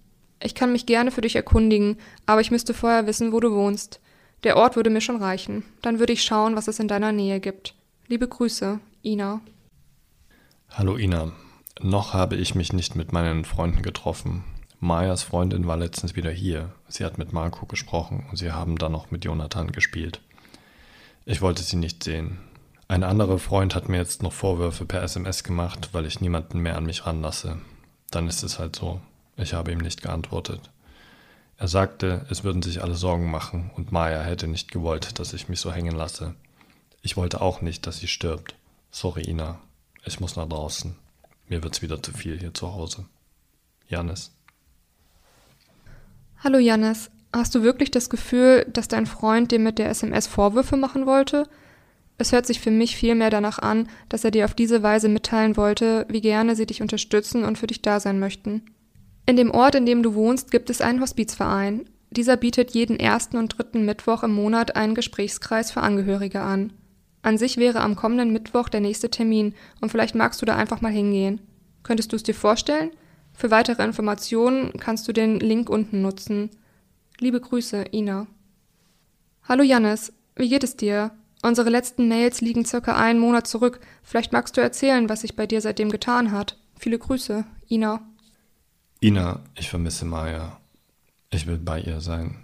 Ich 0.42 0.54
kann 0.54 0.72
mich 0.72 0.86
gerne 0.86 1.10
für 1.10 1.20
dich 1.22 1.36
erkundigen, 1.36 1.96
aber 2.26 2.40
ich 2.40 2.50
müsste 2.50 2.74
vorher 2.74 3.06
wissen, 3.06 3.32
wo 3.32 3.40
du 3.40 3.52
wohnst. 3.52 4.00
Der 4.44 4.56
Ort 4.56 4.76
würde 4.76 4.90
mir 4.90 5.00
schon 5.00 5.16
reichen. 5.16 5.64
Dann 5.82 5.98
würde 5.98 6.12
ich 6.12 6.22
schauen, 6.22 6.56
was 6.56 6.68
es 6.68 6.78
in 6.78 6.88
deiner 6.88 7.12
Nähe 7.12 7.40
gibt. 7.40 7.74
Liebe 8.06 8.28
Grüße, 8.28 8.78
Ina. 9.02 9.40
Hallo 10.78 10.98
Ina. 10.98 11.32
Noch 11.80 12.12
habe 12.12 12.36
ich 12.36 12.54
mich 12.54 12.74
nicht 12.74 12.96
mit 12.96 13.10
meinen 13.10 13.46
Freunden 13.46 13.80
getroffen. 13.80 14.44
Mayas 14.78 15.22
Freundin 15.22 15.66
war 15.66 15.78
letztens 15.78 16.16
wieder 16.16 16.30
hier. 16.30 16.70
Sie 16.86 17.02
hat 17.02 17.16
mit 17.16 17.32
Marco 17.32 17.64
gesprochen 17.64 18.26
und 18.30 18.36
sie 18.36 18.52
haben 18.52 18.76
dann 18.76 18.92
noch 18.92 19.10
mit 19.10 19.24
Jonathan 19.24 19.72
gespielt. 19.72 20.20
Ich 21.24 21.40
wollte 21.40 21.62
sie 21.62 21.76
nicht 21.76 22.04
sehen. 22.04 22.40
Ein 22.88 23.04
anderer 23.04 23.38
Freund 23.38 23.74
hat 23.74 23.88
mir 23.88 23.96
jetzt 23.96 24.22
noch 24.22 24.34
Vorwürfe 24.34 24.84
per 24.84 25.02
SMS 25.02 25.44
gemacht, 25.44 25.88
weil 25.92 26.04
ich 26.04 26.20
niemanden 26.20 26.58
mehr 26.58 26.76
an 26.76 26.84
mich 26.84 27.06
ranlasse. 27.06 27.56
Dann 28.10 28.28
ist 28.28 28.42
es 28.42 28.58
halt 28.58 28.76
so. 28.76 29.00
Ich 29.38 29.54
habe 29.54 29.72
ihm 29.72 29.78
nicht 29.78 30.02
geantwortet. 30.02 30.60
Er 31.56 31.68
sagte, 31.68 32.26
es 32.28 32.44
würden 32.44 32.60
sich 32.60 32.82
alle 32.82 32.96
Sorgen 32.96 33.30
machen 33.30 33.70
und 33.76 33.92
Maya 33.92 34.20
hätte 34.20 34.46
nicht 34.46 34.70
gewollt, 34.72 35.18
dass 35.18 35.32
ich 35.32 35.48
mich 35.48 35.58
so 35.58 35.72
hängen 35.72 35.96
lasse. 35.96 36.34
Ich 37.00 37.16
wollte 37.16 37.40
auch 37.40 37.62
nicht, 37.62 37.86
dass 37.86 37.96
sie 37.96 38.08
stirbt. 38.08 38.54
Sorry, 38.90 39.22
Ina. 39.22 39.58
Ich 40.06 40.20
muss 40.20 40.36
nach 40.36 40.48
draußen. 40.48 40.94
Mir 41.48 41.62
wird's 41.64 41.82
wieder 41.82 42.00
zu 42.00 42.12
viel 42.12 42.38
hier 42.38 42.54
zu 42.54 42.72
Hause. 42.72 43.06
Janis. 43.88 44.32
Hallo 46.42 46.58
Janis. 46.58 47.10
Hast 47.32 47.54
du 47.56 47.62
wirklich 47.62 47.90
das 47.90 48.08
Gefühl, 48.08 48.66
dass 48.72 48.86
dein 48.86 49.06
Freund 49.06 49.50
dir 49.50 49.58
mit 49.58 49.78
der 49.78 49.90
SMS 49.90 50.28
Vorwürfe 50.28 50.76
machen 50.76 51.06
wollte? 51.06 51.48
Es 52.18 52.32
hört 52.32 52.46
sich 52.46 52.60
für 52.60 52.70
mich 52.70 52.96
vielmehr 52.96 53.30
danach 53.30 53.58
an, 53.58 53.88
dass 54.08 54.24
er 54.24 54.30
dir 54.30 54.44
auf 54.44 54.54
diese 54.54 54.82
Weise 54.82 55.08
mitteilen 55.08 55.56
wollte, 55.56 56.06
wie 56.08 56.20
gerne 56.20 56.54
sie 56.54 56.66
dich 56.66 56.80
unterstützen 56.82 57.44
und 57.44 57.58
für 57.58 57.66
dich 57.66 57.82
da 57.82 57.98
sein 57.98 58.20
möchten. 58.20 58.62
In 59.26 59.36
dem 59.36 59.50
Ort, 59.50 59.74
in 59.74 59.86
dem 59.86 60.04
du 60.04 60.14
wohnst, 60.14 60.52
gibt 60.52 60.70
es 60.70 60.80
einen 60.80 61.00
Hospizverein. 61.00 61.90
Dieser 62.10 62.36
bietet 62.36 62.70
jeden 62.70 62.98
ersten 62.98 63.36
und 63.36 63.58
dritten 63.58 63.84
Mittwoch 63.84 64.22
im 64.22 64.32
Monat 64.32 64.76
einen 64.76 64.94
Gesprächskreis 64.94 65.72
für 65.72 65.80
Angehörige 65.80 66.40
an. 66.40 66.72
An 67.26 67.38
sich 67.38 67.56
wäre 67.56 67.80
am 67.80 67.96
kommenden 67.96 68.32
Mittwoch 68.32 68.68
der 68.68 68.80
nächste 68.80 69.10
Termin 69.10 69.52
und 69.80 69.90
vielleicht 69.90 70.14
magst 70.14 70.40
du 70.40 70.46
da 70.46 70.54
einfach 70.54 70.80
mal 70.80 70.92
hingehen. 70.92 71.40
Könntest 71.82 72.12
du 72.12 72.16
es 72.16 72.22
dir 72.22 72.36
vorstellen? 72.36 72.92
Für 73.32 73.50
weitere 73.50 73.82
Informationen 73.82 74.74
kannst 74.78 75.08
du 75.08 75.12
den 75.12 75.40
Link 75.40 75.68
unten 75.68 76.02
nutzen. 76.02 76.50
Liebe 77.18 77.40
Grüße, 77.40 77.86
Ina. 77.90 78.28
Hallo 79.42 79.64
Jannis, 79.64 80.12
wie 80.36 80.48
geht 80.48 80.62
es 80.62 80.76
dir? 80.76 81.10
Unsere 81.42 81.68
letzten 81.68 82.06
Mails 82.06 82.42
liegen 82.42 82.64
circa 82.64 82.94
einen 82.94 83.18
Monat 83.18 83.48
zurück. 83.48 83.80
Vielleicht 84.04 84.32
magst 84.32 84.56
du 84.56 84.60
erzählen, 84.60 85.08
was 85.08 85.22
sich 85.22 85.34
bei 85.34 85.48
dir 85.48 85.60
seitdem 85.60 85.90
getan 85.90 86.30
hat. 86.30 86.56
Viele 86.78 87.00
Grüße, 87.00 87.44
Ina. 87.68 88.02
Ina, 89.00 89.40
ich 89.56 89.68
vermisse 89.68 90.04
Maya. 90.04 90.60
Ich 91.30 91.48
will 91.48 91.58
bei 91.58 91.80
ihr 91.80 92.00
sein. 92.00 92.36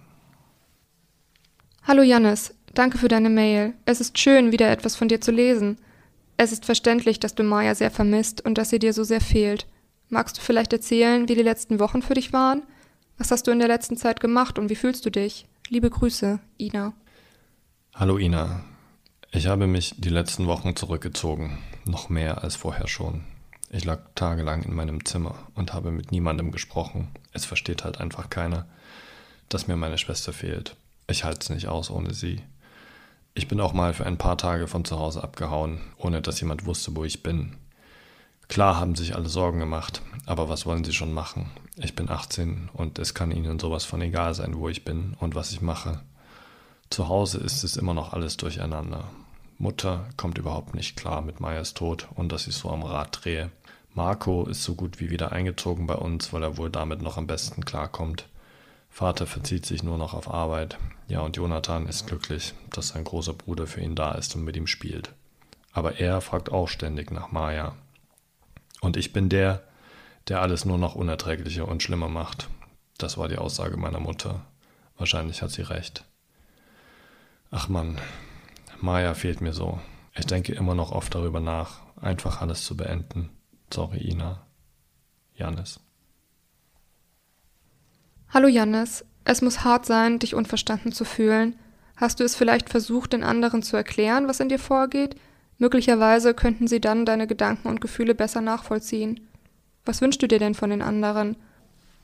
Hallo 1.83 2.01
Jannis, 2.01 2.53
danke 2.73 2.97
für 2.97 3.07
deine 3.07 3.29
Mail. 3.29 3.73
Es 3.85 4.01
ist 4.01 4.17
schön, 4.17 4.51
wieder 4.51 4.69
etwas 4.71 4.95
von 4.95 5.07
dir 5.07 5.21
zu 5.21 5.31
lesen. 5.31 5.77
Es 6.37 6.51
ist 6.51 6.65
verständlich, 6.65 7.19
dass 7.19 7.35
du 7.35 7.43
Maya 7.43 7.75
sehr 7.75 7.91
vermisst 7.91 8.43
und 8.45 8.57
dass 8.57 8.69
sie 8.69 8.79
dir 8.79 8.93
so 8.93 9.03
sehr 9.03 9.21
fehlt. 9.21 9.67
Magst 10.09 10.37
du 10.37 10.41
vielleicht 10.41 10.73
erzählen, 10.73 11.27
wie 11.29 11.35
die 11.35 11.43
letzten 11.43 11.79
Wochen 11.79 12.01
für 12.01 12.13
dich 12.13 12.33
waren? 12.33 12.63
Was 13.17 13.31
hast 13.31 13.47
du 13.47 13.51
in 13.51 13.59
der 13.59 13.67
letzten 13.67 13.97
Zeit 13.97 14.19
gemacht 14.19 14.57
und 14.59 14.69
wie 14.69 14.75
fühlst 14.75 15.05
du 15.05 15.09
dich? 15.09 15.47
Liebe 15.69 15.89
Grüße, 15.89 16.39
Ina. 16.59 16.93
Hallo 17.93 18.17
Ina. 18.17 18.63
Ich 19.31 19.47
habe 19.47 19.65
mich 19.67 19.95
die 19.97 20.09
letzten 20.09 20.45
Wochen 20.47 20.75
zurückgezogen, 20.75 21.57
noch 21.85 22.09
mehr 22.09 22.43
als 22.43 22.55
vorher 22.55 22.87
schon. 22.87 23.23
Ich 23.69 23.85
lag 23.85 24.01
tagelang 24.13 24.61
in 24.63 24.75
meinem 24.75 25.05
Zimmer 25.05 25.35
und 25.55 25.73
habe 25.73 25.91
mit 25.91 26.11
niemandem 26.11 26.51
gesprochen. 26.51 27.07
Es 27.31 27.45
versteht 27.45 27.83
halt 27.83 27.99
einfach 27.99 28.29
keiner, 28.29 28.67
dass 29.49 29.67
mir 29.67 29.75
meine 29.75 29.97
Schwester 29.97 30.33
fehlt. 30.33 30.75
Ich 31.07 31.23
halte 31.23 31.39
es 31.41 31.49
nicht 31.49 31.67
aus 31.67 31.89
ohne 31.89 32.13
sie. 32.13 32.41
Ich 33.35 33.47
bin 33.47 33.59
auch 33.59 33.73
mal 33.73 33.95
für 33.95 34.05
ein 34.05 34.19
paar 34.19 34.37
Tage 34.37 34.67
von 34.67 34.85
zu 34.85 34.99
Hause 34.99 35.23
abgehauen, 35.23 35.81
ohne 35.97 36.21
dass 36.21 36.39
jemand 36.39 36.65
wusste, 36.65 36.95
wo 36.95 37.03
ich 37.03 37.23
bin. 37.23 37.55
Klar 38.47 38.79
haben 38.79 38.93
sich 38.93 39.15
alle 39.15 39.27
Sorgen 39.27 39.57
gemacht, 39.57 40.03
aber 40.27 40.49
was 40.49 40.67
wollen 40.67 40.83
sie 40.83 40.93
schon 40.93 41.13
machen? 41.13 41.49
Ich 41.77 41.95
bin 41.95 42.09
18 42.09 42.69
und 42.73 42.99
es 42.99 43.15
kann 43.15 43.31
ihnen 43.31 43.57
sowas 43.57 43.85
von 43.85 44.01
egal 44.01 44.35
sein, 44.35 44.55
wo 44.57 44.69
ich 44.69 44.85
bin 44.85 45.15
und 45.19 45.33
was 45.33 45.51
ich 45.51 45.61
mache. 45.61 46.01
Zu 46.91 47.07
Hause 47.07 47.39
ist 47.39 47.63
es 47.63 47.75
immer 47.75 47.95
noch 47.95 48.13
alles 48.13 48.37
durcheinander. 48.37 49.05
Mutter 49.57 50.07
kommt 50.15 50.37
überhaupt 50.37 50.75
nicht 50.75 50.95
klar 50.95 51.23
mit 51.23 51.39
Mayas 51.39 51.73
Tod 51.73 52.07
und 52.13 52.31
dass 52.31 52.45
ich 52.45 52.55
so 52.55 52.69
am 52.69 52.83
Rad 52.83 53.19
drehe. 53.23 53.49
Marco 53.95 54.45
ist 54.45 54.63
so 54.63 54.75
gut 54.75 54.99
wie 54.99 55.09
wieder 55.09 55.31
eingezogen 55.31 55.87
bei 55.87 55.95
uns, 55.95 56.33
weil 56.33 56.43
er 56.43 56.57
wohl 56.57 56.69
damit 56.69 57.01
noch 57.01 57.17
am 57.17 57.25
besten 57.25 57.65
klarkommt. 57.65 58.27
Vater 58.93 59.25
verzieht 59.25 59.65
sich 59.65 59.81
nur 59.81 59.97
noch 59.97 60.13
auf 60.13 60.31
Arbeit. 60.31 60.77
Ja, 61.07 61.21
und 61.21 61.35
Jonathan 61.35 61.87
ist 61.87 62.05
glücklich, 62.05 62.53
dass 62.69 62.89
sein 62.89 63.03
großer 63.03 63.33
Bruder 63.33 63.65
für 63.65 63.81
ihn 63.81 63.95
da 63.95 64.11
ist 64.11 64.35
und 64.35 64.43
mit 64.43 64.55
ihm 64.55 64.67
spielt. 64.67 65.15
Aber 65.71 65.99
er 65.99 66.21
fragt 66.21 66.51
auch 66.51 66.67
ständig 66.67 67.09
nach 67.09 67.31
Maya. 67.31 67.75
Und 68.81 68.95
ich 68.95 69.11
bin 69.11 69.29
der, 69.29 69.63
der 70.27 70.41
alles 70.41 70.63
nur 70.63 70.77
noch 70.77 70.93
unerträglicher 70.93 71.67
und 71.67 71.81
schlimmer 71.81 72.07
macht. 72.07 72.49
Das 72.99 73.17
war 73.17 73.27
die 73.27 73.39
Aussage 73.39 73.77
meiner 73.77 73.99
Mutter. 73.99 74.45
Wahrscheinlich 74.99 75.41
hat 75.41 75.49
sie 75.49 75.63
recht. 75.63 76.05
Ach 77.49 77.69
Mann, 77.69 77.97
Maya 78.79 79.15
fehlt 79.15 79.41
mir 79.41 79.53
so. 79.53 79.79
Ich 80.13 80.27
denke 80.27 80.53
immer 80.53 80.75
noch 80.75 80.91
oft 80.91 81.15
darüber 81.15 81.39
nach, 81.39 81.79
einfach 81.99 82.41
alles 82.41 82.63
zu 82.63 82.77
beenden. 82.77 83.31
Sorry, 83.73 84.07
Ina. 84.07 84.45
Janis. 85.33 85.79
Hallo 88.33 88.47
Janis, 88.47 89.05
es 89.25 89.43
muss 89.43 89.63
hart 89.63 89.85
sein, 89.85 90.17
dich 90.17 90.33
unverstanden 90.33 90.91
zu 90.91 91.05
fühlen. 91.05 91.55
Hast 91.95 92.19
du 92.19 92.23
es 92.23 92.35
vielleicht 92.35 92.67
versucht, 92.67 93.13
den 93.13 93.23
anderen 93.23 93.61
zu 93.61 93.77
erklären, 93.77 94.27
was 94.27 94.39
in 94.39 94.49
dir 94.49 94.57
vorgeht? 94.57 95.15
Möglicherweise 95.59 96.33
könnten 96.33 96.67
sie 96.67 96.81
dann 96.81 97.05
deine 97.05 97.27
Gedanken 97.27 97.67
und 97.67 97.79
Gefühle 97.79 98.15
besser 98.15 98.41
nachvollziehen. 98.41 99.19
Was 99.85 100.01
wünschst 100.01 100.19
du 100.23 100.27
dir 100.27 100.39
denn 100.39 100.55
von 100.55 100.71
den 100.71 100.81
anderen? 100.81 101.37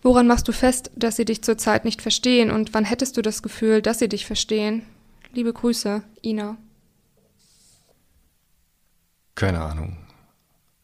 Woran 0.04 0.28
machst 0.28 0.48
du 0.48 0.52
fest, 0.52 0.92
dass 0.96 1.16
sie 1.16 1.26
dich 1.26 1.42
zurzeit 1.44 1.84
nicht 1.84 2.00
verstehen 2.00 2.52
und 2.52 2.76
wann 2.76 2.86
hättest 2.86 3.18
du 3.18 3.24
das 3.24 3.42
Gefühl, 3.42 3.82
dass 3.82 3.98
sie 3.98 4.08
dich 4.08 4.28
verstehen? 4.28 4.84
Liebe 5.34 5.52
Grüße, 5.52 6.04
Ina. 6.22 6.58
Keine 9.34 9.62
Ahnung. 9.62 9.98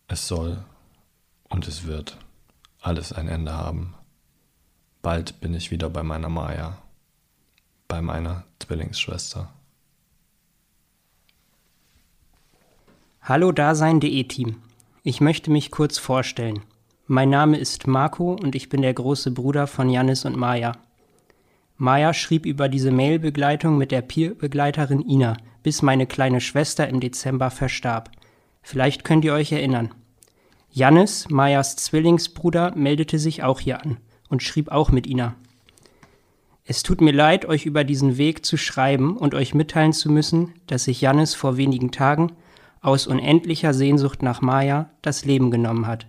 Es 0.08 0.28
soll 0.28 0.66
und 1.50 1.68
es 1.68 1.86
wird 1.86 2.18
alles 2.82 3.14
ein 3.14 3.28
Ende 3.28 3.54
haben. 3.54 3.94
Bald 5.06 5.40
bin 5.40 5.54
ich 5.54 5.70
wieder 5.70 5.88
bei 5.88 6.02
meiner 6.02 6.30
Maya, 6.30 6.80
bei 7.88 8.02
meiner 8.02 8.44
Zwillingsschwester. 8.58 9.54
Hallo 13.22 13.52
Dasein.de 13.52 14.24
Team. 14.24 14.64
Ich 15.04 15.22
möchte 15.22 15.52
mich 15.52 15.70
kurz 15.70 16.00
vorstellen. 16.00 16.62
Mein 17.06 17.30
Name 17.30 17.60
ist 17.60 17.86
Marco 17.86 18.34
und 18.34 18.56
ich 18.56 18.68
bin 18.68 18.82
der 18.82 18.96
große 18.96 19.30
Bruder 19.30 19.68
von 19.68 19.92
Janis 19.92 20.26
und 20.26 20.38
Maya. 20.38 20.72
Maya 21.78 22.12
schrieb 22.16 22.48
über 22.48 22.68
diese 22.68 22.90
Mailbegleitung 22.90 23.78
mit 23.78 23.92
der 23.92 24.02
Peerbegleiterin 24.02 25.08
Ina, 25.08 25.38
bis 25.62 25.84
meine 25.84 26.08
kleine 26.08 26.42
Schwester 26.42 26.90
im 26.90 27.00
Dezember 27.00 27.52
verstarb. 27.52 28.10
Vielleicht 28.64 29.04
könnt 29.04 29.24
ihr 29.24 29.36
euch 29.36 29.52
erinnern. 29.52 29.94
Jannis, 30.72 31.30
Mayas 31.30 31.76
Zwillingsbruder, 31.76 32.76
meldete 32.76 33.20
sich 33.20 33.44
auch 33.44 33.60
hier 33.60 33.84
an 33.84 34.00
und 34.30 34.44
schrieb 34.44 34.70
auch 34.70 34.92
mit 34.92 35.08
Ina. 35.08 35.36
Es 36.64 36.82
tut 36.82 37.00
mir 37.00 37.14
leid, 37.14 37.46
euch 37.46 37.66
über 37.66 37.84
diesen 37.84 38.18
Weg 38.18 38.46
zu 38.46 38.58
schreiben 38.58 39.18
und 39.18 39.36
euch 39.36 39.54
mitteilen 39.54 39.94
zu 39.94 40.12
müssen, 40.12 40.54
dass 40.66 40.86
sich 40.86 41.00
Jannis 41.00 41.36
vor 41.36 41.58
wenigen 41.58 41.92
Tagen 41.92 42.32
aus 42.82 43.06
unendlicher 43.06 43.74
Sehnsucht 43.74 44.24
nach 44.24 44.42
Maya 44.42 44.90
das 45.02 45.26
Leben 45.26 45.52
genommen 45.52 45.86
hat. 45.86 46.08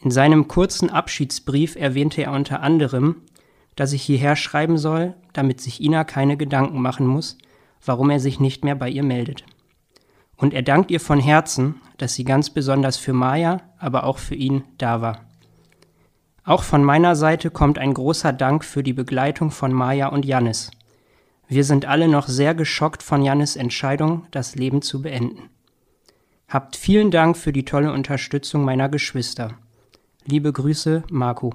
In 0.00 0.12
seinem 0.12 0.46
kurzen 0.46 0.90
Abschiedsbrief 0.90 1.74
erwähnte 1.74 2.22
er 2.22 2.32
unter 2.32 2.62
anderem, 2.62 3.16
dass 3.74 3.92
ich 3.92 4.02
hierher 4.02 4.36
schreiben 4.36 4.78
soll, 4.78 5.14
damit 5.32 5.60
sich 5.60 5.80
Ina 5.80 6.04
keine 6.04 6.36
Gedanken 6.36 6.80
machen 6.80 7.06
muss, 7.06 7.36
warum 7.84 8.10
er 8.10 8.20
sich 8.20 8.38
nicht 8.38 8.64
mehr 8.64 8.76
bei 8.76 8.88
ihr 8.88 9.02
meldet. 9.02 9.44
Und 10.36 10.54
er 10.54 10.62
dankt 10.62 10.92
ihr 10.92 11.00
von 11.00 11.18
Herzen, 11.18 11.80
dass 11.96 12.14
sie 12.14 12.24
ganz 12.24 12.50
besonders 12.50 12.96
für 12.96 13.12
Maya, 13.12 13.60
aber 13.78 14.04
auch 14.04 14.18
für 14.18 14.36
ihn 14.36 14.62
da 14.78 15.00
war. 15.00 15.27
Auch 16.48 16.62
von 16.62 16.82
meiner 16.82 17.14
Seite 17.14 17.50
kommt 17.50 17.78
ein 17.78 17.92
großer 17.92 18.32
Dank 18.32 18.64
für 18.64 18.82
die 18.82 18.94
Begleitung 18.94 19.50
von 19.50 19.70
Maya 19.70 20.06
und 20.06 20.24
Jannis. 20.24 20.70
Wir 21.46 21.62
sind 21.62 21.84
alle 21.84 22.08
noch 22.08 22.26
sehr 22.26 22.54
geschockt 22.54 23.02
von 23.02 23.20
Jannis 23.20 23.54
Entscheidung, 23.54 24.26
das 24.30 24.54
Leben 24.54 24.80
zu 24.80 25.02
beenden. 25.02 25.50
Habt 26.48 26.76
vielen 26.76 27.10
Dank 27.10 27.36
für 27.36 27.52
die 27.52 27.66
tolle 27.66 27.92
Unterstützung 27.92 28.64
meiner 28.64 28.88
Geschwister. 28.88 29.58
Liebe 30.24 30.50
Grüße, 30.50 31.02
Marco. 31.10 31.52